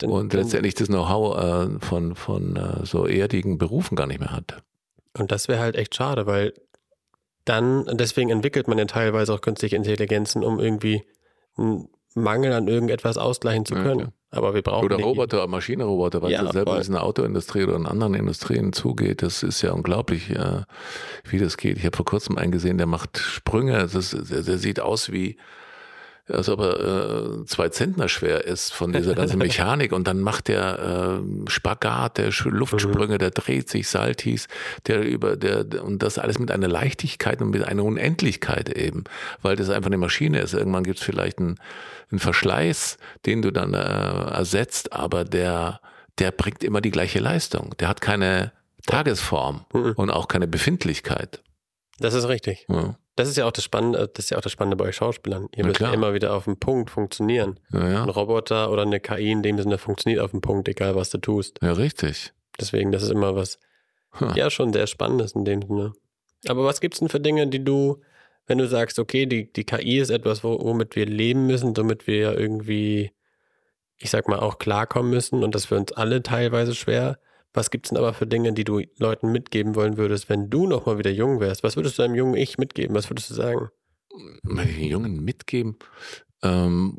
den, 0.00 0.10
und 0.10 0.32
letztendlich 0.32 0.74
das 0.74 0.88
Know-how 0.88 1.38
äh, 1.38 1.78
von, 1.80 2.16
von 2.16 2.56
äh, 2.56 2.86
so 2.86 3.06
erdigen 3.06 3.58
Berufen 3.58 3.96
gar 3.96 4.06
nicht 4.06 4.20
mehr 4.20 4.32
hat. 4.32 4.62
Und 5.16 5.30
das 5.30 5.48
wäre 5.48 5.60
halt 5.60 5.76
echt 5.76 5.94
schade, 5.94 6.26
weil 6.26 6.54
dann, 7.44 7.86
deswegen 7.92 8.30
entwickelt 8.30 8.68
man 8.68 8.78
ja 8.78 8.86
teilweise 8.86 9.34
auch 9.34 9.40
künstliche 9.40 9.76
Intelligenzen, 9.76 10.42
um 10.42 10.58
irgendwie 10.58 11.02
einen 11.58 11.88
Mangel 12.14 12.52
an 12.52 12.68
irgendetwas 12.68 13.18
ausgleichen 13.18 13.66
zu 13.66 13.74
können. 13.74 14.00
Ja, 14.00 14.12
Aber 14.30 14.54
wir 14.54 14.62
brauchen. 14.62 14.86
Oder 14.86 14.96
Roboter, 14.96 15.46
Maschinenroboter, 15.48 16.22
weil 16.22 16.30
ja, 16.30 16.44
es 16.44 16.52
selber 16.52 16.80
in 16.80 16.92
der 16.92 17.02
Autoindustrie 17.02 17.64
oder 17.64 17.76
in 17.76 17.86
anderen 17.86 18.14
Industrien 18.14 18.72
zugeht. 18.72 19.22
Das 19.22 19.42
ist 19.42 19.60
ja 19.60 19.72
unglaublich, 19.72 20.30
äh, 20.30 20.62
wie 21.24 21.38
das 21.38 21.56
geht. 21.56 21.76
Ich 21.76 21.84
habe 21.84 21.96
vor 21.96 22.06
kurzem 22.06 22.38
einen 22.38 22.52
gesehen, 22.52 22.78
der 22.78 22.86
macht 22.86 23.18
Sprünge. 23.18 23.86
Das 23.92 24.16
der, 24.16 24.42
der 24.42 24.58
sieht 24.58 24.80
aus 24.80 25.12
wie 25.12 25.36
als 26.28 26.48
ob 26.48 26.60
er 26.60 26.80
äh, 27.40 27.44
zwei 27.46 27.68
Zentner 27.68 28.08
schwer 28.08 28.44
ist 28.44 28.72
von 28.72 28.92
dieser 28.92 29.14
ganzen 29.14 29.38
Mechanik 29.38 29.92
und 29.92 30.06
dann 30.06 30.20
macht 30.20 30.48
der 30.48 31.20
äh, 31.20 31.50
Spagat, 31.50 32.18
der 32.18 32.30
Luftsprünge, 32.44 33.18
der 33.18 33.30
dreht 33.30 33.68
sich, 33.68 33.88
Saltis, 33.88 34.46
der 34.86 35.02
über 35.02 35.36
der 35.36 35.82
und 35.82 36.02
das 36.02 36.18
alles 36.18 36.38
mit 36.38 36.50
einer 36.50 36.68
Leichtigkeit 36.68 37.42
und 37.42 37.50
mit 37.50 37.64
einer 37.64 37.84
Unendlichkeit 37.84 38.68
eben, 38.68 39.04
weil 39.42 39.56
das 39.56 39.70
einfach 39.70 39.88
eine 39.88 39.98
Maschine 39.98 40.40
ist. 40.40 40.54
Irgendwann 40.54 40.84
gibt 40.84 40.98
es 40.98 41.04
vielleicht 41.04 41.38
einen, 41.38 41.58
einen 42.10 42.20
Verschleiß, 42.20 42.98
den 43.26 43.42
du 43.42 43.50
dann 43.50 43.74
äh, 43.74 43.78
ersetzt, 43.78 44.92
aber 44.92 45.24
der 45.24 45.80
der 46.18 46.30
bringt 46.30 46.62
immer 46.62 46.80
die 46.80 46.90
gleiche 46.90 47.18
Leistung. 47.18 47.74
Der 47.80 47.88
hat 47.88 48.00
keine 48.00 48.52
Tagesform 48.86 49.64
mhm. 49.72 49.92
und 49.96 50.10
auch 50.10 50.28
keine 50.28 50.46
Befindlichkeit. 50.46 51.42
Das 51.98 52.14
ist 52.14 52.28
richtig. 52.28 52.66
Ja. 52.68 52.96
Das 53.14 53.28
ist 53.28 53.36
ja 53.36 53.46
auch 53.46 53.52
das 53.52 53.64
Spannende, 53.64 54.08
das 54.12 54.26
ist 54.26 54.30
ja 54.30 54.38
auch 54.38 54.42
das 54.42 54.52
Spannende 54.52 54.76
bei 54.76 54.86
euch 54.86 54.96
Schauspielern. 54.96 55.48
Ihr 55.54 55.66
müsst 55.66 55.80
ja 55.80 55.92
immer 55.92 56.14
wieder 56.14 56.32
auf 56.34 56.44
den 56.44 56.58
Punkt 56.58 56.90
funktionieren. 56.90 57.60
Ja, 57.70 57.90
ja. 57.90 58.02
Ein 58.02 58.08
Roboter 58.08 58.70
oder 58.70 58.82
eine 58.82 59.00
KI 59.00 59.30
in 59.30 59.42
dem 59.42 59.58
Sinne 59.58 59.76
funktioniert 59.76 60.22
auf 60.22 60.30
den 60.30 60.40
Punkt, 60.40 60.66
egal 60.68 60.96
was 60.96 61.10
du 61.10 61.18
tust. 61.18 61.58
Ja, 61.60 61.72
richtig. 61.72 62.32
Deswegen, 62.58 62.90
das 62.90 63.02
ist 63.02 63.10
immer 63.10 63.34
was, 63.34 63.58
huh. 64.18 64.32
ja, 64.34 64.48
schon 64.48 64.72
sehr 64.72 64.86
Spannendes 64.86 65.32
in 65.32 65.44
dem 65.44 65.62
Sinne. 65.62 65.92
Aber 66.48 66.64
was 66.64 66.80
gibt's 66.80 67.00
denn 67.00 67.08
für 67.08 67.20
Dinge, 67.20 67.46
die 67.46 67.62
du, 67.62 68.00
wenn 68.46 68.58
du 68.58 68.66
sagst, 68.66 68.98
okay, 68.98 69.26
die, 69.26 69.52
die 69.52 69.64
KI 69.64 69.98
ist 69.98 70.10
etwas, 70.10 70.42
womit 70.42 70.96
wir 70.96 71.06
leben 71.06 71.46
müssen, 71.46 71.74
damit 71.74 72.06
wir 72.06 72.16
ja 72.16 72.32
irgendwie, 72.32 73.12
ich 73.98 74.10
sag 74.10 74.26
mal, 74.26 74.40
auch 74.40 74.58
klarkommen 74.58 75.10
müssen 75.10 75.44
und 75.44 75.54
das 75.54 75.66
für 75.66 75.76
uns 75.76 75.92
alle 75.92 76.22
teilweise 76.22 76.74
schwer. 76.74 77.18
Was 77.54 77.70
gibt 77.70 77.86
es 77.86 77.90
denn 77.90 77.98
aber 77.98 78.14
für 78.14 78.26
Dinge, 78.26 78.52
die 78.52 78.64
du 78.64 78.80
Leuten 78.98 79.30
mitgeben 79.30 79.74
wollen 79.74 79.96
würdest, 79.96 80.28
wenn 80.28 80.48
du 80.48 80.66
nochmal 80.66 80.98
wieder 80.98 81.10
jung 81.10 81.40
wärst? 81.40 81.62
Was 81.62 81.76
würdest 81.76 81.98
du 81.98 82.02
deinem 82.02 82.14
jungen 82.14 82.34
Ich 82.34 82.58
mitgeben? 82.58 82.96
Was 82.96 83.10
würdest 83.10 83.30
du 83.30 83.34
sagen? 83.34 83.68
Meine 84.42 84.70
Jungen 84.70 85.22
mitgeben? 85.24 85.76
Ähm, 86.42 86.98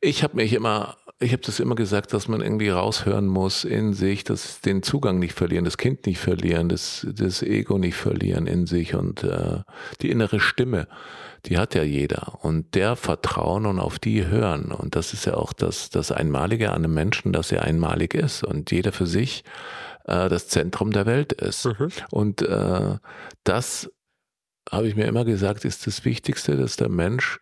ich 0.00 0.22
habe 0.22 0.36
mich 0.36 0.52
immer, 0.52 0.96
ich 1.20 1.32
habe 1.32 1.42
das 1.42 1.60
immer 1.60 1.74
gesagt, 1.74 2.12
dass 2.12 2.28
man 2.28 2.40
irgendwie 2.40 2.70
raushören 2.70 3.26
muss 3.26 3.64
in 3.64 3.92
sich, 3.92 4.24
dass 4.24 4.60
den 4.60 4.82
Zugang 4.82 5.18
nicht 5.18 5.34
verlieren, 5.34 5.64
das 5.64 5.76
Kind 5.76 6.06
nicht 6.06 6.18
verlieren, 6.18 6.68
das, 6.68 7.06
das 7.12 7.42
Ego 7.42 7.78
nicht 7.78 7.96
verlieren 7.96 8.46
in 8.46 8.66
sich 8.66 8.94
und 8.94 9.22
äh, 9.22 9.60
die 10.00 10.10
innere 10.10 10.40
Stimme 10.40 10.88
die 11.46 11.58
hat 11.58 11.74
ja 11.74 11.82
jeder. 11.82 12.38
Und 12.42 12.74
der 12.74 12.96
vertrauen 12.96 13.66
und 13.66 13.78
auf 13.78 13.98
die 13.98 14.26
hören. 14.26 14.72
Und 14.72 14.96
das 14.96 15.12
ist 15.12 15.24
ja 15.24 15.34
auch 15.34 15.52
das, 15.52 15.90
das 15.90 16.12
Einmalige 16.12 16.70
an 16.70 16.84
einem 16.84 16.94
Menschen, 16.94 17.32
dass 17.32 17.52
er 17.52 17.62
einmalig 17.62 18.14
ist 18.14 18.44
und 18.44 18.70
jeder 18.70 18.92
für 18.92 19.06
sich 19.06 19.44
äh, 20.04 20.28
das 20.28 20.48
Zentrum 20.48 20.92
der 20.92 21.06
Welt 21.06 21.32
ist. 21.32 21.66
Mhm. 21.66 21.88
Und 22.10 22.42
äh, 22.42 22.96
das 23.44 23.90
habe 24.70 24.88
ich 24.88 24.96
mir 24.96 25.06
immer 25.06 25.24
gesagt, 25.24 25.64
ist 25.64 25.86
das 25.86 26.04
Wichtigste, 26.04 26.56
dass 26.56 26.76
der 26.76 26.88
Mensch 26.88 27.40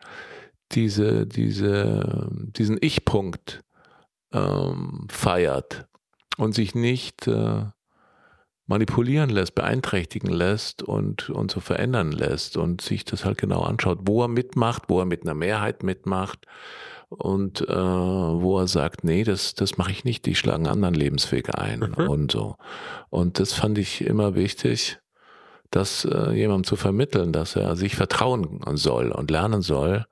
diese, 0.73 1.27
diese, 1.27 2.29
diesen 2.31 2.79
Ich-Punkt 2.81 3.63
ähm, 4.33 5.07
feiert 5.11 5.87
und 6.37 6.55
sich 6.55 6.75
nicht 6.75 7.27
äh, 7.27 7.65
manipulieren 8.67 9.31
lässt, 9.31 9.55
beeinträchtigen 9.55 10.31
lässt 10.31 10.83
und, 10.83 11.31
und 11.31 11.51
so 11.51 11.61
verändern 11.61 12.13
lässt 12.13 12.57
und 12.57 12.83
sich 12.83 13.05
das 13.05 13.25
halt 13.25 13.39
genau 13.39 13.63
anschaut, 13.63 14.01
wo 14.03 14.23
er 14.23 14.29
mitmacht, 14.29 14.85
wo 14.89 15.01
er 15.01 15.07
mit 15.07 15.23
einer 15.23 15.35
Mehrheit 15.35 15.83
mitmacht 15.83 16.47
und 17.09 17.63
äh, 17.63 17.75
wo 17.75 18.59
er 18.59 18.69
sagt, 18.69 19.05
nee, 19.05 19.25
das, 19.25 19.55
das 19.55 19.79
mache 19.79 19.91
ich 19.91 20.05
nicht, 20.05 20.27
die 20.27 20.35
schlagen 20.35 20.67
anderen 20.67 20.95
Lebenswege 20.95 21.57
ein 21.57 21.95
mhm. 21.97 22.09
und 22.09 22.33
so. 22.33 22.57
Und 23.09 23.39
das 23.39 23.55
fand 23.55 23.79
ich 23.79 24.03
immer 24.05 24.35
wichtig, 24.35 24.99
das 25.71 26.05
äh, 26.05 26.33
jemandem 26.33 26.65
zu 26.65 26.77
vermitteln, 26.77 27.33
dass 27.33 27.57
er 27.57 27.75
sich 27.77 27.97
vertrauen 27.97 28.61
soll 28.75 29.13
und 29.13 29.31
lernen 29.31 29.63
soll, 29.63 30.07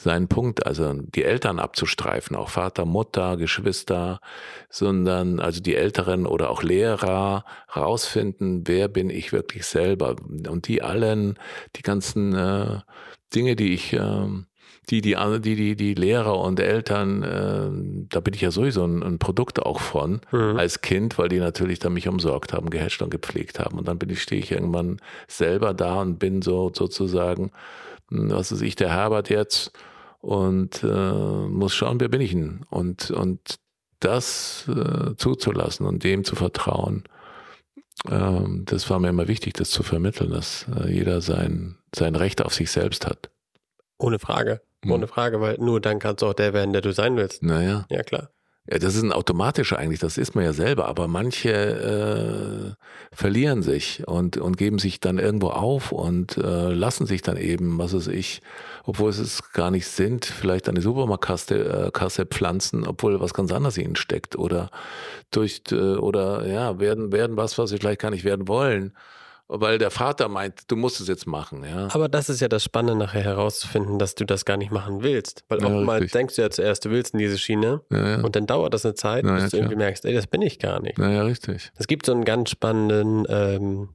seinen 0.00 0.28
Punkt, 0.28 0.66
also 0.66 0.94
die 0.94 1.24
Eltern 1.24 1.58
abzustreifen, 1.58 2.34
auch 2.34 2.48
Vater, 2.48 2.86
Mutter, 2.86 3.36
Geschwister, 3.36 4.20
sondern 4.70 5.40
also 5.40 5.60
die 5.60 5.76
Älteren 5.76 6.26
oder 6.26 6.50
auch 6.50 6.62
Lehrer 6.62 7.44
rausfinden, 7.76 8.66
wer 8.66 8.88
bin 8.88 9.10
ich 9.10 9.32
wirklich 9.32 9.66
selber 9.66 10.16
und 10.48 10.68
die 10.68 10.82
allen, 10.82 11.38
die 11.76 11.82
ganzen 11.82 12.34
äh, 12.34 12.78
Dinge, 13.34 13.56
die 13.56 13.74
ich 13.74 13.92
äh, 13.92 14.26
die, 14.88 15.02
die, 15.02 15.14
die, 15.40 15.54
die, 15.54 15.76
die 15.76 15.94
Lehrer 15.94 16.38
und 16.40 16.58
Eltern, 16.58 17.22
äh, 17.22 18.06
da 18.08 18.20
bin 18.20 18.34
ich 18.34 18.40
ja 18.40 18.50
sowieso 18.50 18.84
ein, 18.84 19.02
ein 19.02 19.18
Produkt 19.18 19.60
auch 19.62 19.78
von 19.78 20.20
mhm. 20.32 20.56
als 20.56 20.80
Kind, 20.80 21.18
weil 21.18 21.28
die 21.28 21.38
natürlich 21.38 21.78
dann 21.78 21.92
mich 21.92 22.08
umsorgt 22.08 22.52
haben, 22.52 22.70
gehatcht 22.70 23.02
und 23.02 23.10
gepflegt 23.10 23.60
haben. 23.60 23.78
Und 23.78 23.86
dann 23.86 23.98
bin 23.98 24.10
ich, 24.10 24.22
stehe 24.22 24.40
ich 24.40 24.50
irgendwann 24.50 24.96
selber 25.28 25.74
da 25.74 26.00
und 26.00 26.18
bin 26.18 26.42
so 26.42 26.72
sozusagen, 26.74 27.52
hm, 28.08 28.30
was 28.30 28.50
weiß 28.50 28.62
ich, 28.62 28.74
der 28.74 28.90
Herbert 28.90 29.30
jetzt 29.30 29.72
und 30.20 30.82
äh, 30.82 30.86
muss 30.86 31.74
schauen, 31.74 32.00
wer 32.00 32.08
bin 32.08 32.20
ich 32.20 32.32
denn? 32.32 32.64
Und, 32.70 33.10
und 33.10 33.56
das 34.00 34.68
äh, 34.68 35.16
zuzulassen 35.16 35.86
und 35.86 36.04
dem 36.04 36.24
zu 36.24 36.36
vertrauen, 36.36 37.04
ähm, 38.08 38.64
das 38.66 38.88
war 38.88 38.98
mir 38.98 39.08
immer 39.08 39.28
wichtig, 39.28 39.54
das 39.54 39.70
zu 39.70 39.82
vermitteln, 39.82 40.30
dass 40.30 40.66
äh, 40.76 40.90
jeder 40.90 41.20
sein, 41.20 41.76
sein 41.94 42.14
Recht 42.14 42.42
auf 42.42 42.54
sich 42.54 42.70
selbst 42.70 43.06
hat. 43.06 43.30
Ohne 43.98 44.18
Frage. 44.18 44.62
Ohne 44.84 45.02
hm. 45.02 45.08
Frage, 45.08 45.40
weil 45.40 45.58
nur 45.58 45.80
dann 45.80 45.98
kannst 45.98 46.22
du 46.22 46.26
auch 46.26 46.34
der 46.34 46.54
werden, 46.54 46.72
der 46.72 46.82
du 46.82 46.92
sein 46.92 47.16
willst. 47.16 47.42
Naja. 47.42 47.86
Ja, 47.90 48.02
klar. 48.02 48.30
Ja, 48.68 48.78
das 48.78 48.94
ist 48.94 49.02
ein 49.02 49.12
automatischer 49.12 49.78
eigentlich, 49.78 50.00
das 50.00 50.18
ist 50.18 50.34
man 50.34 50.44
ja 50.44 50.52
selber, 50.52 50.86
aber 50.86 51.08
manche 51.08 52.76
äh, 52.76 53.16
verlieren 53.16 53.62
sich 53.62 54.06
und, 54.06 54.36
und 54.36 54.58
geben 54.58 54.78
sich 54.78 55.00
dann 55.00 55.18
irgendwo 55.18 55.48
auf 55.48 55.92
und 55.92 56.36
äh, 56.36 56.72
lassen 56.72 57.06
sich 57.06 57.22
dann 57.22 57.36
eben, 57.38 57.78
was 57.78 57.94
weiß 57.94 58.08
ich, 58.08 58.42
obwohl 58.84 59.10
es 59.10 59.52
gar 59.52 59.70
nicht 59.70 59.86
sind, 59.86 60.26
vielleicht 60.26 60.68
die 60.76 60.80
Supermarktkasse 60.80 61.86
äh, 61.86 61.90
Kasse 61.90 62.26
pflanzen, 62.26 62.86
obwohl 62.86 63.18
was 63.20 63.34
ganz 63.34 63.50
anderes 63.50 63.78
ihnen 63.78 63.96
steckt 63.96 64.36
oder 64.36 64.70
durch 65.30 65.62
äh, 65.72 65.74
oder 65.74 66.46
ja, 66.46 66.78
werden, 66.78 67.12
werden 67.12 67.36
was, 67.36 67.56
was 67.58 67.70
sie 67.70 67.78
vielleicht 67.78 68.00
gar 68.00 68.10
nicht 68.10 68.24
werden 68.24 68.46
wollen 68.46 68.92
weil 69.52 69.78
der 69.78 69.90
Vater 69.90 70.28
meint, 70.28 70.70
du 70.70 70.76
musst 70.76 71.00
es 71.00 71.08
jetzt 71.08 71.26
machen. 71.26 71.64
Ja. 71.64 71.88
Aber 71.92 72.08
das 72.08 72.28
ist 72.28 72.40
ja 72.40 72.48
das 72.48 72.62
Spannende, 72.62 73.04
nachher 73.04 73.22
herauszufinden, 73.22 73.98
dass 73.98 74.14
du 74.14 74.24
das 74.24 74.44
gar 74.44 74.56
nicht 74.56 74.70
machen 74.70 75.02
willst. 75.02 75.44
Weil 75.48 75.60
ja, 75.60 75.66
oftmals 75.66 76.12
denkst 76.12 76.36
du 76.36 76.42
ja 76.42 76.50
zuerst, 76.50 76.84
du 76.84 76.90
willst 76.90 77.14
in 77.14 77.18
diese 77.18 77.38
Schiene 77.38 77.82
ja, 77.90 78.08
ja. 78.16 78.20
und 78.22 78.36
dann 78.36 78.46
dauert 78.46 78.74
das 78.74 78.84
eine 78.84 78.94
Zeit, 78.94 79.24
bis 79.24 79.50
du 79.50 79.56
irgendwie 79.56 79.76
merkst, 79.76 80.04
ey, 80.04 80.14
das 80.14 80.26
bin 80.26 80.42
ich 80.42 80.58
gar 80.58 80.80
nicht. 80.80 80.98
Ja, 80.98 81.10
ja, 81.10 81.22
richtig. 81.22 81.72
Es 81.76 81.86
gibt 81.86 82.06
so 82.06 82.12
einen 82.12 82.24
ganz 82.24 82.50
spannenden 82.50 83.26
ähm, 83.28 83.88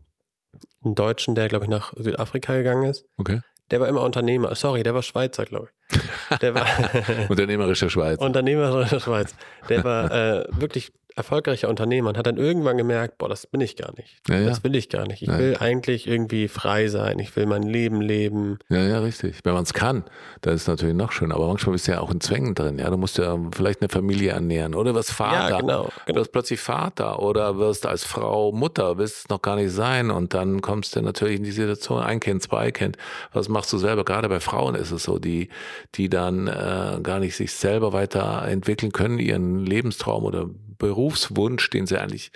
einen 0.83 0.95
Deutschen, 0.95 1.35
der, 1.35 1.47
glaube 1.47 1.65
ich, 1.65 1.69
nach 1.69 1.93
Südafrika 1.97 2.55
gegangen 2.55 2.89
ist. 2.89 3.05
Okay. 3.17 3.41
Der 3.71 3.79
war 3.79 3.87
immer 3.87 4.03
Unternehmer. 4.03 4.53
Sorry, 4.53 4.83
der 4.83 4.93
war 4.93 5.01
Schweizer, 5.01 5.45
glaube 5.45 5.69
ich. 5.89 6.39
Der 6.39 6.53
war 6.53 6.67
Unternehmerischer 7.29 7.89
Schweiz. 7.89 8.19
Unternehmerischer 8.21 8.99
Schweiz. 8.99 9.35
Der 9.69 9.83
war 9.83 10.11
äh, 10.11 10.45
wirklich 10.51 10.93
erfolgreicher 11.15 11.69
Unternehmer 11.69 12.09
und 12.09 12.17
hat 12.17 12.27
dann 12.27 12.37
irgendwann 12.37 12.77
gemerkt, 12.77 13.17
boah, 13.17 13.29
das 13.29 13.47
bin 13.47 13.61
ich 13.61 13.77
gar 13.77 13.93
nicht. 13.95 14.17
Ja, 14.27 14.39
ja. 14.39 14.49
Das 14.49 14.63
will 14.63 14.75
ich 14.75 14.89
gar 14.89 15.07
nicht. 15.07 15.21
Ich 15.21 15.29
ja. 15.29 15.39
will 15.39 15.55
eigentlich 15.59 16.07
irgendwie 16.07 16.49
frei 16.49 16.89
sein. 16.89 17.19
Ich 17.19 17.35
will 17.37 17.45
mein 17.45 17.63
Leben 17.63 18.01
leben. 18.01 18.59
Ja, 18.69 18.83
ja, 18.83 18.99
richtig. 18.99 19.39
Wenn 19.43 19.53
man 19.53 19.63
es 19.63 19.73
kann, 19.73 20.03
das 20.41 20.55
ist 20.55 20.67
natürlich 20.67 20.95
noch 20.95 21.13
schön. 21.13 21.31
Aber 21.31 21.47
manchmal 21.47 21.73
bist 21.73 21.87
du 21.87 21.93
ja 21.93 22.01
auch 22.01 22.11
in 22.11 22.19
Zwängen 22.19 22.53
drin. 22.53 22.79
Ja, 22.79 22.89
du 22.89 22.97
musst 22.97 23.17
ja 23.17 23.37
vielleicht 23.55 23.81
eine 23.81 23.87
Familie 23.87 24.31
ernähren 24.31 24.75
oder 24.75 24.93
wirst 24.93 25.11
Vater. 25.11 25.49
Ja, 25.49 25.59
genau, 25.61 25.89
genau. 26.05 26.19
wirst 26.19 26.33
plötzlich 26.33 26.59
Vater 26.59 27.21
oder 27.21 27.57
wirst 27.57 27.85
als 27.85 28.03
Frau 28.03 28.51
Mutter, 28.51 28.97
willst 28.97 29.17
es 29.17 29.29
noch 29.29 29.41
gar 29.41 29.55
nicht 29.55 29.71
sein. 29.71 30.11
Und 30.11 30.33
dann 30.33 30.61
kommst 30.61 30.97
du 30.97 31.01
natürlich 31.01 31.37
in 31.37 31.43
die 31.43 31.51
Situation, 31.51 32.01
ein 32.01 32.19
Kind, 32.19 32.43
zwei 32.43 32.71
Kind. 32.71 32.97
Was 33.31 33.47
machst 33.47 33.71
du 33.71 33.77
selber? 33.77 34.03
Gerade 34.03 34.27
bei 34.27 34.41
Frauen 34.41 34.75
ist 34.75 34.91
es 34.91 35.03
so, 35.03 35.17
die, 35.17 35.47
die 35.95 36.09
dann 36.09 36.47
äh, 36.47 36.99
gar 37.01 37.19
nicht 37.19 37.37
sich 37.37 37.53
selber 37.53 37.93
weiterentwickeln 37.93 38.91
können, 38.91 39.19
ihren 39.19 39.65
Lebenstraum 39.65 40.25
oder 40.25 40.49
Berufswunsch, 40.77 41.69
den 41.69 41.85
sie 41.85 41.97
eigentlich 41.97 42.31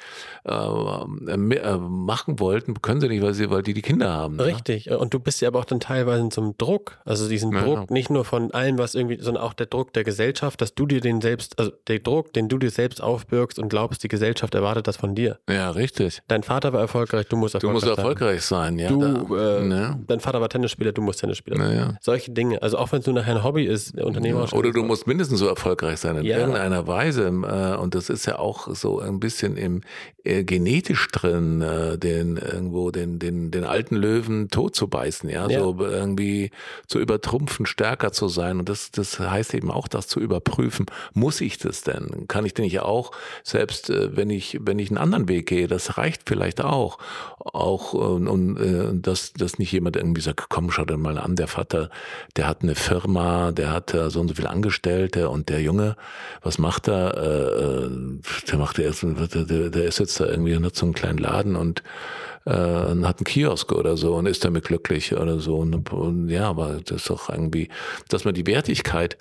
äh, 0.45 0.53
äh, 0.53 1.77
machen 1.77 2.39
wollten, 2.39 2.81
können 2.81 3.01
sie 3.01 3.07
nicht, 3.07 3.21
weil 3.21 3.33
sie, 3.33 3.49
weil 3.49 3.63
die 3.63 3.73
die 3.73 3.81
Kinder 3.81 4.11
haben. 4.11 4.35
Ne? 4.37 4.45
Richtig. 4.45 4.89
Und 4.89 5.13
du 5.13 5.19
bist 5.19 5.41
ja 5.41 5.47
aber 5.47 5.59
auch 5.59 5.65
dann 5.65 5.79
teilweise 5.79 6.21
in 6.21 6.31
so 6.31 6.41
einem 6.41 6.57
Druck, 6.57 6.99
also 7.05 7.27
diesen 7.27 7.51
ja. 7.53 7.63
Druck 7.63 7.91
nicht 7.91 8.09
nur 8.09 8.25
von 8.25 8.51
allem, 8.51 8.77
was 8.77 8.95
irgendwie, 8.95 9.19
sondern 9.19 9.43
auch 9.43 9.53
der 9.53 9.65
Druck 9.65 9.93
der 9.93 10.03
Gesellschaft, 10.03 10.61
dass 10.61 10.75
du 10.75 10.85
dir 10.85 11.01
den 11.01 11.21
selbst, 11.21 11.57
also 11.59 11.71
der 11.87 11.99
Druck, 11.99 12.33
den 12.33 12.49
du 12.49 12.57
dir 12.57 12.69
selbst 12.69 13.01
aufbürgst 13.01 13.59
und 13.59 13.69
glaubst, 13.69 14.03
die 14.03 14.07
Gesellschaft 14.07 14.55
erwartet 14.55 14.87
das 14.87 14.97
von 14.97 15.15
dir. 15.15 15.39
Ja, 15.49 15.71
richtig. 15.71 16.21
Dein 16.27 16.43
Vater 16.43 16.73
war 16.73 16.81
erfolgreich, 16.81 17.27
du 17.27 17.37
musst 17.37 17.55
erfolgreich 17.55 17.81
sein. 17.81 17.89
Du 17.89 17.91
musst 17.91 17.99
erfolgreich 17.99 18.41
sein, 18.41 18.59
sein 18.59 18.79
ja. 18.79 18.89
Du, 18.89 19.35
äh, 19.35 19.63
ne? 19.63 19.99
Dein 20.07 20.19
Vater 20.19 20.41
war 20.41 20.49
Tennisspieler, 20.49 20.91
du 20.91 21.01
musst 21.01 21.21
Tennisspieler 21.21 21.57
sein. 21.57 21.77
Ja. 21.77 21.97
Solche 22.01 22.31
Dinge. 22.31 22.61
Also 22.61 22.77
auch 22.77 22.91
wenn 22.91 22.99
es 22.99 23.05
nur 23.05 23.15
nachher 23.15 23.35
ein 23.35 23.43
Hobby 23.43 23.65
ist, 23.65 23.99
Unternehmer. 23.99 24.45
Ja. 24.45 24.57
Oder 24.57 24.71
du 24.71 24.83
musst 24.83 25.07
mindestens 25.07 25.39
so 25.39 25.47
erfolgreich 25.47 25.99
sein 25.99 26.17
in 26.17 26.25
irgendeiner 26.25 26.87
Weise. 26.87 27.27
Äh, 27.27 27.77
und 27.77 27.95
das 27.95 28.09
ist 28.09 28.27
ja 28.29 28.39
auch 28.39 28.73
so 28.73 28.99
ein 28.99 29.19
bisschen 29.19 29.57
im 29.57 29.81
äh, 30.23 30.43
genetisch 30.43 31.07
drin, 31.07 31.61
äh, 31.61 31.97
den 31.97 32.37
irgendwo 32.37 32.91
den, 32.91 33.19
den, 33.19 33.51
den 33.51 33.63
alten 33.63 33.95
Löwen 33.95 34.49
tot 34.49 34.75
zu 34.75 34.87
beißen, 34.87 35.29
ja? 35.29 35.49
ja, 35.49 35.59
so 35.59 35.75
irgendwie 35.79 36.51
zu 36.87 36.99
übertrumpfen, 36.99 37.65
stärker 37.65 38.11
zu 38.11 38.27
sein. 38.27 38.59
Und 38.59 38.69
das, 38.69 38.91
das 38.91 39.19
heißt 39.19 39.53
eben 39.53 39.71
auch, 39.71 39.87
das 39.87 40.07
zu 40.07 40.19
überprüfen. 40.19 40.85
Muss 41.13 41.41
ich 41.41 41.57
das 41.57 41.81
denn? 41.81 42.27
Kann 42.27 42.45
ich 42.45 42.53
denn 42.53 42.65
nicht 42.65 42.79
auch, 42.81 43.11
selbst 43.43 43.89
äh, 43.89 44.15
wenn 44.15 44.29
ich, 44.29 44.59
wenn 44.61 44.77
ich 44.77 44.89
einen 44.89 44.97
anderen 44.97 45.29
Weg 45.29 45.47
gehe, 45.47 45.67
das 45.67 45.97
reicht 45.97 46.23
vielleicht 46.25 46.61
auch. 46.61 46.99
Auch, 47.39 47.93
und, 47.93 48.27
und 48.27 48.57
äh, 48.57 48.89
dass, 48.93 49.33
dass 49.33 49.57
nicht 49.57 49.71
jemand 49.71 49.95
irgendwie 49.95 50.21
sagt, 50.21 50.47
komm, 50.49 50.69
schau 50.69 50.85
dir 50.85 50.97
mal 50.97 51.17
an, 51.17 51.37
der 51.37 51.47
Vater, 51.47 51.89
der 52.35 52.47
hat 52.47 52.61
eine 52.61 52.75
Firma, 52.75 53.51
der 53.51 53.71
hat 53.71 53.95
so 54.09 54.19
und 54.19 54.27
so 54.27 54.35
viele 54.35 54.49
Angestellte 54.49 55.29
und 55.29 55.49
der 55.49 55.61
Junge, 55.61 55.95
was 56.41 56.57
macht 56.57 56.87
er? 56.87 57.17
Äh, 57.17 57.85
äh 57.85 58.18
der 58.49 58.57
macht 58.57 58.79
erst 58.79 59.03
der, 59.03 59.69
der 59.69 59.83
ist 59.85 59.99
jetzt 59.99 60.19
da 60.19 60.25
irgendwie 60.25 60.53
in 60.53 60.69
so 60.73 60.85
einem 60.85 60.93
kleinen 60.93 61.17
Laden 61.17 61.55
und 61.55 61.83
äh, 62.45 62.51
hat 62.51 63.19
einen 63.19 63.25
Kiosk 63.25 63.71
oder 63.71 63.97
so 63.97 64.15
und 64.15 64.25
ist 64.25 64.45
damit 64.45 64.65
glücklich 64.65 65.15
oder 65.15 65.39
so. 65.39 65.57
Und, 65.57 65.91
und 65.91 66.29
ja, 66.29 66.49
aber 66.49 66.79
das 66.83 66.97
ist 66.97 67.09
doch 67.09 67.29
irgendwie, 67.29 67.69
dass 68.09 68.25
man 68.25 68.33
die 68.33 68.47
Wertigkeit 68.47 69.17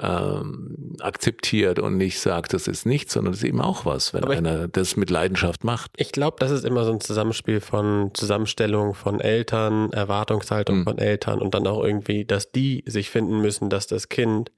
ähm, 0.00 0.96
akzeptiert 1.00 1.78
und 1.78 1.98
nicht 1.98 2.18
sagt, 2.18 2.54
das 2.54 2.66
ist 2.66 2.86
nichts, 2.86 3.12
sondern 3.12 3.32
das 3.32 3.42
ist 3.42 3.48
eben 3.48 3.60
auch 3.60 3.84
was, 3.84 4.14
wenn 4.14 4.24
Aber 4.24 4.32
einer 4.32 4.68
das 4.68 4.96
mit 4.96 5.10
Leidenschaft 5.10 5.64
macht. 5.64 5.90
Ich 5.96 6.12
glaube, 6.12 6.38
das 6.40 6.50
ist 6.50 6.64
immer 6.64 6.84
so 6.84 6.92
ein 6.92 7.00
Zusammenspiel 7.00 7.60
von 7.60 8.10
Zusammenstellung 8.14 8.94
von 8.94 9.20
Eltern, 9.20 9.92
Erwartungshaltung 9.92 10.80
mhm. 10.80 10.84
von 10.84 10.98
Eltern 10.98 11.40
und 11.40 11.54
dann 11.54 11.66
auch 11.66 11.84
irgendwie, 11.84 12.24
dass 12.24 12.52
die 12.52 12.84
sich 12.86 13.10
finden 13.10 13.42
müssen, 13.42 13.68
dass 13.68 13.86
das 13.86 14.08
Kind 14.08 14.50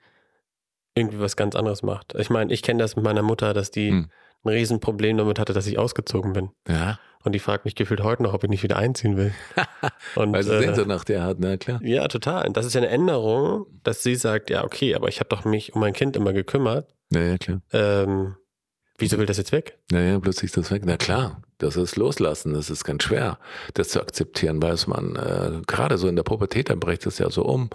irgendwie 0.95 1.21
was 1.21 1.37
ganz 1.37 1.55
anderes 1.57 1.83
macht. 1.83 2.15
Ich 2.15 2.31
meine, 2.31 2.53
ich 2.53 2.63
kenne 2.63 2.83
das 2.83 2.97
mit 2.97 3.05
meiner 3.05 3.23
Mutter, 3.23 3.55
dass 3.55 3.71
die 3.71 3.91
mhm 3.91 4.11
ein 4.45 4.51
Riesenproblem 4.51 5.17
damit 5.17 5.39
hatte, 5.39 5.53
dass 5.53 5.67
ich 5.67 5.79
ausgezogen 5.79 6.33
bin. 6.33 6.51
Ja. 6.69 6.99
Und 7.25 7.33
die 7.33 7.39
fragt 7.39 7.65
mich 7.65 7.75
gefühlt 7.75 8.03
heute 8.03 8.23
noch, 8.23 8.35
ob 8.35 8.45
ich 8.45 8.51
nicht 8.51 8.63
wieder 8.63 8.77
einziehen 8.77 9.17
will. 9.17 9.33
Und, 10.15 10.33
Weil 10.33 10.43
sie 10.43 10.53
äh, 10.53 10.87
nach 10.87 11.05
der 11.05 11.23
hat, 11.23 11.39
na 11.41 11.57
klar. 11.57 11.81
Ja, 11.83 12.07
total. 12.09 12.47
Und 12.47 12.57
das 12.57 12.67
ist 12.67 12.75
ja 12.75 12.83
eine 12.83 12.91
Änderung, 12.91 13.67
dass 13.83 14.03
sie 14.03 14.15
sagt, 14.15 14.51
ja, 14.51 14.63
okay, 14.63 14.95
aber 14.95 15.09
ich 15.09 15.21
habe 15.21 15.29
doch 15.31 15.45
mich 15.45 15.75
um 15.75 15.81
mein 15.81 15.95
Kind 15.95 16.17
immer 16.17 16.35
gekümmert. 16.35 16.95
Ja, 17.11 17.23
ja, 17.23 17.39
klar. 17.39 17.63
Ähm, 17.73 18.37
wieso 18.99 19.19
will 19.19 19.27
das 19.27 19.39
jetzt 19.39 19.53
weg? 19.53 19.79
Naja, 19.91 20.19
plötzlich 20.19 20.51
ist 20.51 20.57
das 20.57 20.71
weg. 20.71 20.83
Na 20.85 20.97
klar. 20.97 21.43
Das 21.59 21.77
ist 21.77 21.95
loslassen, 21.95 22.53
das 22.53 22.69
ist 22.69 22.83
ganz 22.83 23.05
schwer, 23.05 23.39
das 23.75 23.91
zu 23.91 24.01
akzeptieren, 24.01 24.61
weil 24.61 24.73
es 24.73 24.89
man 24.89 25.15
äh, 25.15 25.63
gerade 25.69 25.99
so 25.99 26.09
in 26.09 26.17
der 26.17 26.25
Pubertät, 26.25 26.69
dann 26.69 26.81
bricht 26.81 27.07
es 27.07 27.19
ja 27.19 27.31
so 27.31 27.45
um, 27.45 27.71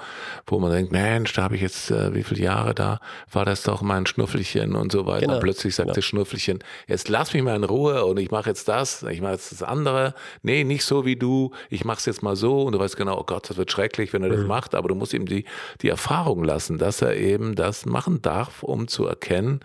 wo 0.45 0.59
man 0.59 0.69
denkt, 0.71 0.91
Mensch, 0.91 1.31
da 1.31 1.43
habe 1.43 1.55
ich 1.55 1.61
jetzt 1.61 1.89
äh, 1.89 2.13
wie 2.13 2.23
viele 2.23 2.41
Jahre 2.41 2.75
da, 2.75 2.99
war 3.31 3.45
das 3.45 3.63
doch 3.63 3.81
mein 3.81 4.05
Schnuffelchen 4.05 4.75
und 4.75 4.91
so 4.91 5.05
weiter. 5.05 5.21
Genau. 5.21 5.35
Und 5.35 5.39
plötzlich 5.39 5.75
sagt 5.75 5.87
genau. 5.87 5.95
das 5.95 6.05
Schnuffelchen, 6.05 6.59
jetzt 6.87 7.07
lass 7.07 7.33
mich 7.33 7.41
mal 7.41 7.55
in 7.55 7.63
Ruhe 7.63 8.03
und 8.03 8.19
ich 8.19 8.31
mache 8.31 8.49
jetzt 8.49 8.67
das, 8.67 9.03
ich 9.03 9.21
mache 9.21 9.33
jetzt 9.33 9.53
das 9.53 9.63
andere. 9.63 10.13
Nee, 10.43 10.65
nicht 10.65 10.83
so 10.83 11.05
wie 11.05 11.15
du, 11.15 11.51
ich 11.69 11.85
mache 11.85 11.99
es 11.99 12.05
jetzt 12.05 12.21
mal 12.21 12.35
so 12.35 12.63
und 12.63 12.73
du 12.73 12.79
weißt 12.79 12.97
genau, 12.97 13.17
oh 13.17 13.23
Gott, 13.23 13.49
das 13.49 13.55
wird 13.55 13.71
schrecklich, 13.71 14.11
wenn 14.11 14.23
er 14.23 14.29
mhm. 14.29 14.35
das 14.35 14.45
macht, 14.45 14.75
aber 14.75 14.89
du 14.89 14.95
musst 14.95 15.13
ihm 15.13 15.25
die, 15.25 15.45
die 15.81 15.89
Erfahrung 15.89 16.43
lassen, 16.43 16.77
dass 16.77 17.01
er 17.01 17.15
eben 17.15 17.55
das 17.55 17.85
machen 17.85 18.21
darf, 18.21 18.61
um 18.61 18.89
zu 18.89 19.05
erkennen, 19.05 19.61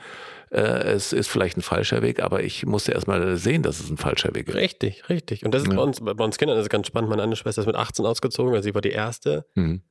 es 0.58 1.12
ist 1.12 1.28
vielleicht 1.28 1.56
ein 1.56 1.62
falscher 1.62 2.02
Weg, 2.02 2.22
aber 2.22 2.42
ich 2.42 2.64
musste 2.64 2.92
erstmal 2.92 3.36
sehen, 3.36 3.62
dass 3.62 3.80
es 3.80 3.90
ein 3.90 3.96
falscher 3.96 4.34
Weg 4.34 4.48
ist. 4.48 4.54
Richtig, 4.54 5.08
richtig. 5.08 5.44
Und 5.44 5.52
das 5.52 5.62
ist 5.62 5.68
ja. 5.68 5.76
bei 5.76 5.82
uns, 5.82 6.00
bei 6.00 6.24
uns 6.24 6.38
Kindern 6.38 6.56
das 6.56 6.66
ist 6.66 6.70
ganz 6.70 6.86
spannend. 6.86 7.10
Meine 7.10 7.22
andere 7.22 7.36
Schwester 7.36 7.62
ist 7.62 7.66
mit 7.66 7.76
18 7.76 8.06
ausgezogen, 8.06 8.52
weil 8.52 8.62
sie 8.62 8.74
war 8.74 8.80
die 8.80 8.90
erste 8.90 9.46
mhm. 9.54 9.82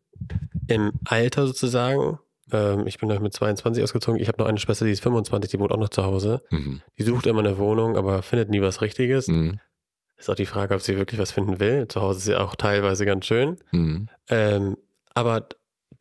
im 0.67 0.91
Alter 1.06 1.47
sozusagen. 1.47 2.19
Ähm, 2.52 2.88
ich 2.88 2.97
bin 2.97 3.10
mit 3.21 3.34
22 3.34 3.84
ausgezogen. 3.84 4.21
Ich 4.21 4.28
habe 4.28 4.41
noch 4.41 4.47
eine 4.47 4.60
Schwester, 4.60 4.86
die 4.86 4.91
ist 4.91 5.04
25, 5.04 5.52
die 5.52 5.60
wohnt 5.60 5.71
auch 5.71 5.78
noch 5.78 5.89
zu 5.89 6.04
Hause. 6.04 6.41
Mhm. 6.49 6.82
Die 6.97 7.04
sucht 7.04 7.28
immer 7.28 7.39
eine 7.39 7.58
Wohnung, 7.58 7.97
aber 7.97 8.21
findet 8.21 8.49
nie 8.49 8.62
was 8.62 8.82
Richtiges. 8.82 9.28
Mhm. 9.28 9.60
Ist 10.17 10.30
auch 10.30 10.36
die 10.36 10.45
Frage, 10.45 10.76
ob 10.76 10.82
sie 10.82 10.97
wirklich 10.97 11.19
was 11.19 11.32
finden 11.32 11.60
will. 11.60 11.88
Zu 11.89 12.02
Hause 12.02 12.19
ist 12.19 12.26
sie 12.26 12.36
auch 12.36 12.56
teilweise 12.56 13.06
ganz 13.06 13.26
schön. 13.26 13.58
Mhm. 13.71 14.08
Ähm, 14.30 14.78
aber 15.13 15.47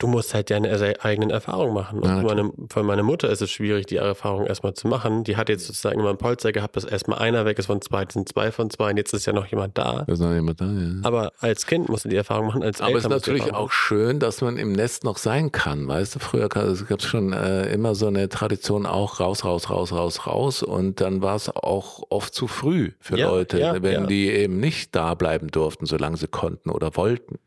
du 0.02 0.08
musst 0.08 0.34
halt 0.34 0.50
deine 0.50 0.68
eigenen 1.04 1.30
Erfahrungen 1.30 1.74
machen. 1.74 2.00
Und 2.00 2.08
ja, 2.08 2.22
meine, 2.22 2.50
für 2.70 2.82
meine 2.82 3.04
Mutter 3.04 3.30
ist 3.30 3.40
es 3.40 3.50
schwierig, 3.50 3.86
die 3.86 3.96
Erfahrung 3.96 4.46
erstmal 4.46 4.74
zu 4.74 4.88
machen. 4.88 5.22
Die 5.22 5.36
hat 5.36 5.48
jetzt 5.48 5.66
sozusagen 5.66 6.00
immer 6.00 6.08
einen 6.08 6.18
Polster 6.18 6.50
gehabt, 6.50 6.76
dass 6.76 6.84
erstmal 6.84 7.20
einer 7.20 7.44
weg 7.44 7.58
ist 7.60 7.66
von 7.66 7.80
zwei, 7.80 8.04
sind 8.10 8.28
zwei 8.28 8.50
von 8.50 8.68
zwei 8.68 8.90
und 8.90 8.96
jetzt 8.96 9.12
ist 9.14 9.26
ja 9.26 9.32
noch 9.32 9.46
jemand 9.46 9.78
da. 9.78 10.00
ist 10.08 10.18
noch 10.18 10.32
jemand 10.32 10.60
da, 10.60 10.64
ja. 10.64 10.90
Aber 11.04 11.32
als 11.38 11.66
Kind 11.66 11.88
musst 11.88 12.04
du 12.04 12.08
die 12.08 12.16
Erfahrung 12.16 12.46
machen, 12.46 12.64
als 12.64 12.80
Aber 12.80 12.96
es 12.96 13.04
ist 13.04 13.10
natürlich 13.10 13.54
auch 13.54 13.70
schön, 13.70 14.18
dass 14.18 14.40
man 14.40 14.56
im 14.56 14.72
Nest 14.72 15.04
noch 15.04 15.18
sein 15.18 15.52
kann. 15.52 15.86
Weißt 15.86 16.16
du, 16.16 16.18
früher 16.18 16.48
gab 16.48 16.64
es 16.66 17.04
schon 17.04 17.32
äh, 17.32 17.72
immer 17.72 17.94
so 17.94 18.08
eine 18.08 18.28
Tradition 18.28 18.86
auch 18.86 19.20
raus, 19.20 19.44
raus, 19.44 19.70
raus, 19.70 19.92
raus, 19.92 20.26
raus. 20.26 20.62
Und 20.64 21.00
dann 21.00 21.22
war 21.22 21.36
es 21.36 21.48
auch 21.48 22.02
oft 22.10 22.34
zu 22.34 22.48
früh 22.48 22.90
für 22.98 23.16
ja, 23.16 23.28
Leute, 23.28 23.60
ja, 23.60 23.80
wenn 23.80 24.08
die 24.08 24.30
eben 24.30 24.58
nicht 24.58 24.96
da 24.96 25.14
bleiben 25.14 25.48
durften, 25.48 25.86
solange 25.86 26.16
sie 26.16 26.26
konnten 26.26 26.70
oder 26.70 26.96
wollten. 26.96 27.38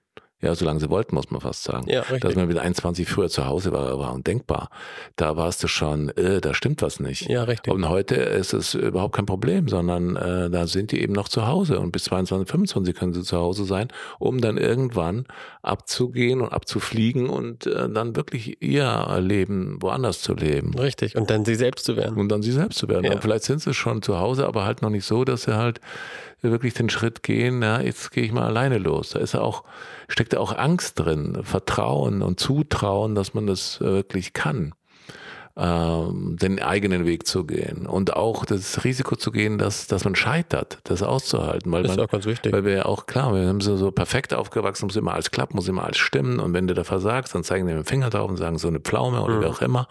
Ja, 0.42 0.54
solange 0.54 0.82
sie 0.82 0.90
wollten, 0.90 1.16
muss 1.16 1.32
man 1.32 1.40
fast 1.40 1.64
sagen. 1.64 1.90
Ja, 1.90 2.02
richtig. 2.02 2.20
Dass 2.20 2.36
man 2.36 2.48
mit 2.48 2.58
21 2.58 3.08
früher 3.08 3.30
zu 3.30 3.46
Hause 3.46 3.72
war, 3.72 3.98
war 3.98 4.14
undenkbar. 4.14 4.70
Da 5.16 5.38
warst 5.38 5.64
du 5.64 5.68
schon, 5.68 6.10
äh, 6.10 6.42
da 6.42 6.54
stimmt 6.54 6.82
was 6.82 7.00
nicht. 7.00 7.30
Ja, 7.30 7.44
richtig. 7.44 7.74
Und 7.74 7.88
heute 7.88 8.16
ist 8.16 8.54
es 8.54 8.74
überhaupt 8.74 9.16
kein 9.16 9.26
Problem, 9.26 9.70
sondern 9.70 10.18
äh, 10.18 10.50
da 10.50 10.68
sind 10.68 10.92
die 10.92 11.02
eben 11.02 11.14
noch 11.14 11.30
zu 11.30 11.48
Hause 11.48 11.80
und 11.80 11.92
bis 11.92 12.04
22, 12.06 12.52
25 12.52 12.96
können 12.96 13.14
sie 13.14 13.24
zu 13.24 13.38
Hause 13.38 13.64
sein, 13.64 13.88
um 14.20 14.42
dann 14.42 14.58
irgendwann 14.58 15.26
abzugehen 15.62 16.42
und 16.42 16.52
abzufliegen 16.52 17.30
und 17.30 17.66
äh, 17.66 17.90
dann 17.90 18.16
wirklich 18.18 18.62
ihr 18.62 19.18
Leben 19.22 19.82
woanders 19.82 20.22
zu 20.22 20.34
leben. 20.34 20.78
Richtig. 20.78 21.16
Und 21.16 21.30
dann 21.30 21.46
sie 21.46 21.56
selbst 21.56 21.86
zu 21.86 21.96
werden. 21.96 22.18
Und 22.18 22.30
dann 22.30 22.42
sie 22.42 22.52
selbst 22.52 22.78
zu 22.78 22.90
werden. 22.90 23.06
Ja. 23.06 23.14
Und 23.14 23.22
vielleicht 23.22 23.46
sind 23.46 23.62
sie 23.62 23.74
schon 23.74 24.02
zu 24.02 24.20
Hause, 24.20 24.46
aber 24.46 24.66
halt 24.66 24.82
noch 24.82 24.90
nicht 24.90 25.06
so, 25.06 25.24
dass 25.24 25.44
sie 25.44 25.56
halt 25.56 25.80
wirklich 26.52 26.74
den 26.74 26.90
Schritt 26.90 27.24
gehen, 27.24 27.62
ja, 27.62 27.82
jetzt 27.82 28.12
gehe 28.12 28.24
ich 28.24 28.32
mal 28.32 28.46
alleine 28.46 28.78
los. 28.78 29.12
Da 29.12 29.20
ist 29.20 29.36
auch, 29.36 29.64
steckt 30.08 30.34
ja 30.34 30.40
auch 30.40 30.58
Angst 30.58 31.00
drin, 31.00 31.40
Vertrauen 31.44 32.22
und 32.22 32.40
Zutrauen, 32.40 33.16
dass 33.16 33.34
man 33.34 33.48
das 33.48 33.82
wirklich 33.82 34.34
kann, 34.34 34.74
ähm, 35.58 36.38
den 36.40 36.62
eigenen 36.62 37.06
Weg 37.06 37.26
zu 37.26 37.46
gehen 37.46 37.86
und 37.88 38.14
auch 38.14 38.46
das 38.46 38.84
Risiko 38.84 39.16
zu 39.16 39.32
gehen, 39.32 39.58
dass, 39.58 39.88
dass 39.88 40.04
man 40.04 40.16
scheitert, 40.16 40.80
das 40.84 41.02
auszuhalten. 41.02 41.72
Weil 41.72 41.84
das 41.84 41.92
ist 41.92 41.98
man, 41.98 42.06
auch 42.08 42.12
ganz 42.12 42.26
wichtig. 42.26 42.52
Weil 42.52 42.66
wir 42.66 42.74
ja 42.74 42.86
auch, 42.86 43.06
klar, 43.06 43.34
wir 43.34 43.48
haben 43.48 43.62
so, 43.62 43.78
so 43.78 43.92
perfekt 43.92 44.34
aufgewachsen, 44.34 44.88
muss 44.88 44.96
immer 44.96 45.14
alles 45.14 45.32
klappen, 45.32 45.56
muss 45.56 45.68
immer 45.68 45.84
alles 45.84 45.98
stimmen 45.98 46.40
und 46.40 46.54
wenn 46.54 46.68
du 46.68 46.74
da 46.74 46.84
versagst, 46.84 47.36
dann 47.36 47.44
zeigen 47.44 47.68
die 47.68 47.74
mit 47.74 47.86
dem 47.86 47.88
Finger 47.88 48.10
drauf 48.10 48.30
und 48.30 48.38
sagen 48.38 48.58
so 48.58 48.68
eine 48.68 48.80
Pflaume 48.80 49.22
oder 49.22 49.36
mhm. 49.36 49.42
wie 49.42 49.46
auch 49.46 49.62
immer. 49.62 49.88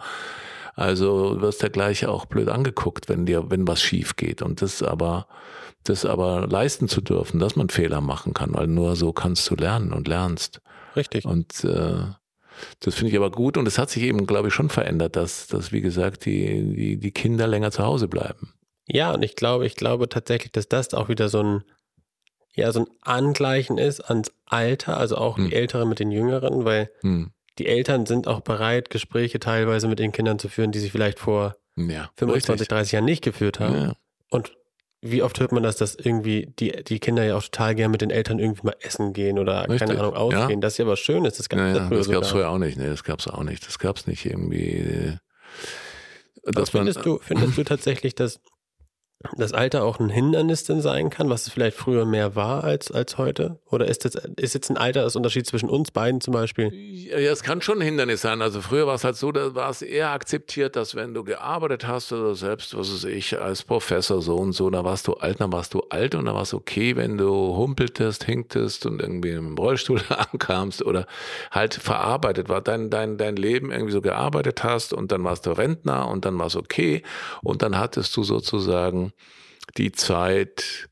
Also 0.75 1.39
wirst 1.41 1.63
du 1.63 1.69
gleich 1.69 2.05
auch 2.05 2.25
blöd 2.25 2.49
angeguckt, 2.49 3.07
wenn 3.07 3.25
dir, 3.25 3.49
wenn 3.49 3.67
was 3.67 3.81
schief 3.81 4.17
geht. 4.17 4.41
Und 4.41 4.61
das 4.61 4.83
aber, 4.83 5.27
das 5.89 6.05
aber 6.05 6.47
leisten 6.47 6.87
zu 6.87 7.01
dürfen, 7.01 7.39
dass 7.39 7.55
man 7.55 7.69
Fehler 7.69 8.01
machen 8.01 8.33
kann, 8.33 8.53
weil 8.53 8.67
nur 8.67 8.95
so 8.95 9.13
kannst 9.13 9.49
du 9.49 9.55
lernen 9.55 9.93
und 9.93 10.07
lernst. 10.07 10.61
Richtig. 10.95 11.25
Und 11.25 11.63
äh, 11.63 12.05
das 12.79 12.95
finde 12.95 13.11
ich 13.11 13.17
aber 13.17 13.31
gut 13.31 13.57
und 13.57 13.67
es 13.67 13.77
hat 13.77 13.89
sich 13.89 14.03
eben, 14.03 14.25
glaube 14.25 14.47
ich, 14.47 14.53
schon 14.53 14.69
verändert, 14.69 15.15
dass, 15.15 15.47
dass 15.47 15.71
wie 15.71 15.81
gesagt, 15.81 16.25
die, 16.25 16.73
die, 16.75 16.97
die 16.97 17.11
Kinder 17.11 17.47
länger 17.47 17.71
zu 17.71 17.83
Hause 17.83 18.07
bleiben. 18.07 18.53
Ja, 18.87 19.13
und 19.13 19.23
ich 19.23 19.35
glaube, 19.35 19.65
ich 19.65 19.75
glaube 19.75 20.09
tatsächlich, 20.09 20.51
dass 20.51 20.67
das 20.67 20.93
auch 20.93 21.09
wieder 21.09 21.29
so 21.29 21.41
ein, 21.41 21.63
ja, 22.53 22.71
so 22.71 22.81
ein 22.81 22.87
Angleichen 23.01 23.77
ist 23.77 24.01
ans 24.01 24.31
Alter, 24.45 24.97
also 24.97 25.17
auch 25.17 25.37
hm. 25.37 25.47
die 25.47 25.55
Älteren 25.55 25.89
mit 25.89 25.99
den 25.99 26.11
Jüngeren, 26.11 26.65
weil 26.65 26.89
hm. 27.01 27.31
die 27.57 27.67
Eltern 27.67 28.05
sind 28.05 28.27
auch 28.27 28.41
bereit, 28.41 28.89
Gespräche 28.89 29.39
teilweise 29.39 29.87
mit 29.87 29.99
den 29.99 30.11
Kindern 30.11 30.39
zu 30.39 30.49
führen, 30.49 30.71
die 30.71 30.79
sie 30.79 30.89
vielleicht 30.89 31.19
vor 31.19 31.55
ja, 31.75 32.09
25, 32.15 32.51
richtig. 32.51 32.67
30 32.69 32.91
Jahren 32.93 33.05
nicht 33.05 33.23
geführt 33.23 33.59
haben. 33.59 33.75
Ja. 33.75 33.93
Und 34.29 34.55
wie 35.11 35.21
oft 35.21 35.39
hört 35.39 35.51
man 35.51 35.63
das, 35.63 35.77
dass 35.77 35.95
irgendwie 35.95 36.47
die, 36.59 36.83
die 36.83 36.99
Kinder 36.99 37.23
ja 37.23 37.37
auch 37.37 37.43
total 37.43 37.75
gern 37.75 37.91
mit 37.91 38.01
den 38.01 38.09
Eltern 38.09 38.39
irgendwie 38.39 38.61
mal 38.63 38.75
essen 38.81 39.13
gehen 39.13 39.39
oder 39.39 39.61
Richtig. 39.61 39.79
keine 39.79 39.99
Ahnung 39.99 40.15
ausgehen. 40.15 40.49
Ja. 40.49 40.55
Das 40.57 40.73
ist 40.73 40.77
ja 40.79 40.87
was 40.87 40.99
Schönes. 40.99 41.37
Das 41.37 41.47
gab 41.47 41.59
es 41.59 41.77
ja, 41.77 41.83
ja, 41.83 41.89
Das 41.89 42.09
gab 42.09 42.23
es 42.23 42.29
früher 42.29 42.49
auch 42.49 42.57
nicht. 42.57 42.77
Nee, 42.77 42.87
das 42.87 43.03
gab 43.03 43.19
es 43.19 43.27
auch 43.27 43.43
nicht. 43.43 43.65
Das 43.65 43.79
gab 43.79 43.97
es 43.97 44.07
nicht 44.07 44.25
irgendwie. 44.25 45.17
Dass 46.43 46.71
findest, 46.71 46.97
man, 46.99 47.05
du, 47.05 47.19
findest 47.21 47.57
du 47.57 47.63
tatsächlich, 47.63 48.15
dass 48.15 48.39
das 49.37 49.53
Alter 49.53 49.83
auch 49.83 49.99
ein 49.99 50.09
Hindernis 50.09 50.63
denn 50.63 50.81
sein 50.81 51.09
kann, 51.09 51.29
was 51.29 51.47
es 51.47 51.53
vielleicht 51.53 51.77
früher 51.77 52.05
mehr 52.05 52.35
war 52.35 52.63
als, 52.63 52.91
als 52.91 53.17
heute? 53.17 53.59
Oder 53.69 53.87
ist, 53.87 54.05
das, 54.05 54.15
ist 54.37 54.53
jetzt 54.53 54.69
ein 54.69 54.77
Alter 54.77 55.03
das 55.03 55.15
Unterschied 55.15 55.45
zwischen 55.45 55.69
uns 55.69 55.91
beiden 55.91 56.21
zum 56.21 56.33
Beispiel? 56.33 56.71
Ja, 56.73 57.17
es 57.17 57.43
kann 57.43 57.61
schon 57.61 57.79
ein 57.79 57.85
Hindernis 57.85 58.21
sein. 58.21 58.41
Also 58.41 58.61
früher 58.61 58.87
war 58.87 58.95
es 58.95 59.03
halt 59.03 59.15
so, 59.15 59.31
da 59.31 59.55
war 59.55 59.69
es 59.69 59.81
eher 59.81 60.11
akzeptiert, 60.11 60.75
dass 60.75 60.95
wenn 60.95 61.13
du 61.13 61.23
gearbeitet 61.23 61.87
hast 61.87 62.11
oder 62.11 62.35
selbst, 62.35 62.77
was 62.77 62.93
weiß 62.93 63.05
ich, 63.05 63.39
als 63.39 63.63
Professor 63.63 64.21
so 64.21 64.35
und 64.35 64.53
so, 64.53 64.69
da 64.69 64.83
warst 64.83 65.07
du 65.07 65.13
alt, 65.13 65.41
dann 65.41 65.51
warst 65.51 65.73
du 65.73 65.81
alt 65.89 66.15
und 66.15 66.25
da 66.25 66.33
war 66.33 66.43
es 66.43 66.53
okay, 66.53 66.95
wenn 66.95 67.17
du 67.17 67.55
humpeltest, 67.55 68.23
hinktest 68.23 68.85
und 68.85 69.01
irgendwie 69.01 69.31
im 69.31 69.57
Rollstuhl 69.57 70.01
ankamst 70.31 70.85
oder 70.85 71.05
halt 71.51 71.73
verarbeitet 71.73 72.49
war, 72.49 72.61
dein, 72.61 72.89
dein, 72.89 73.17
dein 73.17 73.35
Leben 73.35 73.71
irgendwie 73.71 73.93
so 73.93 74.01
gearbeitet 74.01 74.63
hast 74.63 74.93
und 74.93 75.11
dann 75.11 75.23
warst 75.23 75.45
du 75.45 75.51
Rentner 75.51 76.07
und 76.07 76.25
dann 76.25 76.37
war 76.37 76.47
es 76.47 76.55
okay 76.55 77.03
und 77.43 77.61
dann 77.61 77.77
hattest 77.77 78.15
du 78.15 78.23
sozusagen 78.23 79.13
die 79.77 79.91
Zeit 79.91 80.89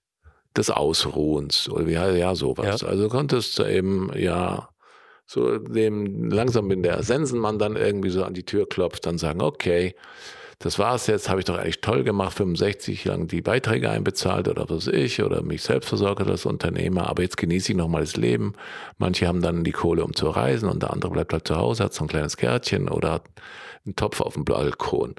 des 0.55 0.69
Ausruhens 0.69 1.69
oder 1.69 1.87
wie 1.87 1.97
heißt 1.97 2.17
ja 2.17 2.35
sowas. 2.35 2.81
Ja. 2.81 2.87
Also 2.87 3.09
konntest 3.09 3.57
du 3.57 3.63
eben 3.63 4.11
ja 4.15 4.69
so 5.25 5.57
dem 5.57 6.29
langsam 6.29 6.69
wenn 6.69 6.83
der 6.83 7.01
Sensenmann 7.03 7.57
dann 7.57 7.75
irgendwie 7.75 8.09
so 8.09 8.23
an 8.23 8.33
die 8.33 8.45
Tür 8.45 8.67
klopft, 8.67 9.05
dann 9.05 9.17
sagen, 9.17 9.41
okay, 9.41 9.95
das 10.59 10.79
war's 10.79 11.07
jetzt, 11.07 11.27
habe 11.29 11.39
ich 11.39 11.45
doch 11.45 11.57
eigentlich 11.57 11.81
toll 11.81 12.03
gemacht, 12.03 12.37
65 12.37 13.03
lang 13.05 13.27
die 13.27 13.41
Beiträge 13.41 13.89
einbezahlt 13.89 14.47
oder 14.47 14.69
was 14.69 14.87
ich 14.87 15.21
oder 15.21 15.41
mich 15.41 15.61
selbst 15.61 15.89
versorgt 15.89 16.25
als 16.27 16.45
Unternehmer, 16.45 17.09
aber 17.09 17.23
jetzt 17.23 17.37
genieße 17.37 17.73
ich 17.73 17.77
nochmal 17.77 18.01
das 18.01 18.15
Leben. 18.15 18.53
Manche 18.97 19.27
haben 19.27 19.41
dann 19.41 19.63
die 19.63 19.71
Kohle, 19.71 20.05
um 20.05 20.15
zu 20.15 20.29
reisen 20.29 20.69
und 20.69 20.81
der 20.81 20.91
andere 20.93 21.11
bleibt 21.11 21.33
halt 21.33 21.47
zu 21.47 21.57
Hause, 21.57 21.83
hat 21.83 21.93
so 21.93 22.05
ein 22.05 22.07
kleines 22.07 22.37
Gärtchen 22.37 22.87
oder 22.87 23.13
hat 23.13 23.25
einen 23.85 23.95
Topf 23.95 24.21
auf 24.21 24.35
dem 24.35 24.45
Balkon. 24.45 25.15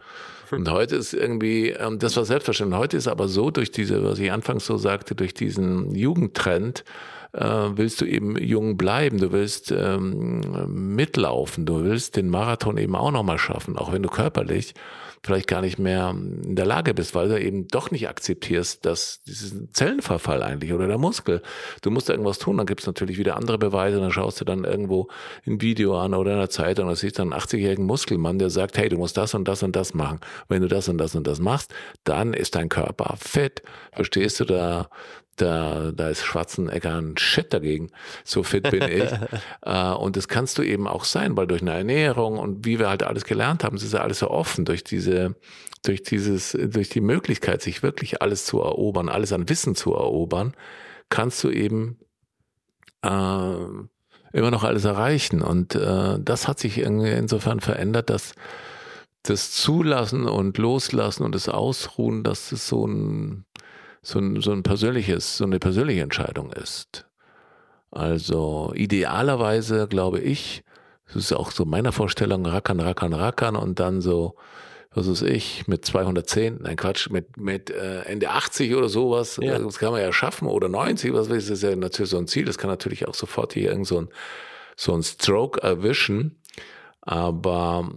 Und 0.50 0.70
heute 0.70 0.96
ist 0.96 1.14
irgendwie, 1.14 1.70
ähm, 1.70 1.98
das 1.98 2.16
war 2.16 2.24
selbstverständlich. 2.24 2.78
Heute 2.78 2.96
ist 2.96 3.08
aber 3.08 3.28
so 3.28 3.50
durch 3.50 3.70
diese, 3.70 4.04
was 4.04 4.18
ich 4.18 4.30
anfangs 4.30 4.66
so 4.66 4.76
sagte, 4.76 5.14
durch 5.14 5.34
diesen 5.34 5.94
Jugendtrend, 5.94 6.84
äh, 7.32 7.44
willst 7.44 8.00
du 8.00 8.04
eben 8.04 8.36
jung 8.38 8.76
bleiben, 8.76 9.18
du 9.18 9.32
willst 9.32 9.72
ähm, 9.72 10.94
mitlaufen, 10.94 11.66
du 11.66 11.84
willst 11.84 12.16
den 12.16 12.28
Marathon 12.28 12.76
eben 12.76 12.94
auch 12.94 13.10
nochmal 13.10 13.38
schaffen, 13.38 13.76
auch 13.76 13.92
wenn 13.92 14.02
du 14.02 14.08
körperlich 14.08 14.74
vielleicht 15.24 15.48
gar 15.48 15.62
nicht 15.62 15.78
mehr 15.78 16.10
in 16.10 16.54
der 16.54 16.66
Lage 16.66 16.92
bist, 16.92 17.14
weil 17.14 17.28
du 17.28 17.40
eben 17.40 17.66
doch 17.68 17.90
nicht 17.90 18.08
akzeptierst, 18.08 18.84
dass 18.84 19.22
diesen 19.22 19.72
Zellenverfall 19.72 20.42
eigentlich 20.42 20.72
oder 20.72 20.86
der 20.86 20.98
Muskel, 20.98 21.42
du 21.80 21.90
musst 21.90 22.10
irgendwas 22.10 22.38
tun, 22.38 22.58
dann 22.58 22.66
gibt 22.66 22.80
es 22.80 22.86
natürlich 22.86 23.16
wieder 23.16 23.36
andere 23.36 23.56
Beweise, 23.56 24.00
dann 24.00 24.12
schaust 24.12 24.40
du 24.40 24.44
dann 24.44 24.64
irgendwo 24.64 25.08
ein 25.46 25.62
Video 25.62 25.98
an 25.98 26.12
oder 26.12 26.32
in 26.32 26.38
der 26.38 26.50
Zeitung, 26.50 26.88
da 26.88 26.94
siehst 26.94 27.18
du 27.18 27.22
einen 27.22 27.32
80-jährigen 27.32 27.86
Muskelmann, 27.86 28.38
der 28.38 28.50
sagt, 28.50 28.76
hey, 28.76 28.90
du 28.90 28.98
musst 28.98 29.16
das 29.16 29.34
und 29.34 29.48
das 29.48 29.62
und 29.62 29.74
das 29.74 29.94
machen. 29.94 30.20
Wenn 30.48 30.60
du 30.60 30.68
das 30.68 30.88
und 30.88 30.98
das 30.98 31.14
und 31.14 31.26
das 31.26 31.40
machst, 31.40 31.72
dann 32.04 32.34
ist 32.34 32.54
dein 32.54 32.68
Körper 32.68 33.16
fit. 33.18 33.62
Verstehst 33.92 34.40
du, 34.40 34.44
da 34.44 34.90
da, 35.36 35.92
da 35.92 36.08
ist 36.08 36.24
Schwarzenegger 36.24 37.00
ein 37.00 37.16
Shit 37.16 37.52
dagegen. 37.52 37.90
So 38.24 38.42
fit 38.42 38.70
bin 38.70 38.82
ich. 38.82 39.10
äh, 39.62 39.92
und 39.92 40.16
das 40.16 40.28
kannst 40.28 40.58
du 40.58 40.62
eben 40.62 40.86
auch 40.86 41.04
sein, 41.04 41.36
weil 41.36 41.46
durch 41.46 41.62
eine 41.62 41.72
Ernährung 41.72 42.38
und 42.38 42.64
wie 42.64 42.78
wir 42.78 42.88
halt 42.88 43.02
alles 43.02 43.24
gelernt 43.24 43.64
haben, 43.64 43.76
es 43.76 43.82
ist 43.82 43.94
ja 43.94 44.00
alles 44.00 44.20
so 44.20 44.30
offen 44.30 44.64
durch 44.64 44.84
diese, 44.84 45.34
durch 45.82 46.02
dieses, 46.02 46.52
durch 46.52 46.88
die 46.88 47.00
Möglichkeit, 47.00 47.62
sich 47.62 47.82
wirklich 47.82 48.22
alles 48.22 48.44
zu 48.46 48.60
erobern, 48.60 49.08
alles 49.08 49.32
an 49.32 49.48
Wissen 49.48 49.74
zu 49.74 49.94
erobern, 49.94 50.54
kannst 51.08 51.42
du 51.44 51.50
eben 51.50 51.98
äh, 53.02 53.08
immer 54.32 54.50
noch 54.50 54.64
alles 54.64 54.84
erreichen. 54.84 55.42
Und 55.42 55.74
äh, 55.74 56.18
das 56.20 56.48
hat 56.48 56.58
sich 56.58 56.78
insofern 56.78 57.60
verändert, 57.60 58.10
dass 58.10 58.34
das 59.22 59.52
Zulassen 59.52 60.26
und 60.26 60.58
Loslassen 60.58 61.24
und 61.24 61.34
das 61.34 61.48
Ausruhen, 61.48 62.24
dass 62.24 62.52
es 62.52 62.68
so 62.68 62.86
ein 62.86 63.46
so 64.04 64.18
ein, 64.18 64.40
so 64.40 64.52
ein 64.52 64.62
persönliches, 64.62 65.38
so 65.38 65.44
eine 65.44 65.58
persönliche 65.58 66.02
Entscheidung 66.02 66.52
ist. 66.52 67.06
Also 67.90 68.72
idealerweise 68.74 69.88
glaube 69.88 70.20
ich, 70.20 70.62
das 71.06 71.16
ist 71.16 71.32
auch 71.32 71.50
so 71.50 71.64
meiner 71.64 71.92
Vorstellung, 71.92 72.46
rackern, 72.46 72.80
rackern, 72.80 73.12
rackern 73.12 73.56
und 73.56 73.80
dann 73.80 74.00
so, 74.00 74.36
was 74.92 75.08
weiß 75.08 75.22
ich, 75.22 75.66
mit 75.68 75.84
210, 75.84 76.58
nein 76.62 76.76
Quatsch, 76.76 77.08
mit, 77.10 77.36
mit 77.36 77.70
äh, 77.70 78.02
Ende 78.02 78.30
80 78.30 78.74
oder 78.74 78.88
sowas, 78.88 79.38
ja. 79.40 79.58
das 79.58 79.78
kann 79.78 79.92
man 79.92 80.00
ja 80.00 80.12
schaffen, 80.12 80.48
oder 80.48 80.68
90, 80.68 81.12
was 81.12 81.30
weiß 81.30 81.44
ich, 81.44 81.48
das 81.48 81.58
ist 81.58 81.62
ja 81.62 81.76
natürlich 81.76 82.10
so 82.10 82.18
ein 82.18 82.26
Ziel, 82.26 82.44
das 82.44 82.58
kann 82.58 82.70
natürlich 82.70 83.06
auch 83.08 83.14
sofort 83.14 83.54
hier 83.54 83.70
irgend 83.70 83.86
so 83.86 84.00
ein, 84.00 84.08
so 84.76 84.92
ein 84.94 85.02
Stroke 85.02 85.62
erwischen, 85.62 86.36
aber 87.00 87.88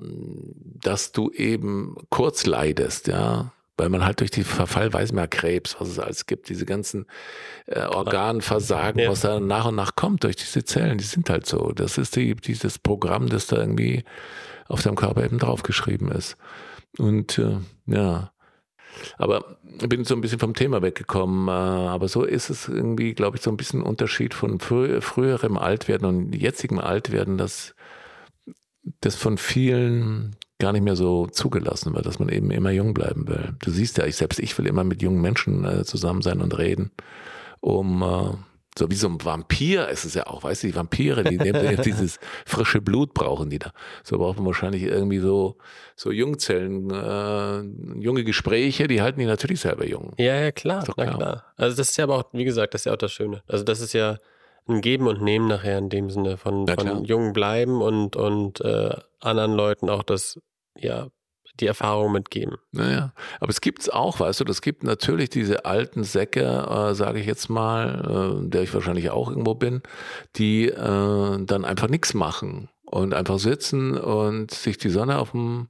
dass 0.63 1.11
du 1.11 1.31
eben 1.31 1.95
kurz 2.09 2.45
leidest, 2.45 3.07
ja, 3.07 3.51
weil 3.77 3.89
man 3.89 4.03
halt 4.03 4.19
durch 4.19 4.31
die 4.31 4.43
Verfall 4.43 4.91
weiß 4.91 5.11
ja 5.11 5.27
Krebs, 5.27 5.77
was 5.79 5.89
es 5.89 5.99
alles 5.99 6.25
gibt, 6.25 6.49
diese 6.49 6.65
ganzen 6.65 7.05
äh, 7.67 7.81
Organversagen, 7.81 9.01
ja. 9.01 9.09
was 9.09 9.21
da 9.21 9.39
nach 9.39 9.65
und 9.65 9.75
nach 9.75 9.95
kommt 9.95 10.23
durch 10.23 10.35
diese 10.35 10.63
Zellen, 10.65 10.97
die 10.97 11.03
sind 11.03 11.29
halt 11.29 11.45
so. 11.45 11.71
Das 11.71 11.97
ist 11.97 12.15
die, 12.15 12.35
dieses 12.35 12.79
Programm, 12.79 13.29
das 13.29 13.47
da 13.47 13.57
irgendwie 13.57 14.03
auf 14.67 14.81
deinem 14.81 14.95
Körper 14.95 15.23
eben 15.23 15.39
draufgeschrieben 15.39 16.11
ist. 16.11 16.37
Und 16.97 17.37
äh, 17.37 17.57
ja, 17.85 18.31
aber 19.17 19.57
ich 19.79 19.89
bin 19.89 20.03
so 20.03 20.15
ein 20.15 20.21
bisschen 20.21 20.39
vom 20.39 20.53
Thema 20.53 20.81
weggekommen. 20.81 21.47
Äh, 21.47 21.51
aber 21.51 22.07
so 22.07 22.23
ist 22.23 22.49
es 22.49 22.67
irgendwie, 22.67 23.13
glaube 23.13 23.37
ich, 23.37 23.43
so 23.43 23.51
ein 23.51 23.57
bisschen 23.57 23.83
Unterschied 23.83 24.33
von 24.33 24.59
frü 24.59 25.01
früherem 25.01 25.57
Altwerden 25.57 26.07
und 26.07 26.33
jetzigem 26.33 26.79
Altwerden, 26.79 27.37
dass 27.37 27.75
das 29.01 29.15
von 29.15 29.37
vielen 29.37 30.35
gar 30.59 30.73
nicht 30.73 30.83
mehr 30.83 30.95
so 30.95 31.27
zugelassen 31.27 31.93
wird, 31.93 32.05
dass 32.05 32.19
man 32.19 32.29
eben 32.29 32.51
immer 32.51 32.71
jung 32.71 32.93
bleiben 32.93 33.27
will. 33.27 33.55
Du 33.59 33.71
siehst 33.71 33.97
ja, 33.97 34.05
ich 34.05 34.15
selbst, 34.15 34.39
ich 34.39 34.57
will 34.57 34.65
immer 34.65 34.83
mit 34.83 35.01
jungen 35.01 35.21
Menschen 35.21 35.65
äh, 35.65 35.83
zusammen 35.83 36.21
sein 36.21 36.41
und 36.41 36.57
reden, 36.57 36.91
um 37.59 38.01
äh, 38.01 38.37
so 38.77 38.91
wie 38.91 38.95
so 38.95 39.07
ein 39.07 39.23
Vampir 39.23 39.87
ist 39.89 40.05
es 40.05 40.13
ja 40.13 40.27
auch, 40.27 40.43
weißt 40.43 40.63
du, 40.63 40.67
die 40.67 40.75
Vampire, 40.75 41.23
die 41.23 41.37
nehmen 41.37 41.81
dieses 41.85 42.19
frische 42.45 42.81
Blut 42.81 43.13
brauchen 43.13 43.49
die 43.49 43.59
da. 43.59 43.71
So 44.03 44.17
braucht 44.17 44.37
man 44.37 44.45
wahrscheinlich 44.45 44.83
irgendwie 44.83 45.19
so, 45.19 45.57
so 45.95 46.11
Jungzellen, 46.11 46.89
äh, 46.91 47.99
junge 47.99 48.23
Gespräche, 48.23 48.87
die 48.87 49.01
halten 49.01 49.19
die 49.19 49.25
natürlich 49.25 49.61
selber 49.61 49.85
jung. 49.85 50.13
Ja, 50.17 50.35
ja, 50.35 50.51
klar, 50.51 50.83
klar. 50.83 51.17
Klar. 51.17 51.45
Also 51.55 51.77
das 51.77 51.89
ist 51.89 51.97
ja 51.97 52.03
aber 52.03 52.17
auch, 52.17 52.23
wie 52.33 52.45
gesagt, 52.45 52.73
das 52.73 52.81
ist 52.81 52.85
ja 52.85 52.93
auch 52.93 52.97
das 52.97 53.11
Schöne. 53.11 53.41
Also 53.47 53.63
das 53.63 53.79
ist 53.79 53.93
ja 53.93 54.17
ein 54.69 54.81
Geben 54.81 55.07
und 55.07 55.21
Nehmen 55.21 55.47
nachher 55.47 55.77
in 55.77 55.89
dem 55.89 56.09
Sinne 56.09 56.37
von, 56.37 56.67
von 56.67 57.05
jung 57.05 57.33
bleiben 57.33 57.81
und, 57.81 58.15
und 58.15 58.61
äh, 58.61 58.95
anderen 59.19 59.53
Leuten 59.53 59.89
auch 59.89 60.03
das, 60.03 60.39
ja, 60.77 61.07
die 61.59 61.67
Erfahrung 61.67 62.11
mitgeben. 62.11 62.57
Naja, 62.71 63.13
aber 63.39 63.49
es 63.49 63.61
gibt's 63.61 63.89
auch, 63.89 64.19
weißt 64.19 64.39
du, 64.39 64.43
das 64.43 64.61
gibt 64.61 64.83
natürlich 64.83 65.29
diese 65.29 65.65
alten 65.65 66.03
Säcke, 66.03 66.43
äh, 66.43 66.93
sage 66.93 67.19
ich 67.19 67.25
jetzt 67.25 67.49
mal, 67.49 68.41
äh, 68.43 68.49
der 68.49 68.61
ich 68.63 68.73
wahrscheinlich 68.73 69.09
auch 69.09 69.29
irgendwo 69.29 69.55
bin, 69.55 69.81
die 70.35 70.67
äh, 70.67 71.45
dann 71.45 71.65
einfach 71.65 71.89
nichts 71.89 72.13
machen 72.13 72.69
und 72.85 73.13
einfach 73.13 73.39
sitzen 73.39 73.97
und 73.97 74.51
sich 74.51 74.77
die 74.77 74.89
Sonne 74.89 75.19
auf 75.19 75.31
dem 75.31 75.67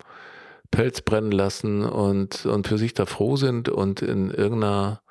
Pelz 0.72 1.02
brennen 1.02 1.32
lassen 1.32 1.84
und, 1.86 2.46
und 2.46 2.68
für 2.68 2.78
sich 2.78 2.94
da 2.94 3.06
froh 3.06 3.38
sind 3.38 3.70
und 3.70 4.02
in 4.02 4.32
irgendeiner 4.32 5.02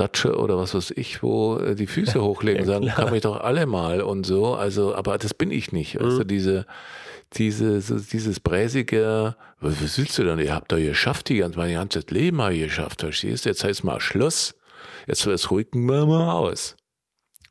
Datsche 0.00 0.36
oder 0.36 0.58
was 0.58 0.74
weiß 0.74 0.92
ich, 0.92 1.22
wo 1.22 1.56
äh, 1.56 1.74
die 1.74 1.86
Füße 1.86 2.22
hochlegen, 2.22 2.62
ja, 2.62 2.66
sagen, 2.66 2.86
kann 2.86 3.10
mich 3.10 3.22
doch 3.22 3.40
alle 3.40 3.66
mal 3.66 4.00
und 4.00 4.24
so. 4.24 4.54
Also, 4.54 4.94
aber 4.94 5.18
das 5.18 5.34
bin 5.34 5.50
ich 5.50 5.72
nicht. 5.72 5.98
Mhm. 5.98 6.04
Also 6.04 6.24
diese, 6.24 6.66
diese, 7.34 7.80
so, 7.80 7.98
dieses 7.98 8.40
bräsige, 8.40 9.36
was, 9.60 9.82
was 9.82 9.98
willst 9.98 10.18
du 10.18 10.24
denn? 10.24 10.38
Ihr 10.38 10.54
habt 10.54 10.72
doch 10.72 10.78
geschafft, 10.78 11.28
die 11.28 11.38
ganze, 11.38 11.58
mein 11.58 11.74
ganzes 11.74 12.06
Leben 12.10 12.38
mal 12.38 12.56
geschafft, 12.56 13.00
verstehst 13.00 13.44
du? 13.44 13.50
Jetzt 13.50 13.64
heißt 13.64 13.84
mal 13.84 14.00
Schluss. 14.00 14.54
Jetzt, 15.06 15.24
jetzt 15.24 15.50
ruhigen 15.50 15.86
wir 15.86 16.06
mal 16.06 16.32
aus. 16.32 16.76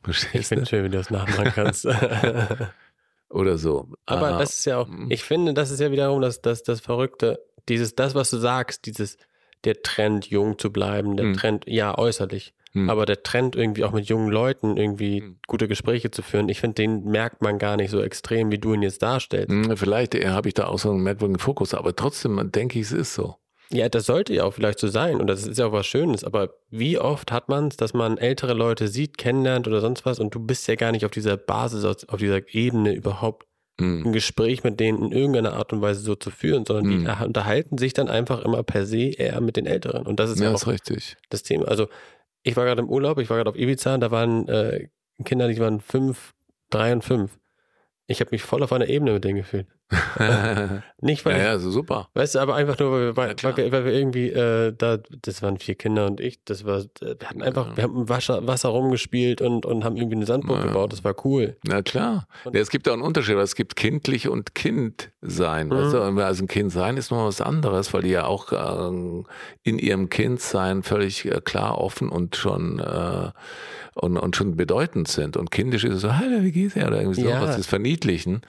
Verstehst 0.04 0.36
ich 0.36 0.48
finde 0.48 0.66
schön, 0.66 0.86
wie 0.86 0.90
du 0.90 0.98
das 0.98 1.10
nachmachen 1.10 1.52
kannst. 1.54 1.88
oder 3.30 3.58
so. 3.58 3.90
Aber 4.06 4.36
ah, 4.36 4.40
das 4.40 4.60
ist 4.60 4.66
ja 4.66 4.78
auch, 4.78 4.88
mhm. 4.88 5.08
ich 5.10 5.24
finde, 5.24 5.54
das 5.54 5.72
ist 5.72 5.80
ja 5.80 5.92
wiederum 5.92 6.22
das, 6.22 6.42
das, 6.42 6.64
das 6.64 6.80
Verrückte, 6.80 7.40
dieses, 7.70 7.96
das, 7.96 8.16
was 8.16 8.30
du 8.30 8.38
sagst, 8.38 8.86
dieses, 8.86 9.18
der 9.64 9.82
Trend, 9.82 10.28
jung 10.28 10.58
zu 10.58 10.72
bleiben, 10.72 11.18
der 11.18 11.28
hm. 11.28 11.34
Trend, 11.34 11.66
ja, 11.68 11.98
äußerlich. 11.98 12.54
Hm. 12.74 12.90
Aber 12.90 13.06
der 13.06 13.24
Trend, 13.24 13.56
irgendwie 13.56 13.84
auch 13.84 13.92
mit 13.92 14.06
jungen 14.06 14.30
Leuten 14.30 14.78
irgendwie 14.78 15.22
hm. 15.22 15.40
gute 15.48 15.68
Gespräche 15.68 16.12
zu 16.12 16.22
führen, 16.22 16.50
ich 16.50 16.60
finde, 16.60 16.76
den 16.76 17.06
merkt 17.06 17.42
man 17.42 17.60
gar 17.60 17.78
nicht 17.78 17.92
so 17.92 18.02
extrem, 18.02 18.52
wie 18.52 18.60
du 18.60 18.74
ihn 18.74 18.82
jetzt 18.82 19.02
darstellst. 19.02 19.50
Hm, 19.50 19.78
vielleicht 19.78 20.16
habe 20.16 20.48
ich 20.48 20.54
da 20.54 20.68
auch 20.68 20.80
so 20.80 20.92
einen 20.92 21.02
merkwürdigen 21.02 21.40
Fokus, 21.40 21.74
aber 21.74 21.96
trotzdem 21.96 22.52
denke 22.52 22.80
ich, 22.80 22.88
es 22.88 22.92
ist 22.92 23.14
so. 23.14 23.36
Ja, 23.70 23.90
das 23.90 24.06
sollte 24.06 24.34
ja 24.34 24.46
auch 24.46 24.54
vielleicht 24.54 24.80
so 24.80 24.88
sein 24.88 25.20
und 25.20 25.28
das 25.28 25.46
ist 25.46 25.58
ja 25.58 25.68
auch 25.68 25.74
was 25.74 25.86
Schönes, 25.86 26.24
aber 26.24 26.54
wie 26.70 26.98
oft 26.98 27.34
hat 27.34 27.50
man 27.50 27.68
es, 27.68 27.76
dass 27.76 27.94
man 27.94 28.18
ältere 28.18 28.54
Leute 28.54 28.88
sieht, 28.88 29.18
kennenlernt 29.18 29.68
oder 29.68 29.82
sonst 29.82 30.06
was 30.06 30.20
und 30.20 30.34
du 30.34 30.40
bist 30.40 30.68
ja 30.68 30.76
gar 30.76 30.94
nicht 30.94 31.04
auf 31.04 31.12
dieser 31.12 31.36
Basis, 31.36 31.84
auf 31.84 32.20
dieser 32.20 32.54
Ebene 32.54 32.94
überhaupt 32.94 33.46
ein 33.80 34.12
Gespräch 34.12 34.64
mit 34.64 34.80
denen 34.80 35.04
in 35.04 35.12
irgendeiner 35.12 35.54
Art 35.54 35.72
und 35.72 35.82
Weise 35.82 36.02
so 36.02 36.16
zu 36.16 36.32
führen, 36.32 36.66
sondern 36.66 36.90
die 36.90 37.26
unterhalten 37.26 37.78
sich 37.78 37.94
dann 37.94 38.10
einfach 38.10 38.44
immer 38.44 38.64
per 38.64 38.86
se 38.86 39.12
eher 39.12 39.40
mit 39.42 39.56
den 39.56 39.68
Älteren. 39.68 40.08
Und 40.08 40.20
das 40.20 40.32
ist 40.32 40.40
ja, 40.40 40.46
ja 40.46 40.52
auch 40.52 40.56
ist 40.56 40.68
richtig. 40.68 41.18
das 41.30 41.44
Thema. 41.44 41.68
Also 41.68 41.88
ich 42.42 42.56
war 42.56 42.66
gerade 42.66 42.82
im 42.82 42.90
Urlaub, 42.90 43.20
ich 43.20 43.30
war 43.30 43.38
gerade 43.38 43.50
auf 43.50 43.58
Ibiza, 43.58 43.98
da 43.98 44.10
waren 44.10 44.48
äh, 44.48 44.88
Kinder, 45.24 45.48
die 45.48 45.60
waren 45.60 45.80
fünf, 45.80 46.34
drei 46.70 46.92
und 46.94 47.04
fünf. 47.04 47.38
Ich 48.08 48.20
habe 48.20 48.30
mich 48.32 48.42
voll 48.42 48.64
auf 48.64 48.74
einer 48.74 48.88
Ebene 48.88 49.14
mit 49.14 49.24
denen 49.24 49.38
gefühlt. 49.38 49.68
nicht 51.02 51.26
weil 51.26 51.38
ja, 51.38 51.44
ja, 51.44 51.60
so 51.60 51.72
super. 51.72 52.10
Weißt 52.14 52.36
du, 52.36 52.40
aber 52.40 52.56
einfach 52.56 52.78
nur, 52.78 52.92
weil 52.92 53.02
wir, 53.02 53.18
weil, 53.18 53.36
ja, 53.40 53.72
weil 53.72 53.86
wir 53.86 53.94
irgendwie 53.94 54.28
äh, 54.30 54.74
da, 54.78 54.98
das 55.22 55.42
waren 55.42 55.58
vier 55.58 55.76
Kinder 55.76 56.06
und 56.06 56.20
ich, 56.20 56.44
das 56.44 56.66
war, 56.66 56.84
wir 57.00 57.16
hatten 57.24 57.42
einfach, 57.42 57.70
ja. 57.70 57.78
wir 57.78 57.84
haben 57.86 58.10
Wasser, 58.10 58.46
Wasser 58.46 58.70
rumgespielt 58.70 59.40
und, 59.40 59.66
und 59.66 59.86
haben 59.86 59.96
irgendwie 59.96 60.18
eine 60.18 60.26
Sandburg 60.26 60.64
gebaut, 60.64 60.92
das 60.92 61.06
war 61.06 61.16
cool. 61.26 61.56
Na 61.64 61.82
klar. 61.82 62.28
Ja, 62.46 62.60
es 62.60 62.70
gibt 62.70 62.90
auch 62.90 62.94
einen 62.94 63.02
Unterschied, 63.02 63.38
weil 63.38 63.44
es 63.44 63.56
gibt 63.56 63.78
kindlich 63.78 64.28
und 64.28 64.56
Kind 64.56 65.12
sein. 65.22 65.68
Mhm. 65.68 65.72
Weißt 65.72 65.94
du? 65.94 66.02
Also 66.02 66.44
ein 66.44 66.48
Kind 66.48 66.72
sein 66.72 66.98
ist 66.98 67.12
noch 67.12 67.26
was 67.26 67.40
anderes, 67.40 67.94
weil 67.94 68.02
die 68.02 68.10
ja 68.10 68.26
auch 68.26 68.52
äh, 68.52 69.24
in 69.64 69.80
ihrem 69.80 70.10
Kindsein 70.10 70.84
völlig 70.84 71.26
äh, 71.26 71.40
klar 71.40 71.78
offen 71.78 72.10
und 72.10 72.36
schon 72.36 72.80
äh, 72.80 73.32
und, 73.98 74.18
und 74.18 74.36
schon 74.36 74.56
bedeutend 74.56 75.08
sind. 75.08 75.38
Und 75.38 75.52
kindisch 75.52 75.84
ist 75.84 75.96
es 75.96 76.02
so, 76.02 76.16
hallo, 76.16 76.44
wie 76.44 76.52
geht's 76.52 76.76
dir? 76.76 76.88
Oder 76.88 77.02
irgendwie 77.02 77.22
so, 77.22 77.30
was 77.30 77.58
ist 77.58 77.68
verniedlichen. 77.68 78.42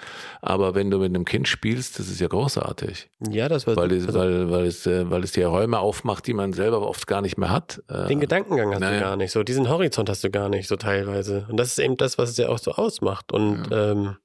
Aber 0.42 0.74
wenn 0.74 0.90
du 0.90 0.98
mit 0.98 1.08
einem 1.08 1.24
Kind 1.28 1.46
spielst, 1.46 1.98
das 1.98 2.08
ist 2.08 2.20
ja 2.20 2.26
großartig. 2.26 3.10
Ja, 3.30 3.48
das 3.48 3.66
war 3.66 3.76
weil, 3.76 3.92
es, 3.92 4.06
also, 4.06 4.18
weil, 4.18 4.50
weil, 4.50 4.66
es, 4.66 4.86
äh, 4.86 5.08
weil 5.10 5.22
es 5.22 5.32
dir 5.32 5.46
Räume 5.46 5.78
aufmacht, 5.78 6.26
die 6.26 6.32
man 6.32 6.54
selber 6.54 6.80
oft 6.80 7.06
gar 7.06 7.20
nicht 7.20 7.36
mehr 7.36 7.50
hat. 7.50 7.82
Äh, 7.88 8.06
Den 8.06 8.20
Gedankengang 8.20 8.72
hast 8.72 8.80
naja. 8.80 8.98
du 8.98 9.04
gar 9.04 9.16
nicht 9.16 9.30
so, 9.30 9.42
diesen 9.42 9.68
Horizont 9.68 10.08
hast 10.08 10.24
du 10.24 10.30
gar 10.30 10.48
nicht 10.48 10.68
so 10.68 10.76
teilweise. 10.76 11.46
Und 11.50 11.58
das 11.58 11.68
ist 11.68 11.78
eben 11.78 11.98
das, 11.98 12.16
was 12.16 12.30
es 12.30 12.38
ja 12.38 12.48
auch 12.48 12.58
so 12.58 12.72
ausmacht. 12.72 13.30
Und 13.32 13.70
ja. 13.70 13.92
ähm, 13.92 14.16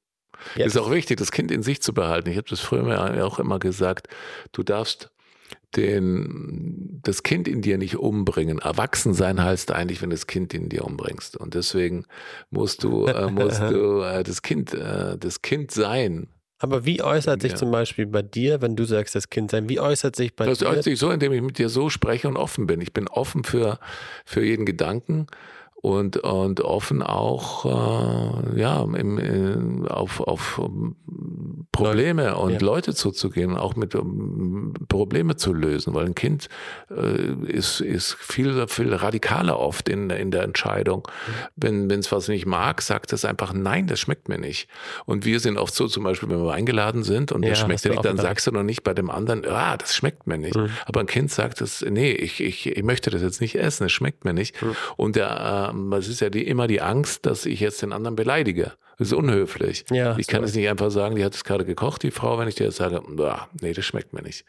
ja, 0.56 0.66
ist 0.66 0.78
auch 0.78 0.91
wichtig, 0.91 1.18
das 1.18 1.32
Kind 1.32 1.51
in 1.51 1.62
sich 1.62 1.82
zu 1.82 1.93
behalten. 1.93 2.30
Ich 2.30 2.38
habe 2.38 2.47
das 2.49 2.62
früher 2.62 3.26
auch 3.26 3.38
immer 3.38 3.60
gesagt. 3.60 4.08
Du 4.54 4.64
darfst 4.64 5.12
den, 5.76 6.99
das 7.04 7.24
Kind 7.24 7.47
in 7.47 7.62
dir 7.62 7.78
nicht 7.78 7.97
umbringen. 7.97 8.60
Erwachsen 8.60 9.14
sein 9.14 9.43
heißt 9.43 9.72
eigentlich, 9.72 10.01
wenn 10.01 10.10
du 10.10 10.16
das 10.16 10.28
Kind 10.28 10.54
in 10.54 10.70
dir 10.70 10.86
umbringst. 10.86 11.38
Und 11.38 11.54
deswegen 11.54 12.06
musst 12.49 12.84
du, 12.84 13.06
äh, 13.08 13.30
musst 13.30 13.62
du 13.70 14.01
äh, 14.01 14.24
das 14.24 14.41
Kind, 14.41 14.74
äh, 14.74 15.18
das 15.18 15.41
Kind 15.41 15.72
sein. 15.72 16.28
Aber 16.64 16.86
wie 16.86 17.03
äußert 17.03 17.41
sich 17.41 17.55
zum 17.55 17.72
Beispiel 17.72 18.05
bei 18.05 18.22
dir, 18.22 18.61
wenn 18.61 18.78
du 18.78 18.86
sagst, 18.86 19.16
das 19.16 19.30
Kind 19.30 19.51
sein, 19.51 19.68
wie 19.68 19.82
äußert 19.82 20.16
sich 20.16 20.34
bei 20.34 20.45
das 20.45 20.59
dir? 20.59 20.64
Das 20.64 20.72
äußert 20.72 20.84
sich 20.86 20.97
so, 20.97 21.11
indem 21.11 21.34
ich 21.34 21.41
mit 21.41 21.57
dir 21.57 21.68
so 21.68 21.89
spreche 21.89 22.30
und 22.30 22.38
offen 22.38 22.68
bin. 22.68 22.80
Ich 22.80 22.93
bin 22.93 23.09
offen 23.09 23.43
für, 23.43 23.80
für 24.24 24.45
jeden 24.45 24.66
Gedanken 24.66 25.28
und, 25.84 26.16
und 26.16 26.62
offen 26.62 27.04
auch 27.04 27.66
äh, 27.66 28.58
ja, 28.58 28.84
im, 28.84 29.18
in, 29.18 29.86
auf, 29.86 30.22
auf 30.22 30.62
Probleme 31.74 32.30
Leute, 32.30 32.38
und 32.38 32.52
ja. 32.54 32.60
Leute 32.60 32.96
zuzugehen, 32.96 33.58
auch 33.58 33.76
mit 33.76 33.94
um, 33.94 34.74
Probleme 34.88 35.36
zu 35.36 35.52
lösen, 35.52 35.94
weil 35.94 36.06
ein 36.06 36.16
Kind 36.16 36.48
äh, 36.90 37.34
ist, 37.52 37.82
ist 37.82 38.14
viel, 38.14 38.66
viel 38.68 38.94
radikaler 38.94 39.60
oft 39.60 39.90
in, 39.90 40.10
in 40.10 40.32
der 40.32 40.44
Entscheidung. 40.44 41.06
Mhm. 41.58 41.90
Wenn 41.90 42.00
es 42.00 42.14
was 42.14 42.30
nicht 42.30 42.46
mag, 42.46 42.82
sagt 42.82 43.12
es 43.12 43.26
einfach, 43.26 43.52
nein, 43.52 43.86
das 43.86 44.00
schmeckt 44.00 44.30
mir 44.30 44.38
nicht. 44.38 44.70
Und 45.04 45.26
wir 45.26 45.42
sind 45.42 45.58
oft 45.58 45.76
so, 45.76 45.90
zum 45.90 46.06
Beispiel, 46.06 46.30
wenn 46.30 46.46
wir 46.46 46.54
eingeladen 46.54 47.04
sind 47.04 47.34
und 47.34 47.44
ja, 47.44 47.50
das 47.50 47.60
schmeckt 47.60 47.84
dir 47.84 47.90
nicht, 47.90 48.06
dann 48.06 48.16
sagst 48.16 48.48
du 48.48 48.52
noch 48.52 48.64
nicht 48.64 48.84
bei 48.84 48.94
dem 48.94 49.10
anderen, 49.10 49.46
ah, 49.48 49.76
das 49.76 49.94
schmeckt 49.94 50.28
mir 50.28 50.38
nicht. 50.38 50.56
Mhm. 50.56 50.70
Aber 50.86 51.02
ein 51.02 51.08
Kind 51.08 51.30
sagt 51.30 51.60
es, 51.60 51.82
nee, 51.82 52.14
ich, 52.14 52.40
ich, 52.40 52.68
ich 52.68 52.84
möchte 52.84 53.10
das 53.10 53.22
jetzt 53.22 53.42
nicht 53.42 53.56
essen, 53.56 53.88
es 53.88 53.92
schmeckt 53.92 54.24
mir 54.24 54.34
nicht. 54.34 54.62
Mhm. 54.62 54.76
Und 54.96 55.18
der, 55.18 55.72
äh, 55.72 55.73
es 55.94 56.08
ist 56.08 56.22
ja 56.22 56.30
die, 56.30 56.46
immer 56.46 56.68
die 56.68 56.82
Angst, 56.82 57.26
dass 57.26 57.46
ich 57.46 57.60
jetzt 57.60 57.82
den 57.82 57.94
anderen 57.94 58.16
beleidige. 58.16 58.74
Das 58.98 59.08
ist 59.08 59.14
unhöflich. 59.14 59.86
Ja, 59.90 60.16
ich 60.18 60.28
kann 60.28 60.44
es 60.44 60.54
nicht 60.54 60.70
einfach 60.70 60.92
sagen, 60.92 61.16
die 61.16 61.26
hat 61.26 61.34
es 61.34 61.44
gerade 61.44 61.66
gekocht, 61.66 62.04
die 62.04 62.12
Frau, 62.12 62.38
wenn 62.38 62.48
ich 62.48 62.56
dir 62.56 62.66
jetzt 62.66 62.78
sage, 62.78 63.02
nee, 63.60 63.74
das 63.74 63.86
schmeckt 63.86 64.14
mir 64.14 64.22
nicht. 64.22 64.46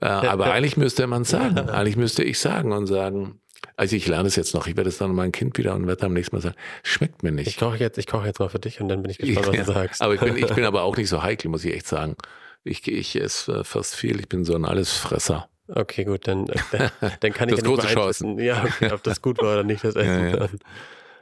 Äh, 0.00 0.06
aber 0.06 0.52
eigentlich 0.52 0.76
müsste 0.76 1.06
man 1.06 1.24
sagen, 1.24 1.58
eigentlich 1.70 1.96
müsste 1.96 2.24
ich 2.24 2.38
sagen 2.38 2.72
und 2.72 2.86
sagen, 2.86 3.40
also 3.76 3.94
ich 3.94 4.06
lerne 4.08 4.26
es 4.26 4.36
jetzt 4.36 4.54
noch, 4.54 4.66
ich 4.66 4.76
werde 4.76 4.88
es 4.88 4.98
dann 4.98 5.14
mein 5.14 5.30
Kind 5.30 5.56
wieder 5.58 5.74
und 5.74 5.86
werde 5.86 6.06
am 6.06 6.12
nächsten 6.12 6.34
Mal 6.34 6.42
sagen, 6.42 6.56
schmeckt 6.82 7.22
mir 7.22 7.30
nicht. 7.30 7.46
Ich 7.46 7.56
koche 7.56 7.78
jetzt, 7.78 7.98
ich 7.98 8.06
koche 8.06 8.26
jetzt 8.26 8.40
mal 8.40 8.48
für 8.48 8.58
dich 8.58 8.80
und 8.80 8.88
dann 8.88 9.02
bin 9.02 9.10
ich 9.10 9.18
gespannt, 9.18 9.48
was 9.48 9.66
du 9.66 9.72
sagst. 9.72 10.02
Aber 10.02 10.14
ich 10.14 10.20
bin, 10.20 10.36
ich 10.36 10.52
bin 10.52 10.64
aber 10.64 10.82
auch 10.82 10.96
nicht 10.96 11.08
so 11.08 11.22
heikel, 11.22 11.48
muss 11.48 11.64
ich 11.64 11.74
echt 11.74 11.86
sagen. 11.86 12.16
Ich, 12.64 12.86
ich 12.88 13.14
esse 13.20 13.64
fast 13.64 13.94
viel, 13.94 14.18
ich 14.18 14.28
bin 14.28 14.44
so 14.44 14.54
ein 14.54 14.64
Allesfresser. 14.64 15.48
Okay, 15.68 16.04
gut, 16.04 16.26
dann, 16.26 16.46
dann, 16.72 16.90
dann 17.20 17.32
kann 17.32 17.48
ich 17.48 17.56
das 17.56 17.64
ja 17.64 17.70
große 17.70 17.86
Chancen. 17.88 18.38
Ja, 18.38 18.64
okay, 18.64 18.90
ob 18.92 19.02
das 19.02 19.20
gut 19.20 19.38
war 19.38 19.52
oder 19.52 19.64
nicht, 19.64 19.84
das 19.84 19.94
Essen. 19.96 20.28
Ja, 20.28 20.44
ja. 20.44 20.48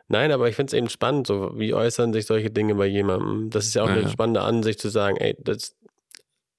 Nein, 0.09 0.31
aber 0.31 0.49
ich 0.49 0.55
finde 0.55 0.71
es 0.71 0.75
eben 0.75 0.89
spannend, 0.89 1.27
so 1.27 1.59
wie 1.59 1.75
äußern 1.75 2.13
sich 2.13 2.27
solche 2.27 2.49
Dinge 2.49 2.77
bei 2.77 2.87
jemandem. 2.87 3.51
Das 3.51 3.67
ist 3.67 3.75
ja 3.75 3.83
auch 3.83 3.89
eine 3.89 4.09
spannende 4.09 4.41
Ansicht 4.43 4.81
zu 4.81 4.89
sagen, 4.89 5.17
ey, 5.17 5.37
das 5.41 5.57
ist 5.57 5.77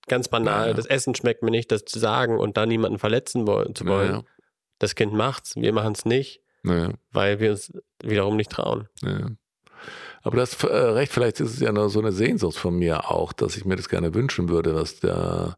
ganz 0.08 0.28
banal, 0.28 0.74
das 0.74 0.86
Essen 0.86 1.16
schmeckt 1.16 1.44
mir 1.44 1.52
nicht, 1.52 1.72
das 1.72 1.86
zu 1.86 1.98
sagen 1.98 2.38
und 2.40 2.58
dann 2.58 2.68
niemanden 2.68 3.00
verletzen 3.00 3.48
wollen, 3.48 3.74
zu 3.74 3.86
wollen. 3.86 4.24
Das 4.80 4.96
Kind 4.96 5.14
macht's, 5.14 5.56
wir 5.56 5.72
machen 5.72 5.94
es 5.94 6.04
nicht, 6.04 6.42
weil 7.12 7.40
wir 7.40 7.52
uns 7.52 7.72
wiederum 8.04 8.36
nicht 8.36 8.52
trauen. 8.52 8.90
Aber 10.24 10.36
das 10.38 10.62
äh, 10.64 10.68
recht, 10.68 11.14
vielleicht 11.14 11.40
ist 11.40 11.54
es 11.54 11.60
ja 11.62 11.72
noch 11.72 11.88
so 11.88 12.00
eine 12.00 12.12
Sehnsucht 12.12 12.58
von 12.58 12.78
mir 12.78 13.10
auch, 13.10 13.32
dass 13.32 13.56
ich 13.56 13.64
mir 13.64 13.78
das 13.78 13.88
gerne 13.88 14.14
wünschen 14.14 14.50
würde, 14.50 14.74
dass 14.74 15.00
der 15.00 15.58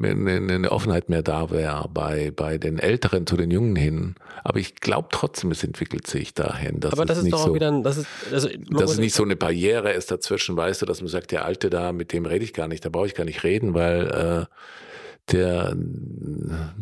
eine, 0.00 0.54
eine 0.54 0.70
Offenheit 0.70 1.08
mehr 1.08 1.22
da 1.22 1.50
wäre 1.50 1.88
bei, 1.92 2.30
bei 2.30 2.58
den 2.58 2.78
Älteren 2.78 3.26
zu 3.26 3.36
den 3.36 3.50
Jungen 3.50 3.74
hin. 3.74 4.14
Aber 4.44 4.58
ich 4.58 4.76
glaube 4.76 5.08
trotzdem, 5.10 5.50
es 5.50 5.64
entwickelt 5.64 6.06
sich 6.06 6.34
dahin. 6.34 6.80
Aber 6.84 7.04
das 7.04 7.18
ist 7.18 7.32
doch 7.32 7.38
so, 7.38 7.50
auch 7.50 7.54
wieder, 7.54 7.68
ein, 7.68 7.82
das 7.82 7.98
ist, 7.98 8.06
also, 8.32 8.48
dass 8.70 8.92
es 8.92 8.98
nicht 8.98 9.14
so 9.14 9.24
eine 9.24 9.34
Barriere 9.34 9.92
ist 9.92 10.10
dazwischen, 10.10 10.56
weißt 10.56 10.82
du, 10.82 10.86
dass 10.86 11.00
man 11.00 11.08
sagt, 11.08 11.32
der 11.32 11.44
Alte 11.44 11.68
da, 11.68 11.92
mit 11.92 12.12
dem 12.12 12.26
rede 12.26 12.44
ich 12.44 12.54
gar 12.54 12.68
nicht, 12.68 12.84
da 12.84 12.90
brauche 12.90 13.06
ich 13.06 13.14
gar 13.14 13.24
nicht 13.24 13.42
reden, 13.42 13.74
weil 13.74 14.06
äh, 14.06 14.54
der, 15.32 15.76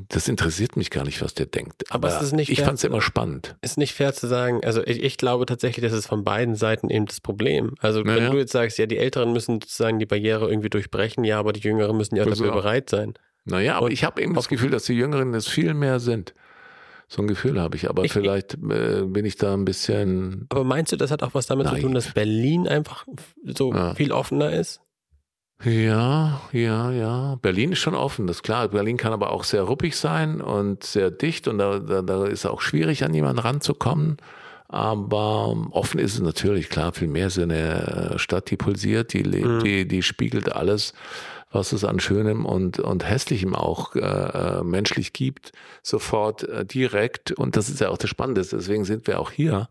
das 0.09 0.29
interessiert 0.29 0.77
mich 0.77 0.91
gar 0.91 1.05
nicht, 1.05 1.23
was 1.23 1.35
der 1.35 1.47
denkt. 1.47 1.85
Aber, 1.91 2.13
Aber 2.13 2.39
ich 2.39 2.61
fand 2.61 2.79
es 2.79 2.85
immer 2.85 3.01
spannend. 3.01 3.57
Ist 3.63 3.79
nicht 3.79 3.95
fair 3.95 4.13
zu 4.15 4.27
sagen, 4.27 4.61
also 4.65 4.83
ich, 4.87 5.03
ich 5.03 5.17
glaube 5.17 5.47
tatsächlich, 5.47 5.85
das 5.85 5.93
ist 5.93 6.07
von 6.07 6.25
beiden 6.25 6.55
Seiten 6.55 6.91
eben 6.91 7.07
das 7.07 7.21
Problem. 7.21 7.75
Also 7.81 8.03
naja. 8.03 8.23
wenn 8.23 8.33
du 8.33 8.39
jetzt 8.39 8.53
sagst, 8.53 8.79
ja, 8.79 8.87
die 8.87 8.99
Älteren 8.99 9.33
müssen 9.33 9.61
sozusagen 9.61 9.99
die 9.99 10.07
Barriere 10.07 10.49
irgendwie 10.49 10.71
durchbrechen, 10.71 11.25
ja, 11.25 11.39
aber 11.39 11.53
die 11.53 11.61
Jüngeren 11.61 11.97
müssen 11.97 12.17
ja 12.17 12.25
auch 12.25 12.29
dafür 12.29 12.53
bereit 12.53 12.91
sein. 12.91 13.15
Naja, 13.45 13.77
aber 13.77 13.87
Und 13.87 13.93
ich 13.93 14.05
habe 14.05 14.21
eben 14.23 14.35
das 14.35 14.49
Gefühl, 14.49 14.71
dass 14.71 14.85
die 14.85 14.95
Jüngeren 14.95 15.33
es 15.35 15.47
viel 15.47 15.75
mehr 15.75 16.01
sind. 16.01 16.35
So 17.09 17.23
ein 17.23 17.29
Gefühl 17.29 17.61
habe 17.61 17.77
ich, 17.77 17.89
aber 17.89 18.05
ich, 18.05 18.13
vielleicht 18.13 18.55
äh, 18.55 19.05
bin 19.07 19.25
ich 19.25 19.37
da 19.37 19.55
ein 19.55 19.65
bisschen. 19.65 20.47
Aber 20.49 20.65
meinst 20.65 20.91
du, 20.91 20.97
das 20.97 21.13
hat 21.13 21.23
auch 21.23 21.35
was 21.35 21.47
damit 21.47 21.67
naiv. 21.67 21.77
zu 21.77 21.83
tun, 21.83 21.95
dass 21.95 22.13
Berlin 22.13 22.67
einfach 22.67 23.07
so 23.45 23.73
ja. 23.73 23.95
viel 23.95 24.11
offener 24.11 24.53
ist? 24.53 24.81
Ja, 25.65 26.43
ja, 26.53 26.91
ja. 26.91 27.37
Berlin 27.41 27.73
ist 27.73 27.79
schon 27.79 27.95
offen, 27.95 28.27
das 28.27 28.37
ist 28.37 28.43
klar. 28.43 28.69
Berlin 28.69 28.97
kann 28.99 29.13
aber 29.13 29.31
auch 29.31 29.45
sehr 29.45 29.63
ruppig 29.63 29.97
sein 29.97 30.41
und 30.41 30.85
sehr 30.85 31.11
dicht 31.11 31.49
und 31.49 31.59
da, 31.59 31.79
da, 31.79 32.03
da 32.03 32.27
ist 32.27 32.41
es 32.41 32.47
auch 32.47 32.61
schwierig, 32.61 33.05
an 33.05 33.15
jemanden 33.15 33.39
ranzukommen. 33.39 34.19
Aber 34.69 35.57
offen 35.71 36.01
ist 36.01 36.15
es 36.15 36.21
natürlich, 36.21 36.69
klar, 36.69 36.93
viel 36.93 37.09
mehr 37.09 37.31
so 37.31 37.43
eine 37.43 38.15
äh, 38.15 38.19
Stadt, 38.19 38.51
die 38.51 38.57
pulsiert, 38.57 39.13
die 39.13 39.23
lebt, 39.23 39.47
mhm. 39.47 39.59
die, 39.61 39.89
die 39.89 40.03
spiegelt 40.03 40.53
alles, 40.53 40.93
was 41.51 41.73
es 41.73 41.85
an 41.85 42.01
Schönem 42.01 42.45
und, 42.45 42.81
und 42.81 43.09
Hässlichem 43.09 43.55
auch 43.55 43.95
äh, 43.95 44.01
äh, 44.01 44.63
menschlich 44.65 45.13
gibt, 45.13 45.53
sofort 45.83 46.43
äh, 46.43 46.67
direkt. 46.67 47.33
Und 47.33 47.57
das 47.57 47.69
ist 47.69 47.81
ja 47.81 47.89
auch 47.89 47.99
das 47.99 48.11
Spannende. 48.11 48.43
Deswegen 48.43 48.85
sind 48.85 49.07
wir 49.07 49.21
auch 49.21 49.31
hier 49.31 49.69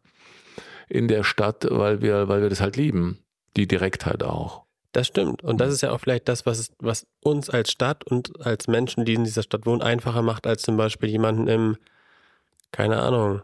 in 0.88 1.08
der 1.08 1.24
Stadt, 1.24 1.68
weil 1.70 2.02
wir, 2.02 2.28
weil 2.28 2.42
wir 2.42 2.50
das 2.50 2.62
halt 2.62 2.78
lieben. 2.78 3.20
Die 3.58 3.68
Direktheit 3.68 4.24
auch. 4.24 4.65
Das 4.96 5.08
stimmt. 5.08 5.44
Und 5.44 5.60
das 5.60 5.74
ist 5.74 5.82
ja 5.82 5.92
auch 5.92 6.00
vielleicht 6.00 6.30
das, 6.30 6.46
was, 6.46 6.72
was 6.80 7.06
uns 7.20 7.50
als 7.50 7.70
Stadt 7.70 8.06
und 8.06 8.46
als 8.46 8.70
Menschen, 8.70 9.04
die 9.04 9.16
in 9.16 9.26
dieser 9.26 9.44
Stadt 9.44 9.66
wohnen, 9.66 9.82
einfacher 9.82 10.22
macht, 10.22 10.48
als 10.48 10.62
zum 10.62 10.78
Beispiel 10.78 11.10
jemanden 11.10 11.50
im, 11.50 11.76
keine 12.72 13.02
Ahnung, 13.02 13.42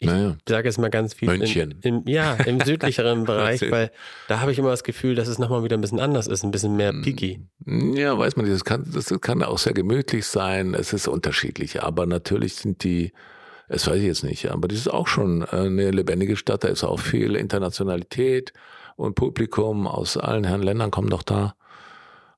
ich 0.00 0.08
naja. 0.08 0.36
sage 0.48 0.66
jetzt 0.66 0.78
mal 0.78 0.90
ganz 0.90 1.14
viel. 1.14 1.28
München. 1.28 1.78
In, 1.82 1.98
im, 1.98 2.08
ja, 2.08 2.34
im 2.34 2.58
südlicheren 2.58 3.22
Bereich, 3.26 3.62
weil 3.70 3.92
da 4.26 4.40
habe 4.40 4.50
ich 4.50 4.58
immer 4.58 4.70
das 4.70 4.82
Gefühl, 4.82 5.14
dass 5.14 5.28
es 5.28 5.38
nochmal 5.38 5.62
wieder 5.62 5.76
ein 5.76 5.80
bisschen 5.80 6.00
anders 6.00 6.26
ist, 6.26 6.42
ein 6.42 6.50
bisschen 6.50 6.74
mehr 6.74 6.92
picky. 6.92 7.46
Ja, 7.64 8.18
weiß 8.18 8.34
man 8.34 8.46
nicht. 8.46 8.54
Das 8.56 8.64
kann, 8.64 8.90
das 8.92 9.14
kann 9.20 9.44
auch 9.44 9.58
sehr 9.58 9.72
gemütlich 9.72 10.26
sein. 10.26 10.74
Es 10.74 10.92
ist 10.92 11.06
unterschiedlich. 11.06 11.84
Aber 11.84 12.06
natürlich 12.06 12.56
sind 12.56 12.82
die, 12.82 13.12
das 13.68 13.86
weiß 13.86 13.98
ich 13.98 14.06
jetzt 14.06 14.24
nicht, 14.24 14.50
aber 14.50 14.66
das 14.66 14.78
ist 14.78 14.88
auch 14.88 15.06
schon 15.06 15.44
eine 15.44 15.92
lebendige 15.92 16.36
Stadt. 16.36 16.64
Da 16.64 16.68
ist 16.68 16.82
auch 16.82 16.98
viel 16.98 17.36
Internationalität 17.36 18.52
und 18.96 19.14
Publikum 19.14 19.86
aus 19.86 20.16
allen 20.16 20.44
Herren 20.44 20.62
Ländern 20.62 20.90
kommen 20.90 21.10
doch 21.10 21.22
da. 21.22 21.54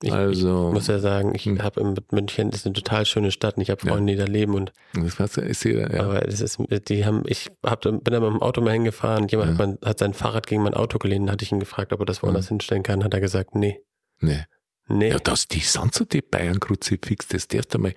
Ich, 0.00 0.12
also, 0.12 0.68
ich 0.68 0.74
muss 0.74 0.86
ja 0.86 1.00
sagen, 1.00 1.34
ich 1.34 1.44
hm. 1.44 1.60
habe 1.60 1.80
in 1.80 1.94
München, 2.12 2.50
das 2.50 2.60
ist 2.60 2.66
eine 2.66 2.72
total 2.74 3.04
schöne 3.04 3.32
Stadt 3.32 3.56
und 3.56 3.62
ich 3.62 3.70
habe 3.70 3.80
Freunde, 3.80 4.12
ja. 4.12 4.18
die 4.18 4.24
da 4.24 4.30
leben 4.30 4.54
und 4.54 4.72
das 5.18 5.36
ist 5.38 5.64
jeder, 5.64 5.92
ja. 5.92 6.04
aber 6.04 6.26
es 6.28 6.40
ist, 6.40 6.58
die 6.88 7.04
haben, 7.04 7.24
ich 7.26 7.50
hab, 7.64 7.80
bin 7.80 8.00
da 8.04 8.20
mit 8.20 8.30
dem 8.30 8.40
Auto 8.40 8.60
mal 8.60 8.74
hingefahren, 8.74 9.26
jemand 9.26 9.58
ja. 9.58 9.66
hat, 9.66 9.84
hat, 9.84 9.98
sein 9.98 10.14
Fahrrad 10.14 10.46
gegen 10.46 10.62
mein 10.62 10.74
Auto 10.74 10.98
gelehnt, 10.98 11.28
hatte 11.28 11.44
ich 11.44 11.50
ihn 11.50 11.58
gefragt, 11.58 11.92
ob 11.92 11.98
er 11.98 12.06
das 12.06 12.22
woanders 12.22 12.46
ja. 12.46 12.50
hinstellen 12.50 12.84
kann, 12.84 13.02
hat 13.02 13.12
er 13.12 13.20
gesagt, 13.20 13.56
nee. 13.56 13.80
Nee. 14.20 14.44
Nee. 14.88 15.10
Ja, 15.10 15.18
das, 15.18 15.48
die 15.48 15.60
sind 15.60 15.94
so 15.94 16.04
die 16.04 16.22
Bayern-Kruzifix, 16.22 17.28
das 17.28 17.46
darfst 17.46 17.74
du 17.74 17.78
mal. 17.78 17.94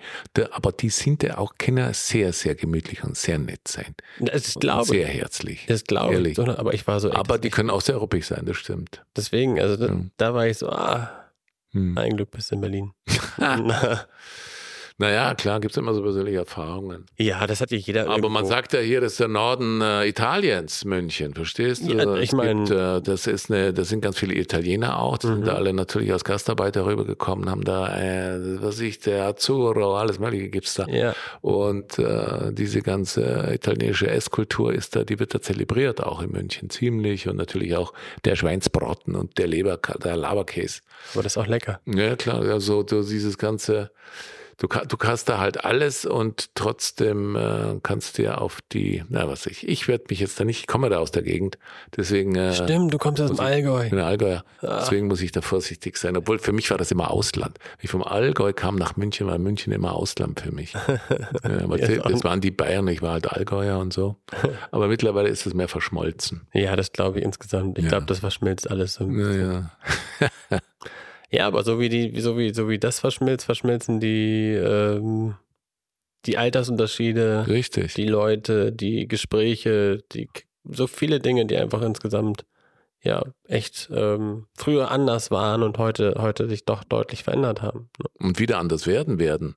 Aber 0.50 0.72
die 0.72 0.90
sind 0.90 1.22
ja 1.22 1.38
auch, 1.38 1.54
können 1.56 1.92
sehr, 1.94 2.32
sehr 2.32 2.54
gemütlich 2.54 3.02
und 3.02 3.16
sehr 3.16 3.38
nett 3.38 3.66
sein. 3.66 3.94
Das 4.20 4.54
glaube 4.54 4.84
Sehr 4.84 5.06
herzlich. 5.06 5.64
Das 5.66 5.84
glaube 5.84 6.28
ich. 6.28 6.36
So, 6.36 6.44
aber 6.44 6.74
ich 6.74 6.86
war 6.86 7.00
so. 7.00 7.12
Aber 7.12 7.38
die 7.38 7.50
können 7.50 7.70
auch 7.70 7.80
sehr 7.80 7.96
ruppig 7.96 8.26
sein, 8.26 8.44
das 8.44 8.58
stimmt. 8.58 9.04
Deswegen, 9.16 9.58
also 9.58 9.76
da, 9.76 9.88
hm. 9.88 10.10
da 10.18 10.34
war 10.34 10.46
ich 10.46 10.58
so, 10.58 10.68
ah, 10.68 11.10
hm. 11.70 11.96
ein 11.96 12.16
Glück 12.16 12.30
bist 12.30 12.50
du 12.50 12.56
in 12.56 12.60
Berlin. 12.60 12.92
Naja, 15.02 15.34
klar, 15.34 15.58
gibt 15.58 15.72
es 15.72 15.76
immer 15.76 15.94
so 15.94 16.00
persönliche 16.00 16.38
Erfahrungen. 16.38 17.06
Ja, 17.18 17.44
das 17.48 17.60
hat 17.60 17.72
ja 17.72 17.76
jeder. 17.76 18.02
Aber 18.02 18.12
irgendwo. 18.12 18.28
man 18.28 18.46
sagt 18.46 18.72
ja 18.72 18.78
hier, 18.78 19.00
das 19.00 19.12
ist 19.12 19.20
der 19.20 19.26
Norden 19.26 19.80
äh, 19.80 20.06
Italiens, 20.06 20.84
München, 20.84 21.34
verstehst 21.34 21.82
du? 21.88 21.96
Ja, 21.96 22.14
ich 22.18 22.30
meine, 22.30 22.98
äh, 22.98 23.02
das 23.02 23.26
ist 23.26 23.50
eine, 23.50 23.72
das 23.72 23.88
sind 23.88 24.00
ganz 24.00 24.16
viele 24.16 24.36
Italiener 24.36 25.00
auch, 25.00 25.18
die 25.18 25.26
mhm. 25.26 25.34
sind 25.34 25.46
da 25.48 25.54
alle 25.54 25.72
natürlich 25.72 26.12
als 26.12 26.22
Gastarbeiter 26.22 26.86
rübergekommen, 26.86 27.50
haben 27.50 27.64
da, 27.64 27.98
äh, 27.98 28.62
was 28.62 28.78
ich, 28.78 29.00
der 29.00 29.24
Azzurro, 29.24 29.96
alles 29.96 30.20
Mögliche 30.20 30.50
gibt's 30.50 30.74
da. 30.74 30.86
Ja. 30.86 31.16
Und 31.40 31.98
äh, 31.98 32.52
diese 32.52 32.80
ganze 32.80 33.52
italienische 33.52 34.08
Esskultur 34.08 34.72
ist 34.72 34.94
da, 34.94 35.02
die 35.02 35.18
wird 35.18 35.34
da 35.34 35.40
zelebriert, 35.40 36.00
auch 36.00 36.22
in 36.22 36.30
München 36.30 36.70
ziemlich 36.70 37.26
und 37.26 37.34
natürlich 37.34 37.74
auch 37.74 37.92
der 38.24 38.36
Schweinsbraten 38.36 39.16
und 39.16 39.36
der 39.36 39.48
Leber, 39.48 39.80
der 40.04 40.14
Laberkäse. 40.14 40.82
Aber 41.14 41.24
das 41.24 41.36
auch 41.36 41.48
lecker. 41.48 41.80
Ja, 41.86 42.14
klar, 42.14 42.42
also 42.42 42.84
dieses 42.84 43.36
ganze 43.36 43.90
du, 44.62 44.68
du 44.68 44.96
hast 45.04 45.28
da 45.28 45.38
halt 45.38 45.64
alles 45.64 46.06
und 46.06 46.54
trotzdem 46.54 47.36
äh, 47.36 47.80
kannst 47.82 48.18
du 48.18 48.22
ja 48.22 48.36
auf 48.36 48.60
die, 48.72 49.04
na 49.08 49.28
was 49.28 49.46
ich, 49.46 49.66
ich 49.66 49.88
werde 49.88 50.04
mich 50.08 50.20
jetzt 50.20 50.38
da 50.38 50.44
nicht, 50.44 50.60
ich 50.60 50.66
komme 50.66 50.88
da 50.88 50.98
aus 50.98 51.10
der 51.10 51.22
Gegend, 51.22 51.58
deswegen. 51.96 52.34
Äh, 52.36 52.54
Stimmt, 52.54 52.94
du 52.94 52.98
kommst 52.98 53.20
aus 53.20 53.30
dem 53.30 53.40
Allgäu. 53.40 53.84
Ich 53.84 53.90
bin 53.90 53.98
Allgäuer, 53.98 54.44
ah. 54.60 54.78
deswegen 54.80 55.08
muss 55.08 55.20
ich 55.20 55.32
da 55.32 55.40
vorsichtig 55.40 55.96
sein. 55.96 56.16
Obwohl 56.16 56.38
für 56.38 56.52
mich 56.52 56.70
war 56.70 56.78
das 56.78 56.90
immer 56.90 57.10
Ausland. 57.10 57.58
Ich 57.80 57.90
vom 57.90 58.02
Allgäu 58.02 58.52
kam 58.52 58.76
nach 58.76 58.96
München, 58.96 59.26
war 59.26 59.38
München 59.38 59.72
immer 59.72 59.94
Ausland 59.94 60.40
für 60.40 60.52
mich. 60.52 60.72
ja, 61.44 61.64
aber 61.64 61.78
das, 61.78 61.90
das 62.02 62.24
waren 62.24 62.40
die 62.40 62.50
Bayern, 62.50 62.86
ich 62.88 63.02
war 63.02 63.12
halt 63.12 63.30
Allgäuer 63.30 63.78
und 63.78 63.92
so. 63.92 64.16
Aber 64.70 64.88
mittlerweile 64.88 65.28
ist 65.28 65.46
es 65.46 65.54
mehr 65.54 65.68
verschmolzen. 65.68 66.46
Ja, 66.52 66.76
das 66.76 66.92
glaube 66.92 67.18
ich 67.18 67.24
insgesamt. 67.24 67.78
Ich 67.78 67.84
ja. 67.84 67.90
glaube, 67.90 68.06
das 68.06 68.20
verschmilzt 68.20 68.70
alles 68.70 68.94
so. 68.94 69.08
Ja, 69.10 69.32
ja. 69.32 69.70
Ja, 71.32 71.46
aber 71.46 71.64
so 71.64 71.80
wie 71.80 71.88
die, 71.88 72.20
so 72.20 72.36
wie, 72.36 72.52
so 72.52 72.68
wie 72.68 72.78
das 72.78 73.00
verschmilzt, 73.00 73.46
verschmilzen 73.46 74.00
die, 74.00 74.52
ähm, 74.52 75.34
die 76.26 76.36
Altersunterschiede, 76.36 77.46
Richtig. 77.48 77.94
die 77.94 78.06
Leute, 78.06 78.70
die 78.70 79.08
Gespräche, 79.08 80.04
die 80.12 80.28
so 80.64 80.86
viele 80.86 81.20
Dinge, 81.20 81.46
die 81.46 81.56
einfach 81.56 81.80
insgesamt 81.82 82.44
ja 83.02 83.24
echt 83.48 83.90
ähm, 83.92 84.46
früher 84.54 84.90
anders 84.90 85.30
waren 85.30 85.62
und 85.62 85.78
heute, 85.78 86.14
heute 86.18 86.48
sich 86.48 86.64
doch 86.66 86.84
deutlich 86.84 87.24
verändert 87.24 87.62
haben. 87.62 87.88
Ne? 87.98 88.26
Und 88.26 88.38
wieder 88.38 88.58
anders 88.58 88.86
werden 88.86 89.18
werden. 89.18 89.56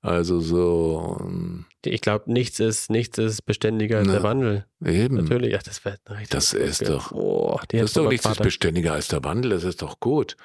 Also 0.00 0.40
so. 0.40 1.18
Ähm, 1.20 1.66
ich 1.84 2.00
glaube, 2.00 2.32
nichts 2.32 2.60
ist, 2.60 2.90
nichts 2.90 3.18
ist 3.18 3.42
beständiger 3.42 3.98
als 3.98 4.06
ne, 4.06 4.14
der 4.14 4.22
Wandel. 4.22 4.66
Eben. 4.84 5.16
Natürlich, 5.16 5.56
ach, 5.56 5.62
das 5.64 5.84
wäre 5.84 5.98
richtig. 6.10 6.30
Das 6.30 6.54
ist 6.54 6.88
doch. 6.88 7.12
Oh, 7.12 7.58
das 7.68 7.82
ist 7.82 7.96
doch 7.96 8.08
nichts 8.08 8.24
ist 8.24 8.42
beständiger 8.42 8.92
als 8.92 9.08
der 9.08 9.22
Wandel, 9.24 9.50
das 9.50 9.64
ist 9.64 9.82
doch 9.82 10.00
gut. 10.00 10.36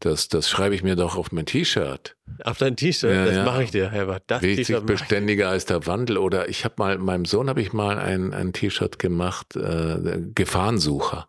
Das, 0.00 0.28
das 0.28 0.50
schreibe 0.50 0.74
ich 0.74 0.82
mir 0.82 0.96
doch 0.96 1.16
auf 1.16 1.32
mein 1.32 1.46
T-Shirt. 1.46 2.16
Auf 2.44 2.58
dein 2.58 2.76
T-Shirt? 2.76 3.12
Ja, 3.12 3.24
das 3.24 3.36
ja. 3.36 3.44
mache 3.44 3.62
ich 3.62 3.70
dir, 3.70 3.90
Herbert. 3.90 4.24
Das 4.26 4.42
Richtig 4.42 4.78
beständiger 4.80 5.48
als 5.48 5.64
der 5.64 5.86
Wandel. 5.86 6.18
Oder 6.18 6.48
ich 6.48 6.64
habe 6.64 6.74
mal, 6.78 6.98
meinem 6.98 7.24
Sohn 7.24 7.48
habe 7.48 7.60
ich 7.60 7.72
mal 7.72 7.98
ein, 7.98 8.34
ein 8.34 8.52
T-Shirt 8.52 8.98
gemacht, 8.98 9.56
äh, 9.56 10.20
Gefahrensucher. 10.34 11.28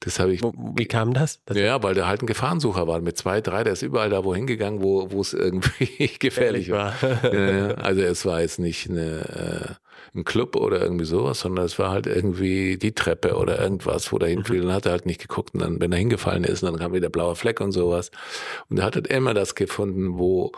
Das 0.00 0.20
habe 0.20 0.32
ich. 0.34 0.42
Wie 0.42 0.86
kam 0.86 1.14
das? 1.14 1.40
das? 1.46 1.56
Ja, 1.56 1.82
weil 1.82 1.94
der 1.94 2.06
halt 2.06 2.22
ein 2.22 2.26
Gefahrensucher 2.26 2.86
war. 2.86 3.00
Mit 3.00 3.16
zwei, 3.16 3.40
drei, 3.40 3.64
der 3.64 3.72
ist 3.72 3.82
überall 3.82 4.10
da 4.10 4.24
wohin 4.24 4.46
gegangen, 4.46 4.82
wo, 4.82 5.10
wo 5.10 5.20
es 5.20 5.32
irgendwie 5.32 6.08
gefährlich 6.18 6.70
war. 6.70 6.94
ja, 7.22 7.68
also 7.74 8.02
es 8.02 8.26
war 8.26 8.42
jetzt 8.42 8.58
nicht 8.58 8.90
eine, 8.90 9.78
äh, 10.14 10.18
ein 10.18 10.24
Club 10.24 10.54
oder 10.56 10.80
irgendwie 10.80 11.06
sowas, 11.06 11.40
sondern 11.40 11.64
es 11.64 11.78
war 11.78 11.90
halt 11.90 12.06
irgendwie 12.06 12.76
die 12.76 12.92
Treppe 12.92 13.36
oder 13.36 13.60
irgendwas, 13.60 14.12
wo 14.12 14.18
der 14.18 14.28
hinfiel. 14.28 14.60
Mhm. 14.60 14.66
Dann 14.66 14.74
hat 14.74 14.86
er 14.86 14.92
halt 14.92 15.06
nicht 15.06 15.20
geguckt 15.20 15.54
und 15.54 15.60
dann, 15.60 15.80
wenn 15.80 15.92
er 15.92 15.98
hingefallen 15.98 16.44
ist, 16.44 16.62
dann 16.62 16.78
kam 16.78 16.92
wieder 16.92 17.08
blauer 17.08 17.36
Fleck 17.36 17.60
und 17.60 17.72
sowas. 17.72 18.10
Und 18.68 18.78
er 18.78 18.84
hat 18.84 18.96
halt 18.96 19.06
immer 19.06 19.32
das 19.32 19.54
gefunden, 19.54 20.18
wo, 20.18 20.52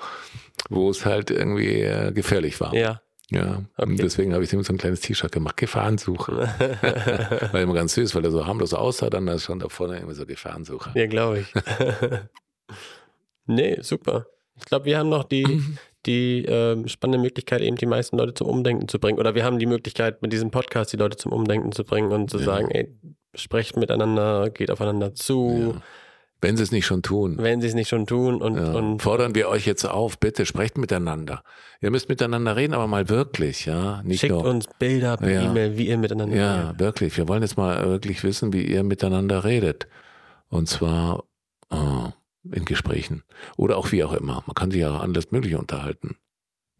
wo 0.68 0.91
es 0.91 1.07
halt 1.07 1.30
irgendwie 1.30 1.82
äh, 1.82 2.12
gefährlich 2.12 2.61
war. 2.61 2.74
Ja. 2.74 3.01
Ja, 3.31 3.62
okay. 3.76 3.97
deswegen 3.97 4.33
habe 4.33 4.43
ich 4.43 4.53
ihm 4.53 4.62
so 4.62 4.72
ein 4.72 4.79
kleines 4.79 5.01
T-Shirt 5.01 5.31
gemacht, 5.31 5.57
Gefahrensuche. 5.57 6.33
war 7.53 7.61
immer 7.61 7.74
ganz 7.74 7.95
süß, 7.95 8.14
weil 8.14 8.24
er 8.24 8.31
so 8.31 8.47
harmlos 8.47 8.72
aussah, 8.72 9.11
dann 9.11 9.26
da 9.26 9.39
stand 9.39 9.62
da 9.62 9.68
vorne 9.68 9.99
immer 9.99 10.14
so 10.14 10.24
Gefahrensuche. 10.24 10.99
Ja, 10.99 11.07
glaube 11.07 11.41
ich. 11.41 11.55
nee, 13.47 13.79
super. 13.81 14.26
Ich 14.57 14.64
glaube, 14.64 14.87
wir 14.87 14.99
haben 14.99 15.11
noch 15.11 15.24
die, 15.24 15.47
mhm 15.47 15.79
die 16.07 16.45
äh, 16.45 16.89
spannende 16.89 17.18
Möglichkeit, 17.18 17.61
eben 17.61 17.76
die 17.76 17.87
meisten 17.87 18.16
Leute 18.16 18.35
zum 18.35 18.49
Umdenken 18.49 18.89
zu 18.89 18.99
bringen. 18.99 19.18
Oder 19.18 19.35
wir 19.35 19.45
haben 19.45 19.59
die 19.59 19.66
Möglichkeit, 19.66 20.22
mit 20.22 20.33
diesem 20.33 20.51
Podcast 20.51 20.93
die 20.93 20.97
Leute 20.97 21.16
zum 21.16 21.33
Umdenken 21.33 21.72
zu 21.72 21.85
bringen 21.85 22.12
und 22.12 22.31
zu 22.31 22.39
ja. 22.39 22.45
sagen, 22.45 22.70
ey, 22.70 22.97
sprecht 23.35 23.76
miteinander, 23.76 24.51
geht 24.51 24.70
aufeinander 24.70 25.14
zu. 25.14 25.74
Ja. 25.74 25.83
Wenn 26.41 26.57
sie 26.57 26.62
es 26.62 26.70
nicht 26.70 26.86
schon 26.86 27.03
tun. 27.03 27.36
Wenn 27.39 27.61
sie 27.61 27.66
es 27.66 27.74
nicht 27.74 27.89
schon 27.89 28.07
tun 28.07 28.41
und, 28.41 28.57
ja. 28.57 28.72
und 28.72 29.03
fordern 29.03 29.34
wir 29.34 29.49
euch 29.49 29.66
jetzt 29.66 29.84
auf, 29.84 30.18
bitte 30.18 30.47
sprecht 30.47 30.78
miteinander. 30.78 31.43
Ihr 31.80 31.91
müsst 31.91 32.09
miteinander 32.09 32.55
reden, 32.55 32.74
aber 32.74 32.86
mal 32.86 33.09
wirklich, 33.09 33.66
ja. 33.66 34.03
Nicht 34.05 34.20
Schickt 34.20 34.32
nur. 34.32 34.45
uns 34.45 34.66
Bilder 34.78 35.16
per 35.16 35.30
ja. 35.30 35.51
E-Mail, 35.51 35.76
wie 35.76 35.89
ihr 35.89 35.99
miteinander 35.99 36.36
ja, 36.36 36.55
redet. 36.55 36.72
Ja, 36.72 36.78
wirklich. 36.78 37.16
Wir 37.16 37.26
wollen 37.26 37.43
jetzt 37.43 37.57
mal 37.57 37.84
wirklich 37.84 38.22
wissen, 38.22 38.53
wie 38.53 38.62
ihr 38.62 38.84
miteinander 38.84 39.43
redet. 39.43 39.89
Und 40.49 40.68
zwar 40.68 41.24
oh, 41.70 42.11
in 42.53 42.64
Gesprächen. 42.64 43.24
Oder 43.57 43.76
auch 43.76 43.91
wie 43.91 44.05
auch 44.05 44.12
immer. 44.12 44.45
Man 44.47 44.55
kann 44.55 44.70
sich 44.70 44.80
ja 44.80 44.97
alles 44.97 45.32
Mögliche 45.32 45.59
unterhalten. 45.59 46.16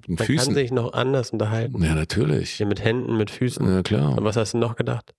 Mit 0.07 0.21
Man 0.21 0.27
Füßen. 0.27 0.47
kann 0.47 0.55
sich 0.55 0.71
noch 0.71 0.93
anders 0.93 1.31
unterhalten. 1.31 1.83
Ja, 1.83 1.95
natürlich. 1.95 2.61
Ja, 2.61 2.67
mit 2.67 2.83
Händen, 2.83 3.17
mit 3.17 3.31
Füßen. 3.31 3.69
Ja, 3.69 3.83
klar. 3.83 4.17
Und 4.17 4.25
was 4.25 4.37
hast 4.37 4.55
du 4.55 4.59
noch 4.59 4.77
gedacht? 4.77 5.15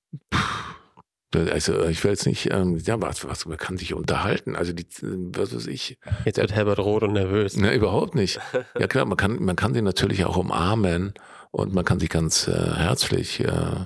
Also 1.35 1.85
ich 1.85 2.03
will 2.03 2.11
jetzt 2.11 2.25
nicht, 2.25 2.51
ähm, 2.51 2.77
ja, 2.77 2.99
was, 3.01 3.27
was, 3.27 3.45
man 3.45 3.57
kann 3.57 3.77
sich 3.77 3.93
unterhalten. 3.93 4.55
Also 4.55 4.73
die, 4.73 4.87
was 5.01 5.55
weiß 5.55 5.67
ich. 5.67 5.99
Jetzt 6.25 6.37
wird 6.37 6.53
Herbert 6.53 6.79
rot 6.79 7.03
und 7.03 7.13
nervös. 7.13 7.55
Na, 7.55 7.71
überhaupt 7.73 8.15
nicht. 8.15 8.39
Ja 8.77 8.87
klar, 8.87 9.05
man 9.05 9.17
kann, 9.17 9.43
man 9.43 9.55
kann 9.55 9.73
sie 9.73 9.81
natürlich 9.81 10.25
auch 10.25 10.37
umarmen 10.37 11.13
und 11.51 11.73
man 11.73 11.85
kann 11.85 11.99
sich 11.99 12.09
ganz 12.09 12.47
äh, 12.47 12.51
herzlich 12.51 13.41
äh, 13.41 13.85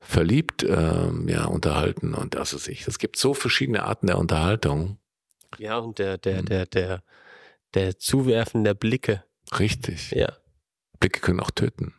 verliebt 0.00 0.62
äh, 0.62 1.10
ja, 1.26 1.44
unterhalten 1.44 2.14
und 2.14 2.34
das 2.34 2.54
ist 2.54 2.68
ich. 2.68 2.88
Es 2.88 2.98
gibt 2.98 3.16
so 3.16 3.34
verschiedene 3.34 3.82
Arten 3.82 4.06
der 4.06 4.18
Unterhaltung. 4.18 4.98
Ja, 5.58 5.78
und 5.78 5.98
der, 5.98 6.16
der, 6.16 6.42
mhm. 6.42 6.46
der, 6.46 6.66
der, 6.66 7.02
der 7.74 7.98
Zuwerfen 7.98 8.64
der 8.64 8.74
Blicke. 8.74 9.24
Richtig. 9.58 10.12
Ja. 10.12 10.32
Blicke 10.98 11.20
können 11.20 11.40
auch 11.40 11.50
töten. 11.50 11.94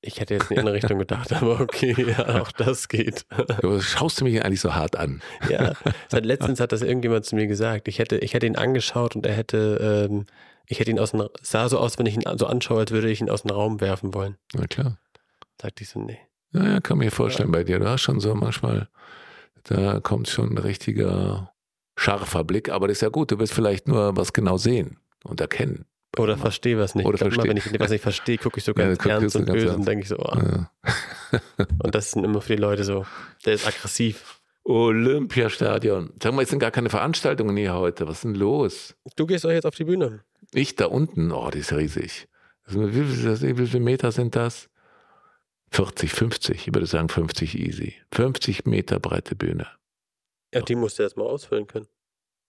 Ich 0.00 0.20
hätte 0.20 0.34
jetzt 0.34 0.50
in 0.50 0.60
eine 0.60 0.72
Richtung 0.72 0.98
gedacht, 0.98 1.32
aber 1.32 1.60
okay, 1.60 1.94
ja, 2.16 2.40
auch 2.40 2.52
das 2.52 2.88
geht. 2.88 3.26
Du 3.60 3.80
schaust 3.80 4.20
du 4.20 4.24
mich 4.24 4.44
eigentlich 4.44 4.60
so 4.60 4.74
hart 4.74 4.96
an. 4.96 5.22
Ja, 5.50 5.72
seit 6.08 6.24
letztens 6.24 6.60
hat 6.60 6.70
das 6.70 6.82
irgendjemand 6.82 7.24
zu 7.24 7.34
mir 7.34 7.48
gesagt. 7.48 7.88
Ich 7.88 7.98
hätte, 7.98 8.18
ich 8.18 8.34
hätte 8.34 8.46
ihn 8.46 8.56
angeschaut 8.56 9.16
und 9.16 9.26
er 9.26 9.34
hätte, 9.34 10.08
ähm, 10.10 10.26
ich 10.66 10.78
hätte 10.78 10.92
ihn 10.92 11.00
aus 11.00 11.10
dem, 11.10 11.28
sah 11.42 11.68
so 11.68 11.78
aus, 11.78 11.98
wenn 11.98 12.06
ich 12.06 12.14
ihn 12.14 12.22
so 12.36 12.46
anschaue, 12.46 12.80
als 12.80 12.92
würde 12.92 13.10
ich 13.10 13.20
ihn 13.20 13.30
aus 13.30 13.42
dem 13.42 13.50
Raum 13.50 13.80
werfen 13.80 14.14
wollen. 14.14 14.36
Na 14.54 14.66
klar. 14.66 14.98
Sagte 15.60 15.82
ich 15.82 15.88
so, 15.88 16.00
nee. 16.00 16.20
Naja, 16.52 16.80
kann 16.80 16.98
mir 16.98 17.10
vorstellen 17.10 17.52
ja. 17.52 17.58
bei 17.58 17.64
dir. 17.64 17.80
Du 17.80 17.88
hast 17.88 18.02
schon 18.02 18.20
so 18.20 18.34
manchmal, 18.34 18.88
da 19.64 19.98
kommt 19.98 20.28
schon 20.28 20.52
ein 20.52 20.58
richtiger 20.58 21.52
scharfer 21.96 22.44
Blick, 22.44 22.70
aber 22.70 22.86
das 22.86 22.98
ist 22.98 23.02
ja 23.02 23.08
gut, 23.08 23.32
du 23.32 23.38
wirst 23.40 23.52
vielleicht 23.52 23.88
nur 23.88 24.16
was 24.16 24.32
genau 24.32 24.56
sehen 24.56 24.98
und 25.24 25.40
erkennen. 25.40 25.86
Oder 26.16 26.36
verstehe 26.36 26.78
was 26.78 26.94
nicht. 26.94 27.06
Oder 27.06 27.26
ich 27.26 27.36
wenn 27.36 27.56
ich 27.56 27.80
was 27.80 27.90
nicht 27.90 28.02
verstehe, 28.02 28.38
gucke 28.38 28.58
ich 28.58 28.64
so 28.64 28.74
ganz 28.74 29.04
ja, 29.04 29.10
ernst 29.12 29.36
und 29.36 29.44
ganz 29.44 29.54
böse 29.54 29.66
ernst. 29.66 29.78
und 29.78 29.88
denke 29.88 30.02
ich 30.02 30.08
so, 30.08 30.18
oh. 30.18 30.36
ja. 30.36 30.70
und 31.82 31.94
das 31.94 32.12
sind 32.12 32.24
immer 32.24 32.40
für 32.40 32.56
die 32.56 32.62
Leute 32.62 32.84
so, 32.84 33.06
der 33.44 33.54
ist 33.54 33.66
aggressiv. 33.66 34.40
Olympiastadion. 34.64 36.12
Sag 36.22 36.34
mal, 36.34 36.42
es 36.42 36.50
sind 36.50 36.58
gar 36.58 36.70
keine 36.70 36.90
Veranstaltungen 36.90 37.56
hier 37.56 37.74
heute. 37.74 38.06
Was 38.06 38.16
ist 38.16 38.24
denn 38.24 38.34
los? 38.34 38.94
Du 39.16 39.26
gehst 39.26 39.44
doch 39.44 39.50
jetzt 39.50 39.64
auf 39.64 39.74
die 39.74 39.84
Bühne. 39.84 40.24
Ich 40.52 40.76
da 40.76 40.86
unten? 40.86 41.32
Oh, 41.32 41.48
die 41.50 41.60
ist 41.60 41.72
riesig. 41.72 42.28
Viel, 42.66 42.92
wie 42.92 43.66
viele 43.66 43.80
Meter 43.82 44.12
sind 44.12 44.36
das? 44.36 44.68
40, 45.70 46.12
50. 46.12 46.68
Ich 46.68 46.74
würde 46.74 46.86
sagen 46.86 47.08
50 47.08 47.58
easy. 47.58 47.94
50 48.12 48.66
Meter 48.66 49.00
breite 49.00 49.34
Bühne. 49.34 49.66
Ja, 50.52 50.60
die 50.60 50.74
musst 50.74 50.98
du 50.98 51.02
erstmal 51.02 51.26
ausfüllen 51.26 51.66
können. 51.66 51.88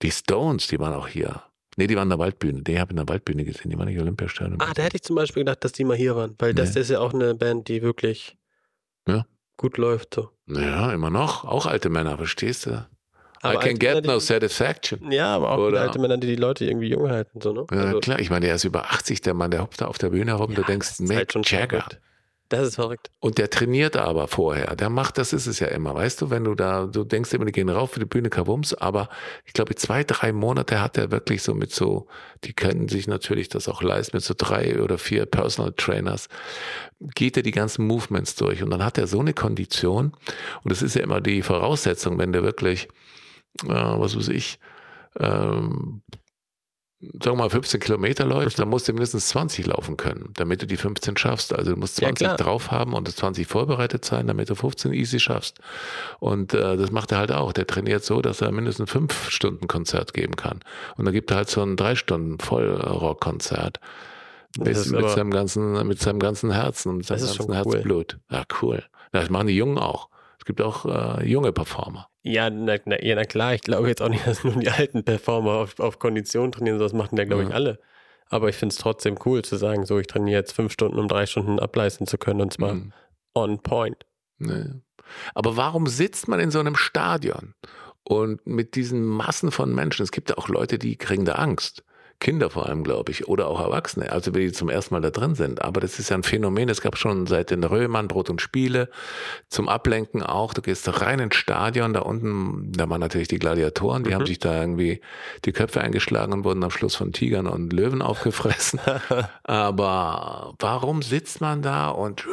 Die 0.02 0.12
Stones, 0.12 0.68
die 0.68 0.80
waren 0.80 0.94
auch 0.94 1.08
hier. 1.08 1.44
Nee, 1.80 1.88
die 1.88 1.96
waren 1.96 2.08
in 2.08 2.10
der 2.10 2.20
Waldbühne. 2.20 2.62
Die 2.62 2.78
habe 2.78 2.90
ich 2.90 2.92
in 2.92 2.98
der 2.98 3.08
Waldbühne 3.08 3.46
gesehen. 3.46 3.72
Die 3.72 3.78
waren 3.78 3.88
nicht 3.88 4.02
Olympiastadion. 4.02 4.60
Ah, 4.60 4.74
da 4.76 4.84
hätte 4.84 4.98
ich 4.98 5.02
zum 5.02 5.16
Beispiel 5.16 5.46
gedacht, 5.46 5.64
dass 5.64 5.72
die 5.72 5.86
mal 5.86 5.96
hier 5.96 6.14
waren. 6.14 6.36
Weil 6.38 6.54
das, 6.54 6.76
nee. 6.76 6.82
ist 6.82 6.90
ja 6.90 7.00
auch 7.00 7.14
eine 7.14 7.36
Band, 7.36 7.70
die 7.70 7.82
wirklich 7.82 8.38
ja. 9.08 9.26
gut 9.56 9.78
läuft. 9.78 10.16
So. 10.16 10.30
Ja, 10.48 10.92
immer 10.92 11.10
noch. 11.10 11.46
Auch 11.46 11.66
alte 11.66 11.88
Männer, 11.88 12.18
verstehst 12.18 12.66
du? 12.66 12.86
Aber 13.42 13.54
I 13.54 13.58
can 13.60 13.80
get 13.80 13.96
Männer, 13.96 14.16
no 14.16 14.20
satisfaction. 14.20 15.10
Ja, 15.10 15.34
aber 15.34 15.52
auch 15.52 15.60
Oder, 15.60 15.84
alte 15.84 16.00
Männer, 16.00 16.18
die 16.18 16.28
die 16.28 16.36
Leute 16.36 16.66
irgendwie 16.66 16.90
jung 16.90 17.10
halten. 17.10 17.40
So, 17.40 17.54
ne? 17.54 17.66
Ja, 17.72 17.78
also, 17.78 18.00
klar. 18.02 18.20
Ich 18.20 18.30
meine, 18.30 18.48
der 18.48 18.56
ist 18.56 18.66
über 18.66 18.92
80, 18.92 19.22
der 19.22 19.34
Mann, 19.34 19.50
der 19.50 19.62
hoppt 19.62 19.80
da 19.80 19.86
auf 19.86 19.98
der 19.98 20.10
Bühne 20.10 20.32
herum. 20.32 20.52
Ja, 20.52 20.58
du 20.58 20.64
denkst, 20.64 21.00
Mick 21.00 21.18
halt 21.18 21.50
Jagger. 21.50 21.80
Verrückt. 21.80 22.02
Das 22.50 22.68
ist 22.68 22.76
verrückt. 22.76 23.12
Und 23.20 23.38
der 23.38 23.52
trainiert 23.52 23.96
aber 23.96 24.28
vorher. 24.28 24.76
Der 24.76 24.90
macht, 24.90 25.20
das 25.20 25.34
ist 25.34 25.46
es 25.46 25.60
ja 25.60 25.68
immer. 25.68 25.94
Weißt 25.94 26.20
du, 26.20 26.32
wenn 26.32 26.44
du 26.44 26.56
da, 26.56 26.88
du 26.88 27.04
denkst 27.04 27.32
immer, 27.34 27.46
die 27.46 27.52
gehen 27.52 27.70
rauf 27.70 27.92
für 27.92 28.00
die 28.00 28.08
Bühne, 28.08 28.32
Kabums. 28.32 28.74
Aber 28.74 29.08
ich 29.46 29.54
glaube, 29.54 29.76
zwei, 29.76 30.04
drei 30.04 30.34
Monate 30.34 30.82
hat 30.82 30.98
er 30.98 31.12
wirklich 31.12 31.44
so 31.44 31.54
mit 31.54 31.72
so, 31.72 32.08
die 32.44 32.54
können 32.54 32.90
sich 32.90 33.08
natürlich 33.08 33.50
das 33.50 33.70
auch 33.70 33.84
leisten, 33.84 34.18
mit 34.18 34.24
so 34.24 34.34
drei 34.36 34.82
oder 34.82 34.98
vier 34.98 35.28
Personal 35.28 35.74
Trainers, 35.74 36.28
geht 37.00 37.38
er 37.38 37.44
die 37.44 37.52
ganzen 37.52 37.86
Movements 37.86 38.36
durch. 38.36 38.64
Und 38.64 38.72
dann 38.72 38.84
hat 38.84 38.98
er 38.98 39.06
so 39.06 39.20
eine 39.20 39.34
Kondition. 39.34 40.14
Und 40.64 40.72
das 40.72 40.82
ist 40.82 40.96
ja 40.96 41.04
immer 41.04 41.22
die 41.22 41.44
Voraussetzung, 41.44 42.18
wenn 42.18 42.32
der 42.32 42.42
wirklich, 42.42 42.88
äh, 43.66 43.70
was 43.70 44.18
weiß 44.18 44.30
ich, 44.30 44.60
ähm, 45.20 46.02
sagen 47.02 47.38
wir 47.38 47.44
mal 47.44 47.50
15 47.50 47.80
Kilometer 47.80 48.26
läufst, 48.26 48.60
dann 48.60 48.68
musst 48.68 48.88
du 48.88 48.94
mindestens 48.94 49.30
20 49.30 49.68
laufen 49.68 49.96
können, 49.96 50.34
damit 50.36 50.62
du 50.62 50.68
die 50.68 50.76
15 50.76 51.16
schaffst. 51.16 51.54
Also 51.54 51.72
du 51.72 51.78
musst 51.78 51.96
20 51.96 52.28
ja, 52.28 52.36
drauf 52.36 52.72
haben 52.72 52.94
und 52.94 53.08
20 53.08 53.48
vorbereitet 53.48 54.04
sein, 54.04 54.28
damit 54.28 54.50
du 54.50 54.56
15 54.56 54.92
easy 54.92 55.20
schaffst. 55.20 55.60
Und 56.20 56.54
äh, 56.54 56.76
das 56.76 56.92
macht 56.92 57.14
er 57.14 57.20
halt 57.20 57.32
auch. 57.32 57.54
Der 57.54 57.68
trainiert 57.68 58.04
so, 58.04 58.22
dass 58.22 58.42
er 58.42 58.52
mindestens 58.52 58.92
fünf 58.92 59.30
Stunden 59.30 59.68
Konzert 59.68 60.14
geben 60.14 60.36
kann. 60.36 60.60
Und 60.98 61.06
dann 61.06 61.14
gibt 61.14 61.32
er 61.32 61.38
halt 61.38 61.50
so 61.50 61.62
ein 61.62 61.78
drei 61.78 61.96
Stunden 61.96 62.38
Vollrockkonzert. 62.40 63.80
Mit, 64.58 64.92
mit 64.92 65.10
seinem 65.12 65.32
ganzen, 65.32 65.88
mit 65.88 66.02
seinem 66.02 66.20
ganzen 66.20 66.52
Herzen 66.52 66.90
und 66.90 67.06
seinem 67.06 67.20
ganzen 67.20 67.54
Herzblut. 67.54 68.18
Cool. 68.30 68.38
Ja, 68.38 68.44
cool. 68.62 68.84
Das 69.12 69.30
machen 69.30 69.48
die 69.48 69.56
Jungen 69.56 69.78
auch. 69.78 70.10
Es 70.40 70.46
gibt 70.46 70.62
auch 70.62 70.86
äh, 70.86 71.28
junge 71.28 71.52
Performer. 71.52 72.10
Ja 72.24 72.50
na, 72.50 72.78
na, 72.86 73.02
ja, 73.04 73.16
na 73.16 73.26
klar, 73.26 73.54
ich 73.54 73.62
glaube 73.62 73.88
jetzt 73.88 74.02
auch 74.02 74.10
nicht, 74.10 74.26
dass 74.28 74.44
nur 74.44 74.56
die 74.56 74.70
alten 74.70 75.04
Performer 75.04 75.52
auf, 75.52 75.80
auf 75.80 76.00
Kondition 76.00 76.52
trainieren, 76.52 76.80
das 76.80 76.94
machen 76.94 77.18
ja, 77.18 77.26
glaube 77.26 77.44
ich, 77.44 77.54
alle. 77.54 77.80
Aber 78.30 78.48
ich 78.50 78.56
finde 78.56 78.74
es 78.74 78.80
trotzdem 78.80 79.18
cool 79.26 79.44
zu 79.44 79.58
sagen, 79.58 79.86
so, 79.86 80.00
ich 80.00 80.08
trainiere 80.08 80.40
jetzt 80.40 80.54
fünf 80.54 80.72
Stunden, 80.72 81.00
um 81.00 81.08
drei 81.08 81.26
Stunden 81.26 81.60
ableisten 81.60 82.08
zu 82.08 82.18
können 82.18 82.42
und 82.42 82.54
zwar 82.54 82.76
mhm. 82.76 82.94
on 83.34 83.60
point. 83.60 84.06
Nee. 84.38 84.66
Aber 85.34 85.58
warum 85.58 85.88
sitzt 85.88 86.28
man 86.28 86.40
in 86.40 86.52
so 86.52 86.60
einem 86.60 86.76
Stadion 86.76 87.56
und 88.04 88.46
mit 88.46 88.76
diesen 88.76 89.04
Massen 89.04 89.52
von 89.52 89.74
Menschen? 89.74 90.04
Es 90.04 90.12
gibt 90.12 90.30
ja 90.30 90.38
auch 90.38 90.48
Leute, 90.48 90.78
die 90.78 90.96
kriegen 90.96 91.26
da 91.26 91.34
Angst. 91.34 91.84
Kinder 92.20 92.50
vor 92.50 92.68
allem, 92.68 92.84
glaube 92.84 93.12
ich, 93.12 93.28
oder 93.28 93.48
auch 93.48 93.62
Erwachsene, 93.62 94.12
also 94.12 94.34
wenn 94.34 94.42
die 94.42 94.52
zum 94.52 94.70
ersten 94.70 94.94
Mal 94.94 95.00
da 95.00 95.10
drin 95.10 95.36
sind. 95.36 95.62
Aber 95.62 95.80
das 95.80 96.00
ist 96.00 96.10
ja 96.10 96.18
ein 96.18 96.24
Phänomen, 96.24 96.68
es 96.68 96.82
gab 96.82 96.98
schon 96.98 97.28
seit 97.28 97.50
den 97.50 97.64
Römern 97.64 98.10
Brot 98.10 98.30
und 98.30 98.42
Spiele, 98.42 98.90
zum 99.48 99.70
Ablenken 99.70 100.22
auch. 100.22 100.54
Du 100.54 100.62
gehst 100.62 101.02
rein 101.02 101.20
ins 101.20 101.36
Stadion, 101.36 101.94
da 101.94 102.02
unten, 102.02 102.74
da 102.74 102.90
waren 102.90 103.00
natürlich 103.00 103.30
die 103.30 103.40
Gladiatoren, 103.40 104.04
die 104.04 104.10
mhm. 104.10 104.16
haben 104.16 104.26
sich 104.26 104.40
da 104.40 104.60
irgendwie 104.60 105.00
die 105.46 105.54
Köpfe 105.54 105.80
eingeschlagen 105.82 106.34
und 106.34 106.44
wurden 106.44 106.64
am 106.64 106.72
Schluss 106.72 106.96
von 106.96 107.14
Tigern 107.14 107.48
und 107.48 107.72
Löwen 107.72 108.02
aufgefressen. 108.02 108.82
Aber 109.44 110.56
warum 110.60 111.02
sitzt 111.02 111.40
man 111.40 111.62
da 111.62 111.90
und 111.90 112.26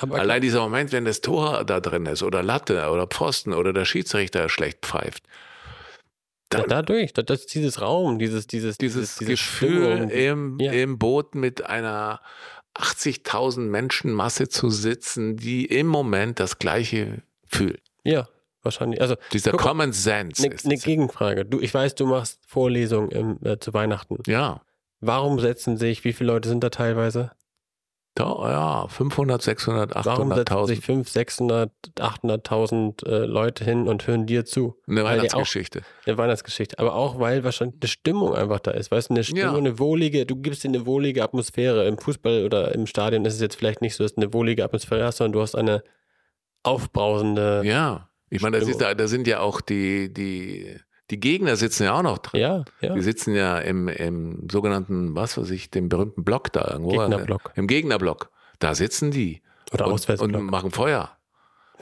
aber 0.00 0.20
Allein 0.20 0.40
dieser 0.40 0.60
Moment, 0.60 0.92
wenn 0.92 1.04
das 1.04 1.22
Tor 1.22 1.64
da 1.64 1.80
drin 1.80 2.06
ist 2.06 2.22
oder 2.22 2.42
Latte 2.42 2.88
oder 2.90 3.08
Pfosten 3.08 3.52
oder 3.52 3.72
der 3.72 3.84
Schiedsrichter 3.84 4.48
schlecht 4.48 4.86
pfeift, 4.86 5.24
dann, 6.48 6.64
dadurch, 6.68 7.12
das, 7.12 7.46
dieses 7.46 7.80
Raum, 7.80 8.18
dieses, 8.18 8.46
dieses, 8.46 8.78
dieses, 8.78 9.16
dieses 9.16 9.40
Gefühl 9.40 10.10
im, 10.10 10.58
ja. 10.60 10.72
im 10.72 10.98
Boot 10.98 11.34
mit 11.34 11.66
einer 11.66 12.20
80.000 12.74 13.60
Menschenmasse 13.60 14.48
zu 14.48 14.70
sitzen, 14.70 15.36
die 15.36 15.66
im 15.66 15.86
Moment 15.86 16.40
das 16.40 16.58
Gleiche 16.58 17.22
fühlt. 17.46 17.82
Ja, 18.04 18.28
wahrscheinlich. 18.62 19.00
Also 19.00 19.16
dieser 19.32 19.50
guck, 19.50 19.60
Common 19.60 19.92
Sense. 19.92 20.42
Eine 20.42 20.56
ne 20.62 20.76
Gegenfrage. 20.76 21.44
Du, 21.44 21.60
ich 21.60 21.74
weiß, 21.74 21.94
du 21.96 22.06
machst 22.06 22.40
Vorlesungen 22.46 23.10
im, 23.10 23.38
äh, 23.44 23.58
zu 23.58 23.74
Weihnachten. 23.74 24.18
Ja. 24.26 24.62
Warum 25.00 25.38
setzen 25.38 25.76
sich, 25.76 26.04
wie 26.04 26.12
viele 26.12 26.32
Leute 26.32 26.48
sind 26.48 26.64
da 26.64 26.70
teilweise? 26.70 27.32
Ja, 28.18 28.88
500, 28.88 29.42
600, 29.42 29.96
800.000. 29.96 30.04
Warum 30.04 30.34
setzen 30.34 30.66
sich 30.66 30.80
500, 30.80 31.08
600, 31.08 31.72
800.000 31.98 33.06
äh, 33.06 33.24
Leute 33.26 33.64
hin 33.64 33.88
und 33.88 34.06
hören 34.06 34.26
dir 34.26 34.44
zu? 34.44 34.76
Eine 34.86 35.04
Weihnachtsgeschichte. 35.04 35.80
Auch, 35.80 36.06
eine 36.06 36.18
Weihnachtsgeschichte. 36.18 36.78
Aber 36.78 36.94
auch, 36.94 37.18
weil 37.18 37.44
wahrscheinlich 37.44 37.76
eine 37.80 37.88
Stimmung 37.88 38.34
einfach 38.34 38.60
da 38.60 38.72
ist. 38.72 38.90
Weißt 38.90 39.10
du, 39.10 39.14
eine 39.14 39.24
Stimmung, 39.24 39.42
ja. 39.42 39.56
eine 39.56 39.78
wohlige, 39.78 40.26
du 40.26 40.36
gibst 40.36 40.64
dir 40.64 40.68
eine 40.68 40.86
wohlige 40.86 41.22
Atmosphäre. 41.22 41.86
Im 41.86 41.98
Fußball 41.98 42.44
oder 42.44 42.74
im 42.74 42.86
Stadion 42.86 43.24
ist 43.24 43.34
es 43.34 43.40
jetzt 43.40 43.56
vielleicht 43.56 43.82
nicht 43.82 43.94
so, 43.94 44.04
dass 44.04 44.14
du 44.14 44.22
eine 44.22 44.32
wohlige 44.32 44.64
Atmosphäre 44.64 45.04
hast, 45.04 45.18
sondern 45.18 45.32
du 45.32 45.40
hast 45.40 45.54
eine 45.54 45.82
aufbrausende. 46.62 47.62
Ja, 47.64 48.08
ich 48.30 48.42
meine, 48.42 48.60
da, 48.60 48.94
da 48.94 49.06
sind 49.08 49.26
ja 49.26 49.40
auch 49.40 49.60
die, 49.60 50.12
die, 50.12 50.76
die 51.10 51.20
Gegner 51.20 51.56
sitzen 51.56 51.84
ja 51.84 51.94
auch 51.94 52.02
noch 52.02 52.18
drin. 52.18 52.40
Ja, 52.40 52.64
ja. 52.80 52.94
Die 52.94 53.00
sitzen 53.02 53.34
ja 53.34 53.58
im, 53.58 53.88
im 53.88 54.48
sogenannten, 54.50 55.14
was 55.14 55.38
weiß 55.38 55.50
ich, 55.50 55.70
dem 55.70 55.88
berühmten 55.88 56.24
Block 56.24 56.52
da 56.52 56.68
irgendwo. 56.70 56.90
Gegnerblock. 56.90 57.52
Im 57.54 57.66
Gegnerblock. 57.66 58.30
Da 58.58 58.74
sitzen 58.74 59.10
die. 59.10 59.42
Oder 59.72 59.88
und, 59.88 60.08
und 60.20 60.42
machen 60.44 60.70
Feuer. 60.70 61.10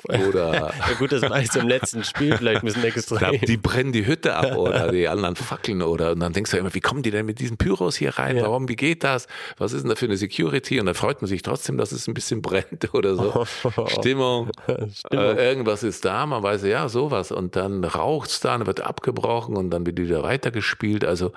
Oder 0.05 0.53
ja 0.88 0.94
gut, 0.99 1.12
das 1.12 1.22
war 1.22 1.40
jetzt 1.40 1.57
im 1.57 1.68
letzten 1.68 2.05
Spiel 2.05 2.36
vielleicht 2.36 2.62
ein 2.62 2.66
bisschen 2.66 2.84
extrem. 2.84 3.40
Die 3.40 3.57
brennen 3.57 3.92
die 3.92 4.07
Hütte 4.07 4.34
ab 4.34 4.57
oder 4.57 4.92
die 4.92 5.09
anderen 5.09 5.36
fackeln 5.36 5.82
oder 5.82 6.12
und 6.12 6.20
dann 6.20 6.32
denkst 6.32 6.51
du 6.51 6.59
immer, 6.59 6.74
wie 6.74 6.80
kommen 6.80 7.03
die 7.03 7.11
denn 7.11 7.26
mit 7.26 7.38
diesen 7.38 7.57
Pyros 7.57 7.97
hier 7.97 8.18
rein? 8.18 8.36
Ja. 8.36 8.42
Warum, 8.42 8.68
wie 8.68 8.76
geht 8.76 9.05
das? 9.05 9.26
Was 9.59 9.72
ist 9.72 9.82
denn 9.82 9.90
da 9.90 9.97
für 9.97 10.07
eine 10.07 10.16
Security? 10.16 10.80
Und 10.80 10.86
dann 10.86 10.94
freut 10.94 11.22
man 11.22 11.28
sich 11.28 11.42
trotzdem, 11.42 11.78
dass 11.78 11.92
es 11.92 12.07
ein 12.07 12.14
bisschen 12.14 12.42
brennt 12.42 12.88
oder 12.94 13.14
so. 13.14 13.44
Stimmung, 13.88 14.51
Stimmung. 14.92 15.36
Äh, 15.36 15.49
irgendwas 15.49 15.82
ist 15.82 16.05
da, 16.05 16.26
man 16.26 16.42
weiß 16.42 16.64
ja 16.64 16.88
sowas 16.88 17.32
und 17.32 17.57
dann 17.57 17.84
raucht's 17.84 18.40
da, 18.40 18.57
dann 18.57 18.66
wird 18.66 18.80
abgebrochen 18.80 19.57
und 19.57 19.70
dann 19.70 19.86
wird 19.86 19.99
wieder 19.99 20.22
weitergespielt. 20.22 21.05
Also 21.05 21.32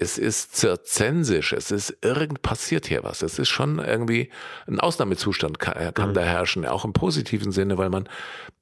es 0.00 0.18
ist 0.18 0.54
zirzensisch, 0.56 1.52
es 1.52 1.70
ist 1.70 1.98
irgend 2.02 2.42
passiert 2.42 2.86
hier 2.86 3.02
was. 3.02 3.22
Es 3.22 3.38
ist 3.38 3.48
schon 3.48 3.78
irgendwie 3.78 4.30
ein 4.66 4.80
Ausnahmezustand 4.80 5.58
kann, 5.58 5.94
kann 5.94 6.10
mhm. 6.10 6.14
da 6.14 6.22
herrschen, 6.22 6.66
auch 6.66 6.84
im 6.84 6.92
positiven 6.92 7.52
Sinne, 7.52 7.78
weil 7.78 7.90
man 7.90 8.08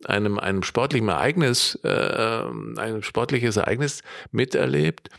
einem 0.05 0.39
einem 0.39 0.63
sportlichen 0.63 1.09
Ereignis, 1.09 1.79
äh, 1.85 2.43
ein 2.79 3.03
sportliches 3.03 3.57
Ereignis 3.57 4.03
miterlebt, 4.31 5.11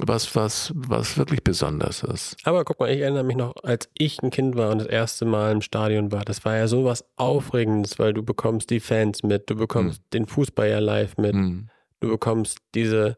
was 0.00 0.36
was 0.36 0.72
was 0.76 1.18
wirklich 1.18 1.42
besonders 1.42 2.02
ist. 2.02 2.36
Aber 2.44 2.64
guck 2.64 2.78
mal, 2.78 2.90
ich 2.90 3.00
erinnere 3.00 3.24
mich 3.24 3.36
noch, 3.36 3.54
als 3.62 3.88
ich 3.98 4.22
ein 4.22 4.30
Kind 4.30 4.56
war 4.56 4.70
und 4.70 4.78
das 4.78 4.88
erste 4.88 5.24
Mal 5.24 5.52
im 5.52 5.60
Stadion 5.60 6.12
war, 6.12 6.24
das 6.24 6.44
war 6.44 6.56
ja 6.56 6.68
so 6.68 6.84
was 6.84 7.04
Aufregendes, 7.16 7.98
weil 7.98 8.12
du 8.12 8.22
bekommst 8.22 8.70
die 8.70 8.80
Fans 8.80 9.22
mit, 9.22 9.50
du 9.50 9.56
bekommst 9.56 10.00
mhm. 10.00 10.10
den 10.12 10.26
Fußball 10.26 10.68
ja 10.68 10.78
live 10.78 11.16
mit, 11.16 11.34
mhm. 11.34 11.68
du 12.00 12.10
bekommst 12.10 12.58
diese 12.74 13.16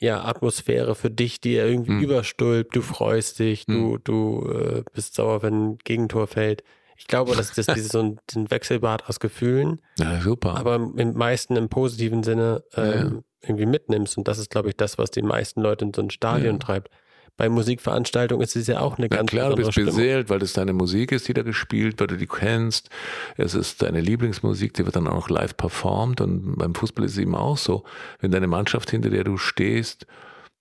ja, 0.00 0.24
Atmosphäre 0.24 0.94
für 0.94 1.10
dich, 1.10 1.40
die 1.40 1.54
irgendwie 1.54 1.92
hm. 1.92 2.00
überstülpt, 2.00 2.74
du 2.74 2.82
freust 2.82 3.38
dich, 3.38 3.66
hm. 3.66 3.74
du, 3.74 3.98
du 3.98 4.50
äh, 4.50 4.82
bist 4.94 5.14
sauer, 5.14 5.42
wenn 5.42 5.72
ein 5.72 5.78
Gegentor 5.84 6.26
fällt. 6.26 6.64
Ich 6.96 7.06
glaube, 7.06 7.36
dass 7.36 7.52
das 7.52 7.66
dieses 7.66 7.88
so 7.92 8.00
ein, 8.00 8.20
ein 8.34 8.50
Wechselbad 8.50 9.08
aus 9.08 9.20
Gefühlen, 9.20 9.80
ja, 9.98 10.20
super. 10.20 10.56
aber 10.56 10.74
im 10.74 11.12
meisten 11.14 11.56
im 11.56 11.68
positiven 11.68 12.22
Sinne 12.22 12.64
ähm, 12.74 12.92
ja. 12.92 13.48
irgendwie 13.48 13.66
mitnimmst. 13.66 14.16
Und 14.16 14.26
das 14.26 14.38
ist, 14.38 14.50
glaube 14.50 14.70
ich, 14.70 14.76
das, 14.76 14.98
was 14.98 15.10
die 15.10 15.22
meisten 15.22 15.60
Leute 15.60 15.84
in 15.84 15.94
so 15.94 16.02
ein 16.02 16.10
Stadion 16.10 16.54
ja. 16.54 16.58
treibt 16.58 16.90
bei 17.36 17.48
Musikveranstaltungen 17.48 18.42
ist 18.42 18.56
es 18.56 18.66
ja 18.66 18.80
auch 18.80 18.98
eine 18.98 19.08
Na 19.10 19.16
ganz 19.16 19.30
klar, 19.30 19.50
du 19.50 19.56
bist 19.56 19.72
Stimmung. 19.72 19.94
beseelt, 19.94 20.28
weil 20.28 20.42
es 20.42 20.52
deine 20.52 20.72
Musik 20.72 21.12
ist, 21.12 21.28
die 21.28 21.34
da 21.34 21.42
gespielt 21.42 21.98
wird, 22.00 22.10
du 22.10 22.16
die 22.16 22.26
kennst. 22.26 22.90
Es 23.36 23.54
ist 23.54 23.82
deine 23.82 24.00
Lieblingsmusik, 24.00 24.74
die 24.74 24.84
wird 24.84 24.96
dann 24.96 25.06
auch 25.08 25.28
live 25.30 25.56
performt 25.56 26.20
und 26.20 26.56
beim 26.56 26.74
Fußball 26.74 27.04
ist 27.04 27.12
es 27.12 27.18
eben 27.18 27.34
auch 27.34 27.56
so. 27.58 27.84
Wenn 28.20 28.30
deine 28.30 28.46
Mannschaft, 28.46 28.90
hinter 28.90 29.10
der 29.10 29.24
du 29.24 29.36
stehst, 29.36 30.06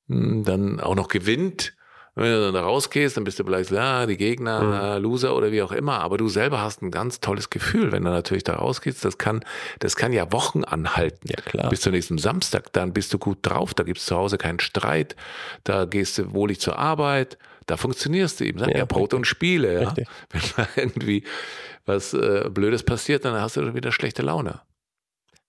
hm, 0.07 0.43
dann 0.43 0.79
auch 0.79 0.95
noch 0.95 1.07
gewinnt, 1.09 1.73
wenn 2.21 2.31
du 2.31 2.41
dann 2.41 2.53
da 2.53 2.61
rausgehst, 2.61 3.17
dann 3.17 3.23
bist 3.23 3.39
du 3.39 3.43
vielleicht, 3.43 3.71
ja, 3.71 4.05
die 4.05 4.17
Gegner, 4.17 4.61
mhm. 4.61 4.73
äh, 4.73 4.97
Loser 4.99 5.35
oder 5.35 5.51
wie 5.51 5.61
auch 5.61 5.71
immer. 5.71 5.99
Aber 5.99 6.17
du 6.17 6.27
selber 6.27 6.61
hast 6.61 6.81
ein 6.81 6.91
ganz 6.91 7.19
tolles 7.19 7.49
Gefühl, 7.49 7.91
wenn 7.91 8.03
du 8.03 8.09
natürlich 8.09 8.43
da 8.43 8.55
rausgehst. 8.55 9.03
Das 9.05 9.17
kann, 9.17 9.43
das 9.79 9.95
kann 9.95 10.13
ja 10.13 10.31
Wochen 10.31 10.63
anhalten. 10.63 11.27
Ja, 11.29 11.41
klar. 11.41 11.69
Bis 11.69 11.81
zum 11.81 11.93
nächsten 11.93 12.17
Samstag, 12.17 12.73
dann 12.73 12.93
bist 12.93 13.13
du 13.13 13.19
gut 13.19 13.39
drauf. 13.41 13.73
Da 13.73 13.83
gibt's 13.83 14.05
zu 14.05 14.15
Hause 14.15 14.37
keinen 14.37 14.59
Streit. 14.59 15.15
Da 15.63 15.85
gehst 15.85 16.17
du 16.17 16.33
wohlig 16.33 16.59
zur 16.59 16.77
Arbeit. 16.77 17.37
Da 17.65 17.77
funktionierst 17.77 18.39
du 18.39 18.45
eben. 18.45 18.59
Sag 18.59 18.69
ja, 18.71 18.79
ja 18.79 18.85
Brot 18.85 19.13
und 19.13 19.25
Spiele. 19.25 19.81
Ja? 19.81 19.93
Wenn 20.29 20.41
da 20.57 20.67
irgendwie 20.75 21.23
was 21.85 22.13
äh, 22.13 22.49
Blödes 22.49 22.83
passiert, 22.83 23.25
dann 23.25 23.39
hast 23.39 23.57
du 23.57 23.73
wieder 23.73 23.91
schlechte 23.91 24.21
Laune. 24.21 24.61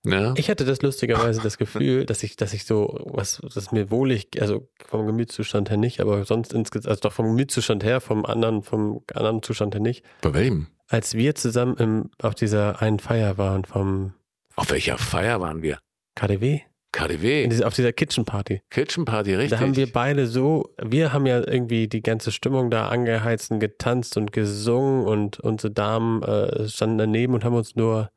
Ja. 0.05 0.34
Ich 0.36 0.48
hatte 0.48 0.64
das 0.64 0.82
lustigerweise 0.82 1.42
das 1.42 1.59
Gefühl, 1.59 2.05
dass 2.07 2.22
ich, 2.22 2.36
dass 2.36 2.53
ich 2.53 2.64
so, 2.64 2.98
was, 3.05 3.40
dass 3.55 3.72
mir 3.72 3.90
wohlig, 3.90 4.28
also 4.40 4.68
vom 4.86 5.07
Gemütszustand 5.07 5.70
her 5.70 5.76
nicht, 5.76 6.01
aber 6.01 6.24
sonst 6.24 6.53
insgesamt, 6.53 6.88
also 6.88 7.01
doch 7.01 7.12
vom 7.12 7.26
Gemütszustand 7.26 7.84
her, 7.84 8.01
vom 8.01 8.24
anderen, 8.24 8.62
vom 8.62 9.03
anderen 9.14 9.42
Zustand 9.42 9.74
her 9.74 9.82
nicht. 9.82 10.05
Bei 10.22 10.32
wem? 10.34 10.68
Als 10.88 11.14
wir 11.14 11.34
zusammen 11.34 11.76
im, 11.76 12.11
auf 12.20 12.34
dieser 12.34 12.82
einen 12.82 12.98
Feier 12.98 13.38
waren 13.38 13.64
vom. 13.64 14.14
Auf 14.57 14.70
welcher 14.70 14.98
Feier 14.98 15.40
waren 15.40 15.62
wir? 15.62 15.78
KDW. 16.16 16.62
KDW. 16.92 17.46
Dieser, 17.46 17.66
auf 17.68 17.74
dieser 17.74 17.92
Kitchen 17.92 18.24
Party. 18.24 18.62
Kitchen 18.70 19.05
Party, 19.05 19.34
richtig. 19.34 19.59
Da 19.59 19.64
haben 19.64 19.76
wir 19.76 19.92
beide 19.92 20.26
so, 20.26 20.74
wir 20.82 21.12
haben 21.12 21.26
ja 21.26 21.38
irgendwie 21.38 21.86
die 21.86 22.03
ganze 22.03 22.32
Stimmung 22.32 22.70
da 22.70 22.88
angeheizt 22.88 23.53
und 23.53 23.61
getanzt 23.61 24.16
und 24.16 24.32
gesungen 24.32 25.05
und 25.07 25.38
unsere 25.38 25.72
Damen 25.72 26.22
äh, 26.24 26.68
standen 26.68 26.98
daneben 26.98 27.34
und 27.34 27.44
haben 27.44 27.55
uns 27.55 27.76
nur 27.76 28.11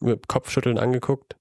mit 0.00 0.28
Kopfschütteln 0.28 0.78
angeguckt. 0.78 1.36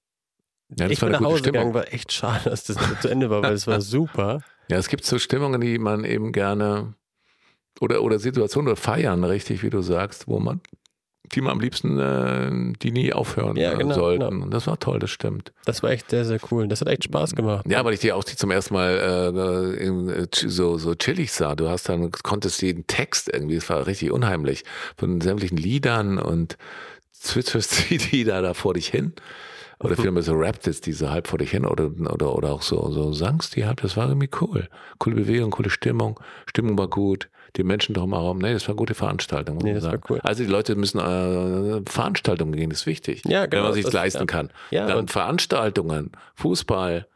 Ja, 0.77 0.89
ich 0.89 0.99
bin 0.99 1.11
nach 1.11 1.21
Hause 1.21 1.43
gegangen, 1.43 1.73
war 1.73 1.93
echt 1.93 2.11
schade, 2.11 2.49
dass 2.49 2.65
das 2.65 2.77
zu 3.01 3.07
Ende 3.07 3.29
war, 3.29 3.41
weil 3.41 3.53
es 3.53 3.67
war 3.67 3.79
super. 3.81 4.41
Ja, 4.69 4.77
es 4.77 4.89
gibt 4.89 5.05
so 5.05 5.17
Stimmungen, 5.17 5.61
die 5.61 5.79
man 5.79 6.03
eben 6.03 6.33
gerne 6.33 6.93
oder, 7.79 8.01
oder 8.01 8.19
Situationen 8.19 8.69
oder 8.71 8.75
Feiern, 8.75 9.23
richtig, 9.23 9.63
wie 9.63 9.69
du 9.69 9.81
sagst, 9.81 10.27
wo 10.27 10.39
man 10.39 10.61
die 11.33 11.41
man 11.41 11.53
am 11.53 11.59
liebsten, 11.59 11.99
äh, 11.99 12.75
die 12.81 12.91
nie 12.91 13.13
aufhören 13.13 13.57
ja, 13.57 13.73
genau, 13.73 13.95
sollten. 13.95 14.29
Genau. 14.29 14.45
Und 14.45 14.53
das 14.53 14.67
war 14.67 14.79
toll, 14.79 14.99
das 14.99 15.09
stimmt. 15.09 15.51
Das 15.65 15.83
war 15.83 15.91
echt 15.91 16.09
sehr, 16.09 16.25
sehr 16.25 16.39
cool. 16.51 16.67
Das 16.67 16.81
hat 16.81 16.87
echt 16.87 17.03
Spaß 17.05 17.35
gemacht. 17.35 17.65
Ja, 17.67 17.83
weil 17.83 17.93
ich 17.93 17.99
die 17.99 18.13
auch 18.13 18.23
zum 18.23 18.51
ersten 18.51 18.73
Mal 18.73 19.35
äh, 19.35 20.27
so, 20.31 20.77
so 20.77 20.95
chillig 20.95 21.31
sah. 21.31 21.55
Du 21.55 21.69
hast 21.69 21.89
dann, 21.89 22.11
konntest 22.11 22.61
jeden 22.61 22.87
Text 22.87 23.29
irgendwie, 23.31 23.55
es 23.55 23.69
war 23.69 23.87
richtig 23.87 24.11
unheimlich, 24.11 24.63
von 24.95 25.21
sämtlichen 25.21 25.57
Liedern 25.57 26.17
und 26.17 26.57
zwitscherst 27.19 27.89
die 27.89 28.23
da, 28.25 28.41
da 28.41 28.53
vor 28.53 28.73
dich 28.73 28.87
hin. 28.87 29.13
Oder 29.79 29.95
vielmehr 30.01 30.23
so 30.23 30.33
rapptest 30.33 30.85
die 30.85 30.93
so 30.93 31.09
halb 31.09 31.27
vor 31.27 31.39
dich 31.39 31.51
hin 31.51 31.65
oder, 31.65 31.91
oder, 32.11 32.35
oder 32.35 32.51
auch 32.51 32.61
so, 32.61 32.91
so 32.91 33.13
sangst 33.13 33.55
die 33.55 33.65
halb. 33.65 33.81
Das 33.81 33.97
war 33.97 34.07
irgendwie 34.07 34.29
cool. 34.41 34.67
Coole 34.97 35.15
Bewegung, 35.15 35.51
coole 35.51 35.69
Stimmung. 35.69 36.19
Stimmung 36.47 36.77
war 36.77 36.87
gut. 36.87 37.29
Die 37.55 37.63
Menschen 37.63 37.95
drumherum. 37.95 38.39
Nee, 38.39 38.53
das 38.53 38.63
war 38.63 38.69
eine 38.69 38.77
gute 38.77 38.93
Veranstaltung, 38.93 39.55
muss 39.55 39.63
nee, 39.63 39.71
man 39.71 39.81
sagen. 39.81 40.03
Cool. 40.09 40.19
Also 40.21 40.43
die 40.43 40.49
Leute 40.49 40.75
müssen 40.75 40.99
äh, 40.99 41.81
Veranstaltungen 41.89 42.55
gehen, 42.55 42.69
das 42.69 42.81
ist 42.81 42.85
wichtig. 42.85 43.23
Ja, 43.25 43.45
genau, 43.45 43.63
wenn 43.63 43.69
man 43.71 43.81
sich 43.81 43.91
leisten 43.91 44.19
ja. 44.19 44.25
kann. 44.25 44.49
Ja, 44.69 44.85
Dann 44.85 45.07
Veranstaltungen, 45.07 46.11
Fußball, 46.35 47.07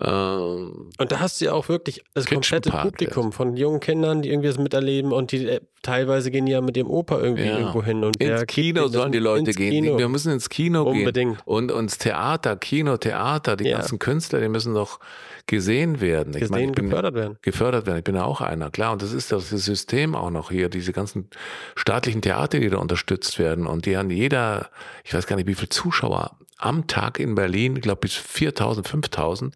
ähm, 0.00 0.90
und 0.98 1.12
da 1.12 1.20
hast 1.20 1.40
du 1.40 1.44
ja 1.44 1.52
auch 1.52 1.68
wirklich 1.68 2.02
das 2.14 2.26
komplette 2.26 2.70
Publikum 2.70 3.30
von 3.30 3.56
jungen 3.56 3.80
Kindern, 3.80 4.22
die 4.22 4.30
irgendwie 4.30 4.48
das 4.48 4.56
miterleben 4.56 5.12
und 5.12 5.32
die 5.32 5.46
äh, 5.46 5.60
teilweise 5.82 6.30
gehen 6.30 6.46
ja 6.46 6.62
mit 6.62 6.76
dem 6.76 6.88
Opa 6.88 7.20
irgendwie 7.20 7.44
ja. 7.44 7.58
irgendwo 7.58 7.82
hin. 7.82 8.02
Und 8.02 8.16
ins 8.16 8.46
Kino 8.46 8.88
sollen 8.88 9.12
die 9.12 9.18
Leute 9.18 9.52
gehen. 9.52 9.84
Kino. 9.84 9.98
Wir 9.98 10.08
müssen 10.08 10.32
ins 10.32 10.48
Kino 10.48 10.84
Unbedingt. 10.84 11.36
gehen. 11.36 11.42
Und 11.44 11.70
ins 11.70 11.98
Theater, 11.98 12.56
Kino, 12.56 12.96
Theater, 12.96 13.56
die 13.56 13.68
ja. 13.68 13.78
ganzen 13.78 13.98
Künstler, 13.98 14.40
die 14.40 14.48
müssen 14.48 14.74
doch 14.74 14.98
gesehen 15.46 16.00
werden. 16.00 16.32
Ich 16.34 16.40
gesehen, 16.40 16.52
meine, 16.52 16.66
ich 16.66 16.72
bin, 16.72 16.86
gefördert 16.86 17.14
werden. 17.14 17.38
Gefördert 17.42 17.86
werden. 17.86 17.98
Ich 17.98 18.04
bin 18.04 18.14
ja 18.14 18.24
auch 18.24 18.40
einer, 18.40 18.70
klar. 18.70 18.92
Und 18.92 19.02
das 19.02 19.12
ist 19.12 19.30
das 19.30 19.50
System 19.50 20.14
auch 20.14 20.30
noch 20.30 20.50
hier, 20.50 20.70
diese 20.70 20.92
ganzen 20.92 21.28
staatlichen 21.76 22.22
Theater, 22.22 22.60
die 22.60 22.70
da 22.70 22.78
unterstützt 22.78 23.38
werden. 23.38 23.66
Und 23.66 23.84
die 23.84 23.98
haben 23.98 24.08
jeder, 24.08 24.70
ich 25.04 25.12
weiß 25.12 25.26
gar 25.26 25.36
nicht, 25.36 25.48
wie 25.48 25.54
viele 25.54 25.68
Zuschauer 25.68 26.38
am 26.62 26.86
Tag 26.86 27.18
in 27.18 27.34
Berlin, 27.34 27.76
ich 27.76 27.82
glaube 27.82 28.00
bis 28.00 28.14
4000, 28.14 28.86
5000, 28.86 29.54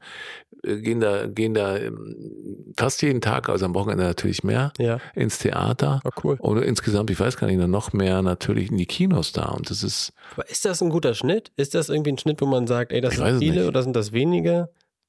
äh, 0.64 0.76
gehen 0.76 1.00
da, 1.00 1.26
gehen 1.26 1.54
da 1.54 1.76
ähm, 1.76 2.74
fast 2.76 3.02
jeden 3.02 3.20
Tag, 3.20 3.48
also 3.48 3.64
am 3.64 3.74
Wochenende 3.74 4.04
natürlich 4.04 4.44
mehr, 4.44 4.72
ja. 4.78 4.98
ins 5.14 5.38
Theater. 5.38 6.00
Oh, 6.04 6.10
cool. 6.24 6.36
Oder 6.40 6.64
insgesamt, 6.64 7.10
ich 7.10 7.20
weiß 7.20 7.36
gar 7.36 7.46
nicht, 7.46 7.58
noch 7.58 7.92
mehr 7.92 8.22
natürlich 8.22 8.70
in 8.70 8.76
die 8.76 8.86
Kinos 8.86 9.32
da. 9.32 9.46
Und 9.46 9.70
das 9.70 9.82
ist. 9.82 10.12
Aber 10.32 10.48
ist 10.48 10.64
das 10.64 10.82
ein 10.82 10.90
guter 10.90 11.14
Schnitt? 11.14 11.52
Ist 11.56 11.74
das 11.74 11.88
irgendwie 11.88 12.12
ein 12.12 12.18
Schnitt, 12.18 12.40
wo 12.40 12.46
man 12.46 12.66
sagt, 12.66 12.92
ey, 12.92 13.00
das 13.00 13.16
sind 13.16 13.38
viele 13.38 13.68
oder 13.68 13.82
sind 13.82 13.94
das 13.94 14.12
wenige? 14.12 14.68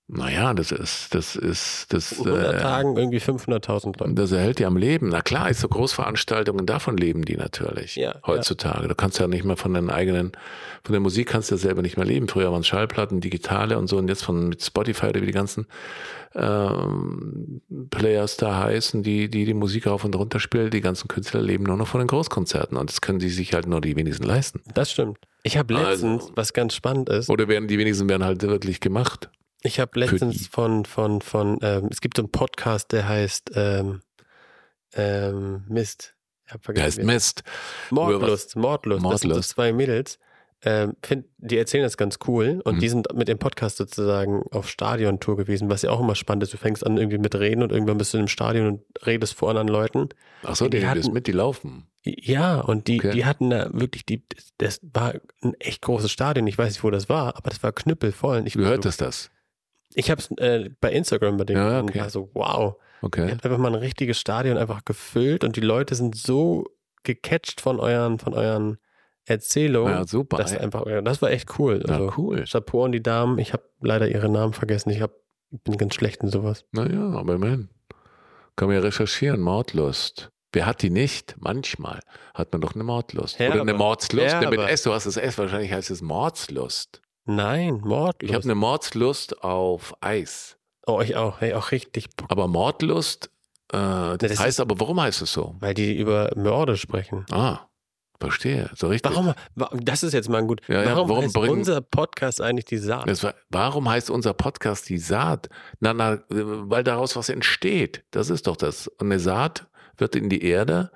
Naja, 0.09 0.53
das 0.53 0.71
ist, 0.71 1.13
das 1.13 1.35
ist, 1.35 1.91
das. 1.91 2.13
In 2.13 2.27
100 2.27 2.53
äh, 2.53 2.57
Tagen 2.59 2.95
irgendwie 2.95 3.17
500.000 3.17 3.99
Leute. 3.99 4.13
Das 4.13 4.31
erhält 4.31 4.57
die 4.57 4.65
am 4.65 4.77
Leben. 4.77 5.09
Na 5.09 5.21
klar, 5.21 5.49
ist 5.49 5.59
so 5.59 5.67
Großveranstaltungen, 5.67 6.65
davon 6.65 6.95
leben 6.95 7.25
die 7.25 7.35
natürlich. 7.35 7.97
Ja, 7.97 8.15
heutzutage. 8.25 8.83
Ja. 8.83 8.87
Du 8.87 8.95
kannst 8.95 9.19
ja 9.19 9.27
nicht 9.27 9.43
mehr 9.43 9.57
von 9.57 9.73
deinen 9.73 9.89
eigenen, 9.89 10.31
von 10.85 10.93
der 10.93 11.01
Musik 11.01 11.27
kannst 11.27 11.51
du 11.51 11.55
ja 11.55 11.59
selber 11.59 11.81
nicht 11.81 11.97
mehr 11.97 12.05
leben. 12.05 12.29
Früher 12.29 12.53
waren 12.53 12.61
es 12.61 12.67
Schallplatten, 12.67 13.19
digitale 13.19 13.77
und 13.77 13.87
so 13.87 13.97
und 13.97 14.07
jetzt 14.07 14.23
von 14.23 14.47
mit 14.47 14.63
Spotify 14.63 15.07
oder 15.07 15.21
wie 15.21 15.25
die 15.25 15.33
ganzen 15.33 15.67
ähm, 16.35 17.59
Players 17.89 18.37
da 18.37 18.63
heißen, 18.63 19.03
die, 19.03 19.29
die 19.29 19.43
die 19.43 19.53
Musik 19.53 19.87
rauf 19.87 20.05
und 20.05 20.15
runter 20.15 20.39
spielen. 20.39 20.69
Die 20.69 20.79
ganzen 20.79 21.09
Künstler 21.09 21.41
leben 21.41 21.65
nur 21.65 21.75
noch 21.75 21.87
von 21.87 21.99
den 21.99 22.07
Großkonzerten 22.07 22.77
und 22.77 22.89
das 22.89 23.01
können 23.01 23.19
sie 23.19 23.29
sich 23.29 23.53
halt 23.53 23.67
nur 23.67 23.81
die 23.81 23.97
wenigsten 23.97 24.23
leisten. 24.23 24.61
Das 24.73 24.89
stimmt. 24.89 25.17
Ich 25.43 25.57
habe 25.57 25.73
letztens, 25.73 26.23
also, 26.23 26.31
was 26.35 26.53
ganz 26.53 26.75
spannend 26.75 27.09
ist. 27.09 27.29
Oder 27.29 27.49
werden 27.49 27.67
die 27.67 27.77
wenigsten 27.77 28.07
werden 28.07 28.23
halt 28.23 28.41
wirklich 28.41 28.79
gemacht. 28.79 29.29
Ich 29.67 29.81
habe 29.81 29.99
letztens 29.99 30.47
von, 30.47 30.85
von, 30.85 31.21
von, 31.21 31.59
ähm, 31.61 31.89
es 31.91 31.99
gibt 31.99 32.15
so 32.15 32.23
einen 32.23 32.31
Podcast, 32.31 32.93
der 32.93 33.07
heißt 33.07 33.51
ähm, 33.55 34.01
ähm, 34.93 35.65
Mist. 35.67 36.15
Ich 36.45 36.53
hab 36.53 36.63
vergessen, 36.63 37.05
der 37.05 37.07
heißt 37.07 37.13
Mist. 37.13 37.43
Mordlust, 37.91 38.55
Mordlust. 38.55 39.01
Mordlust. 39.01 39.13
Das 39.13 39.21
sind 39.21 39.33
so 39.33 39.41
zwei 39.41 39.73
Mädels. 39.73 40.19
Ähm, 40.63 40.93
find, 41.03 41.25
die 41.37 41.57
erzählen 41.57 41.83
das 41.83 41.97
ganz 41.97 42.17
cool 42.27 42.61
und 42.63 42.75
mhm. 42.75 42.79
die 42.79 42.89
sind 42.89 43.13
mit 43.13 43.27
dem 43.27 43.37
Podcast 43.39 43.75
sozusagen 43.75 44.41
auf 44.51 44.69
Stadiontour 44.69 45.35
gewesen, 45.35 45.69
was 45.69 45.81
ja 45.81 45.91
auch 45.91 45.99
immer 45.99 46.15
spannend 46.15 46.43
ist. 46.43 46.53
Du 46.53 46.57
fängst 46.57 46.85
an 46.85 46.97
irgendwie 46.97 47.17
mit 47.17 47.35
Reden 47.35 47.61
und 47.61 47.73
irgendwann 47.73 47.97
bist 47.97 48.13
du 48.13 48.19
im 48.19 48.29
Stadion 48.29 48.67
und 48.67 49.05
redest 49.05 49.33
vor 49.33 49.49
anderen 49.49 49.67
Leuten. 49.67 50.09
Ach 50.43 50.55
so, 50.55 50.69
die, 50.69 50.79
die 50.79 50.87
hatten 50.87 51.11
mit, 51.11 51.27
die 51.27 51.33
laufen. 51.33 51.87
Ja, 52.03 52.61
und 52.61 52.87
die, 52.87 52.99
okay. 52.99 53.11
die 53.11 53.25
hatten 53.25 53.49
da 53.49 53.69
wirklich, 53.73 54.05
die, 54.05 54.23
das 54.59 54.79
war 54.93 55.15
ein 55.41 55.55
echt 55.59 55.81
großes 55.81 56.09
Stadion. 56.09 56.47
Ich 56.47 56.57
weiß 56.57 56.69
nicht, 56.73 56.83
wo 56.85 56.89
das 56.89 57.09
war, 57.09 57.35
aber 57.35 57.49
das 57.49 57.61
war 57.61 57.73
knüppelvoll. 57.73 58.43
Ich, 58.47 58.53
du 58.53 58.61
hörtest 58.61 59.01
das? 59.01 59.29
Ich 59.93 60.11
habe 60.11 60.21
es 60.21 60.31
äh, 60.37 60.69
bei 60.79 60.91
Instagram 60.91 61.37
bei 61.37 61.45
dem 61.45 61.57
ja, 61.57 61.81
okay. 61.81 61.97
und 61.97 62.03
war 62.03 62.09
so, 62.09 62.29
wow. 62.33 62.75
Okay. 63.01 63.25
Ihr 63.25 63.31
habt 63.31 63.45
einfach 63.45 63.57
mal 63.57 63.73
ein 63.73 63.79
richtiges 63.79 64.19
Stadion 64.19 64.57
einfach 64.57 64.83
gefüllt 64.85 65.43
und 65.43 65.55
die 65.55 65.61
Leute 65.61 65.95
sind 65.95 66.15
so 66.15 66.65
gecatcht 67.03 67.61
von 67.61 67.79
euren, 67.79 68.19
von 68.19 68.33
euren 68.33 68.77
Erzählungen. 69.25 69.93
Ja, 69.93 70.07
super. 70.07 70.37
Das, 70.37 70.55
einfach, 70.55 70.85
das 71.03 71.21
war 71.21 71.31
echt 71.31 71.59
cool. 71.59 71.83
Also, 71.87 72.05
ja, 72.05 72.13
cool. 72.17 72.45
Chapeau 72.49 72.85
und 72.85 72.93
die 72.93 73.03
Damen. 73.03 73.37
Ich 73.39 73.53
habe 73.53 73.63
leider 73.81 74.07
ihre 74.07 74.29
Namen 74.29 74.53
vergessen. 74.53 74.89
Ich 74.89 75.01
hab, 75.01 75.11
bin 75.49 75.77
ganz 75.77 75.95
schlecht 75.95 76.23
in 76.23 76.29
sowas. 76.29 76.65
Naja, 76.71 77.11
aber 77.11 77.35
immerhin. 77.35 77.69
Kann 78.55 78.69
man 78.69 78.77
ja 78.77 78.81
recherchieren. 78.81 79.41
Mordlust. 79.41 80.31
Wer 80.53 80.65
hat 80.65 80.81
die 80.81 80.89
nicht? 80.89 81.35
Manchmal 81.39 81.99
hat 82.33 82.51
man 82.53 82.61
doch 82.61 82.73
eine 82.73 82.83
Mordlust. 82.83 83.37
Ja, 83.37 83.51
Oder 83.51 83.61
eine 83.61 83.73
Mordslust. 83.73 84.41
Ja, 84.41 84.49
mit 84.49 84.59
S, 84.59 84.83
du 84.83 84.93
hast 84.93 85.05
das 85.05 85.17
S, 85.17 85.37
wahrscheinlich 85.37 85.71
heißt 85.71 85.91
es 85.91 86.01
Mordslust. 86.01 87.01
Nein, 87.27 87.81
Mordlust. 87.83 88.23
Ich 88.23 88.33
habe 88.33 88.43
eine 88.43 88.55
Mordslust 88.55 89.43
auf 89.43 89.95
Eis. 90.01 90.57
Oh, 90.85 91.01
ich 91.01 91.15
auch. 91.17 91.41
Hey, 91.41 91.53
auch 91.53 91.71
richtig. 91.71 92.07
Aber 92.29 92.47
Mordlust, 92.47 93.29
äh, 93.73 93.77
das, 93.77 94.17
das 94.17 94.39
heißt 94.39 94.59
aber, 94.61 94.79
warum 94.79 95.01
heißt 95.01 95.21
es 95.21 95.33
so? 95.33 95.55
Weil 95.59 95.73
die 95.73 95.97
über 95.97 96.31
Morde 96.35 96.77
sprechen. 96.77 97.25
Ah, 97.29 97.67
verstehe. 98.19 98.71
So 98.75 98.87
richtig. 98.87 99.13
Warum, 99.13 99.33
das 99.73 100.03
ist 100.03 100.13
jetzt 100.13 100.29
mal 100.29 100.37
ein 100.37 100.47
gut. 100.47 100.61
Ja, 100.69 100.83
ja, 100.83 100.95
warum, 100.95 101.09
warum 101.09 101.23
heißt 101.25 101.33
bringen, 101.33 101.57
unser 101.57 101.81
Podcast 101.81 102.39
eigentlich 102.39 102.65
die 102.65 102.77
Saat? 102.77 103.21
War, 103.21 103.35
warum 103.49 103.89
heißt 103.89 104.09
unser 104.09 104.33
Podcast 104.33 104.87
die 104.87 104.97
Saat? 104.97 105.49
Na, 105.81 105.93
na, 105.93 106.19
weil 106.29 106.85
daraus 106.85 107.17
was 107.17 107.27
entsteht. 107.27 108.05
Das 108.11 108.29
ist 108.29 108.47
doch 108.47 108.55
das. 108.55 108.87
Und 108.87 109.07
eine 109.07 109.19
Saat 109.19 109.67
wird 109.97 110.15
in 110.15 110.29
die 110.29 110.43
Erde 110.43 110.91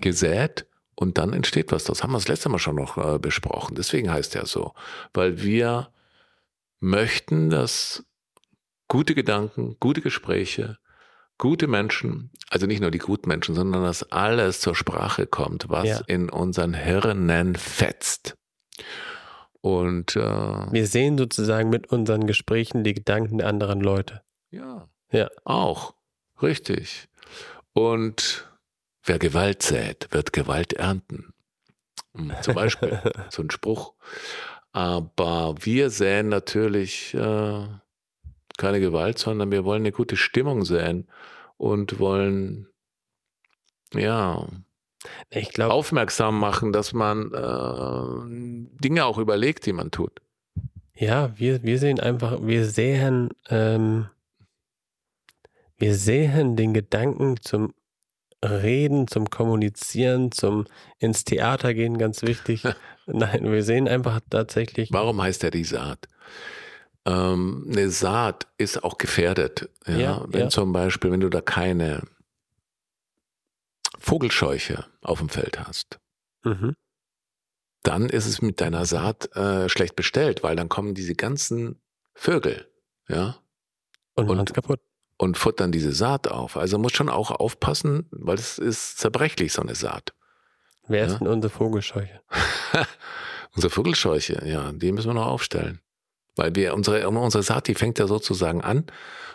gesät 0.00 0.66
und 0.96 1.18
dann 1.18 1.32
entsteht 1.32 1.70
was. 1.72 1.84
Das 1.84 2.02
haben 2.02 2.12
wir 2.12 2.18
das 2.18 2.28
letzte 2.28 2.48
Mal 2.48 2.58
schon 2.58 2.76
noch 2.76 2.96
äh, 2.96 3.18
besprochen. 3.18 3.76
Deswegen 3.76 4.10
heißt 4.10 4.34
er 4.34 4.46
so. 4.46 4.72
Weil 5.12 5.42
wir 5.42 5.90
möchten, 6.80 7.50
dass 7.50 8.04
gute 8.88 9.14
Gedanken, 9.14 9.76
gute 9.78 10.00
Gespräche, 10.00 10.78
gute 11.38 11.66
Menschen, 11.66 12.30
also 12.50 12.66
nicht 12.66 12.80
nur 12.80 12.90
die 12.90 12.98
guten 12.98 13.28
Menschen, 13.28 13.54
sondern 13.54 13.82
dass 13.82 14.10
alles 14.10 14.60
zur 14.60 14.74
Sprache 14.74 15.26
kommt, 15.26 15.68
was 15.68 15.86
ja. 15.86 16.00
in 16.06 16.30
unseren 16.30 16.74
Hirnen 16.74 17.56
fetzt. 17.56 18.36
Und 19.60 20.16
äh, 20.16 20.20
wir 20.20 20.86
sehen 20.86 21.18
sozusagen 21.18 21.68
mit 21.70 21.88
unseren 21.88 22.26
Gesprächen 22.26 22.84
die 22.84 22.94
Gedanken 22.94 23.38
der 23.38 23.48
anderen 23.48 23.80
Leute. 23.80 24.22
Ja. 24.50 24.88
Ja. 25.10 25.28
Auch. 25.44 25.94
Richtig. 26.40 27.08
Und 27.72 28.48
Wer 29.06 29.20
Gewalt 29.20 29.62
sät, 29.62 30.08
wird 30.10 30.32
Gewalt 30.32 30.72
ernten. 30.72 31.32
Hm, 32.16 32.32
zum 32.42 32.54
Beispiel, 32.54 33.00
so 33.30 33.42
ein 33.42 33.50
Spruch. 33.50 33.94
Aber 34.72 35.54
wir 35.60 35.90
säen 35.90 36.28
natürlich 36.28 37.14
äh, 37.14 37.66
keine 38.58 38.80
Gewalt, 38.80 39.18
sondern 39.18 39.50
wir 39.52 39.64
wollen 39.64 39.82
eine 39.82 39.92
gute 39.92 40.16
Stimmung 40.16 40.64
säen 40.64 41.08
und 41.56 41.98
wollen, 42.00 42.66
ja, 43.94 44.46
ich 45.30 45.50
glaub, 45.50 45.70
aufmerksam 45.70 46.38
machen, 46.38 46.72
dass 46.72 46.92
man 46.92 47.32
äh, 47.32 48.80
Dinge 48.82 49.04
auch 49.04 49.18
überlegt, 49.18 49.66
die 49.66 49.72
man 49.72 49.92
tut. 49.92 50.20
Ja, 50.94 51.38
wir, 51.38 51.62
wir 51.62 51.78
sehen 51.78 52.00
einfach, 52.00 52.38
wir 52.42 52.64
sehen, 52.64 53.30
ähm, 53.50 54.08
wir 55.78 55.94
sehen 55.94 56.56
den 56.56 56.74
Gedanken 56.74 57.36
zum 57.40 57.72
Reden, 58.50 59.08
zum 59.08 59.30
Kommunizieren, 59.30 60.32
zum 60.32 60.66
ins 60.98 61.24
Theater 61.24 61.74
gehen, 61.74 61.98
ganz 61.98 62.22
wichtig. 62.22 62.62
Nein, 63.06 63.50
wir 63.50 63.62
sehen 63.62 63.88
einfach 63.88 64.20
tatsächlich. 64.30 64.92
Warum 64.92 65.22
heißt 65.22 65.44
er 65.44 65.50
die 65.50 65.64
Saat? 65.64 66.08
Ähm, 67.04 67.66
eine 67.70 67.90
Saat 67.90 68.46
ist 68.58 68.82
auch 68.82 68.98
gefährdet. 68.98 69.68
Ja? 69.86 69.96
ja 69.96 70.24
wenn 70.28 70.40
ja. 70.42 70.48
zum 70.48 70.72
Beispiel, 70.72 71.12
wenn 71.12 71.20
du 71.20 71.28
da 71.28 71.40
keine 71.40 72.02
Vogelscheuche 73.98 74.84
auf 75.02 75.18
dem 75.18 75.28
Feld 75.28 75.60
hast, 75.60 76.00
mhm. 76.44 76.74
dann 77.82 78.08
ist 78.08 78.26
es 78.26 78.42
mit 78.42 78.60
deiner 78.60 78.84
Saat 78.86 79.34
äh, 79.36 79.68
schlecht 79.68 79.96
bestellt, 79.96 80.42
weil 80.42 80.56
dann 80.56 80.68
kommen 80.68 80.94
diese 80.94 81.14
ganzen 81.14 81.80
Vögel, 82.14 82.68
ja. 83.08 83.36
Und, 84.14 84.30
und 84.30 84.54
kaputt 84.54 84.80
und 85.18 85.36
futtern 85.36 85.72
diese 85.72 85.92
Saat 85.92 86.28
auf. 86.28 86.56
Also 86.56 86.78
muss 86.78 86.92
schon 86.92 87.08
auch 87.08 87.30
aufpassen, 87.30 88.06
weil 88.10 88.36
es 88.36 88.58
ist 88.58 88.98
zerbrechlich, 88.98 89.52
so 89.52 89.62
eine 89.62 89.74
Saat. 89.74 90.12
Wer 90.88 91.00
ja? 91.00 91.06
ist 91.06 91.18
denn 91.18 91.26
unsere 91.26 91.52
Vogelscheuche? 91.52 92.20
unsere 93.54 93.70
Vogelscheuche, 93.70 94.42
ja, 94.46 94.72
die 94.72 94.92
müssen 94.92 95.08
wir 95.08 95.14
noch 95.14 95.26
aufstellen. 95.26 95.80
Weil 96.36 96.54
wir, 96.54 96.74
unsere, 96.74 97.08
unsere 97.08 97.42
Saat, 97.42 97.66
die 97.66 97.74
fängt 97.74 97.98
ja 97.98 98.06
sozusagen 98.06 98.60
an. 98.60 98.84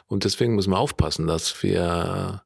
Und 0.08 0.24
deswegen 0.24 0.56
müssen 0.56 0.72
wir 0.72 0.78
aufpassen, 0.78 1.26
dass 1.26 1.64
wir, 1.64 2.44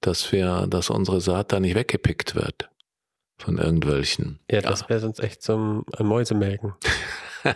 dass 0.00 0.30
wir, 0.30 0.66
dass 0.68 0.90
unsere 0.90 1.20
Saat 1.20 1.52
da 1.52 1.60
nicht 1.60 1.74
weggepickt 1.74 2.34
wird. 2.34 2.68
von 3.38 3.56
irgendwelchen. 3.56 4.40
Ja, 4.50 4.60
das 4.60 4.88
wäre 4.88 5.00
sonst 5.00 5.20
echt 5.20 5.42
zum 5.42 5.84
Mäusemelken. 5.98 6.74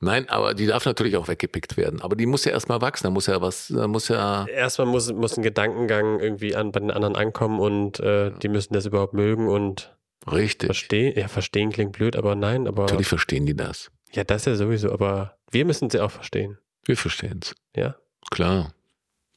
Nein, 0.00 0.28
aber 0.28 0.54
die 0.54 0.66
darf 0.66 0.84
natürlich 0.84 1.16
auch 1.16 1.28
weggepickt 1.28 1.76
werden. 1.76 2.00
Aber 2.02 2.14
die 2.14 2.26
muss 2.26 2.44
ja 2.44 2.52
erstmal 2.52 2.80
wachsen. 2.80 3.04
Da 3.04 3.10
muss 3.10 3.26
ja 3.26 3.40
was, 3.40 3.68
da 3.68 3.88
muss 3.88 4.08
ja. 4.08 4.46
Erstmal 4.46 4.86
muss, 4.86 5.12
muss 5.12 5.36
ein 5.36 5.42
Gedankengang 5.42 6.20
irgendwie 6.20 6.54
an, 6.54 6.72
bei 6.72 6.80
den 6.80 6.90
anderen 6.90 7.16
ankommen 7.16 7.58
und 7.58 8.00
äh, 8.00 8.30
die 8.42 8.48
müssen 8.48 8.74
das 8.74 8.86
überhaupt 8.86 9.14
mögen 9.14 9.48
und 9.48 9.96
Richtig. 10.30 10.68
verstehen. 10.68 11.18
Ja, 11.18 11.28
verstehen 11.28 11.70
klingt 11.70 11.92
blöd, 11.92 12.16
aber 12.16 12.34
nein, 12.34 12.68
aber. 12.68 12.82
Natürlich 12.82 13.08
verstehen 13.08 13.46
die 13.46 13.56
das. 13.56 13.90
Ja, 14.12 14.24
das 14.24 14.44
ja 14.44 14.54
sowieso, 14.54 14.92
aber 14.92 15.36
wir 15.50 15.64
müssen 15.64 15.90
sie 15.90 16.00
auch 16.00 16.10
verstehen. 16.10 16.58
Wir 16.84 16.96
verstehen 16.96 17.40
es. 17.42 17.54
Ja. 17.76 17.96
Klar. 18.30 18.72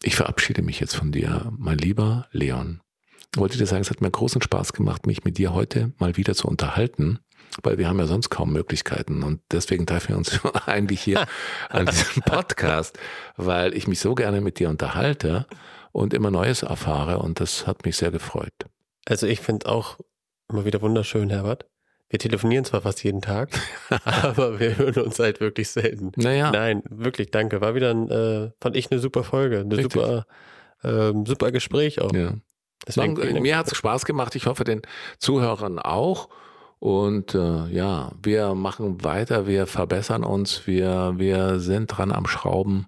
Ich 0.04 0.16
verabschiede 0.16 0.62
mich 0.62 0.80
jetzt 0.80 0.96
von 0.96 1.12
dir, 1.12 1.52
mein 1.58 1.78
lieber 1.78 2.28
Leon. 2.32 2.82
Ich 3.34 3.40
wollte 3.40 3.58
dir 3.58 3.66
sagen, 3.66 3.82
es 3.82 3.90
hat 3.90 4.02
mir 4.02 4.12
großen 4.12 4.42
Spaß 4.42 4.74
gemacht, 4.74 5.06
mich 5.06 5.24
mit 5.24 5.38
dir 5.38 5.54
heute 5.54 5.94
mal 6.00 6.18
wieder 6.18 6.34
zu 6.34 6.48
unterhalten 6.48 7.20
weil 7.64 7.78
wir 7.78 7.88
haben 7.88 8.00
ja 8.00 8.06
sonst 8.06 8.30
kaum 8.30 8.54
Möglichkeiten 8.54 9.24
und 9.24 9.42
deswegen 9.52 9.86
treffen 9.86 10.10
wir 10.10 10.18
uns 10.18 10.40
eigentlich 10.66 11.02
hier 11.02 11.26
an 11.70 11.86
diesem 11.86 12.22
Podcast, 12.26 12.98
weil 13.38 13.76
ich 13.76 13.88
mich 13.88 14.00
so 14.00 14.16
gerne 14.16 14.42
mit 14.42 14.60
dir 14.60 14.70
unterhalte 14.70 15.46
und 15.92 16.14
immer 16.14 16.32
Neues 16.32 16.64
erfahre 16.64 17.20
und 17.20 17.40
das 17.40 17.68
hat 17.68 17.86
mich 17.86 17.98
sehr 17.98 18.12
gefreut. 18.12 18.54
Also 19.06 19.28
ich 19.28 19.40
finde 19.42 19.68
auch 19.68 19.98
immer 20.50 20.66
wieder 20.66 20.82
wunderschön, 20.82 21.30
Herbert. 21.30 21.66
Wir 22.10 22.20
telefonieren 22.20 22.66
zwar 22.66 22.82
fast 22.82 23.04
jeden 23.06 23.22
Tag, 23.22 23.50
aber 24.06 24.60
wir 24.60 24.78
hören 24.78 25.02
uns 25.02 25.18
halt 25.18 25.40
wirklich 25.40 25.70
selten. 25.70 26.12
Naja. 26.18 26.52
Nein, 26.52 26.84
wirklich, 26.90 27.32
danke. 27.32 27.62
War 27.62 27.74
wieder, 27.74 27.92
ein, 27.92 28.10
äh, 28.10 28.52
fand 28.60 28.76
ich 28.76 28.92
eine 28.92 29.00
super 29.00 29.24
Folge, 29.24 29.60
eine 29.62 29.78
Richtig. 29.78 29.94
super, 29.94 30.26
äh, 30.84 31.14
super 31.26 31.52
Gespräch 31.54 32.02
auch. 32.02 32.14
Ja. 32.14 32.34
Deswegen, 32.86 33.14
Man, 33.14 33.42
mir 33.42 33.58
hat 33.58 33.68
es 33.68 33.78
Spaß 33.78 34.06
gemacht. 34.06 34.36
Ich 34.36 34.46
hoffe, 34.46 34.66
den 34.66 34.82
Zuhörern 35.20 35.80
auch. 35.80 36.30
Und 36.82 37.36
äh, 37.36 37.68
ja, 37.68 38.12
wir 38.24 38.56
machen 38.56 39.04
weiter, 39.04 39.46
wir 39.46 39.68
verbessern 39.68 40.24
uns, 40.24 40.66
wir, 40.66 41.14
wir 41.18 41.60
sind 41.60 41.88
dran 41.88 42.12
am 42.12 42.26
Schrauben 42.26 42.88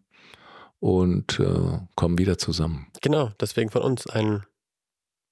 und 0.79 1.39
äh, 1.39 1.77
kommen 1.95 2.17
wieder 2.17 2.39
zusammen. 2.39 2.87
Genau, 3.03 3.29
deswegen 3.39 3.69
von 3.69 3.83
uns 3.83 4.07
ein 4.07 4.43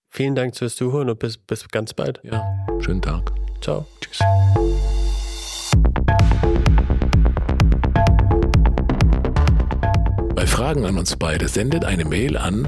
vielen 0.10 0.36
Dank 0.36 0.56
fürs 0.56 0.76
Zuhören 0.76 1.10
und 1.10 1.18
bis, 1.18 1.38
bis 1.38 1.68
ganz 1.70 1.96
bald. 1.96 2.20
Ja, 2.24 2.46
schönen 2.82 3.02
Tag. 3.02 3.32
Ciao. 3.62 3.88
Tschüss. 4.00 4.20
Bei 10.36 10.46
Fragen 10.46 10.86
an 10.86 11.00
uns 11.00 11.16
beide 11.16 11.48
sendet 11.48 11.84
eine 11.84 12.06
Mail 12.06 12.38
an 12.38 12.68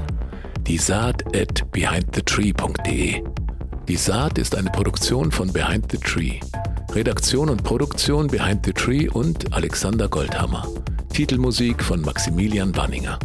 die 0.66 0.78
saat 0.78 1.22
at 1.36 1.70
behindthetree.de. 1.72 3.22
Die 3.88 3.96
Saat 3.96 4.38
ist 4.38 4.56
eine 4.56 4.70
Produktion 4.70 5.30
von 5.30 5.52
Behind 5.52 5.92
the 5.92 5.98
Tree. 5.98 6.40
Redaktion 6.92 7.50
und 7.50 7.62
Produktion 7.64 8.28
Behind 8.28 8.64
the 8.64 8.72
Tree 8.72 9.08
und 9.10 9.52
Alexander 9.52 10.08
Goldhammer. 10.08 10.66
Titelmusik 11.12 11.84
von 11.84 12.00
Maximilian 12.00 12.74
Wanninger. 12.74 13.18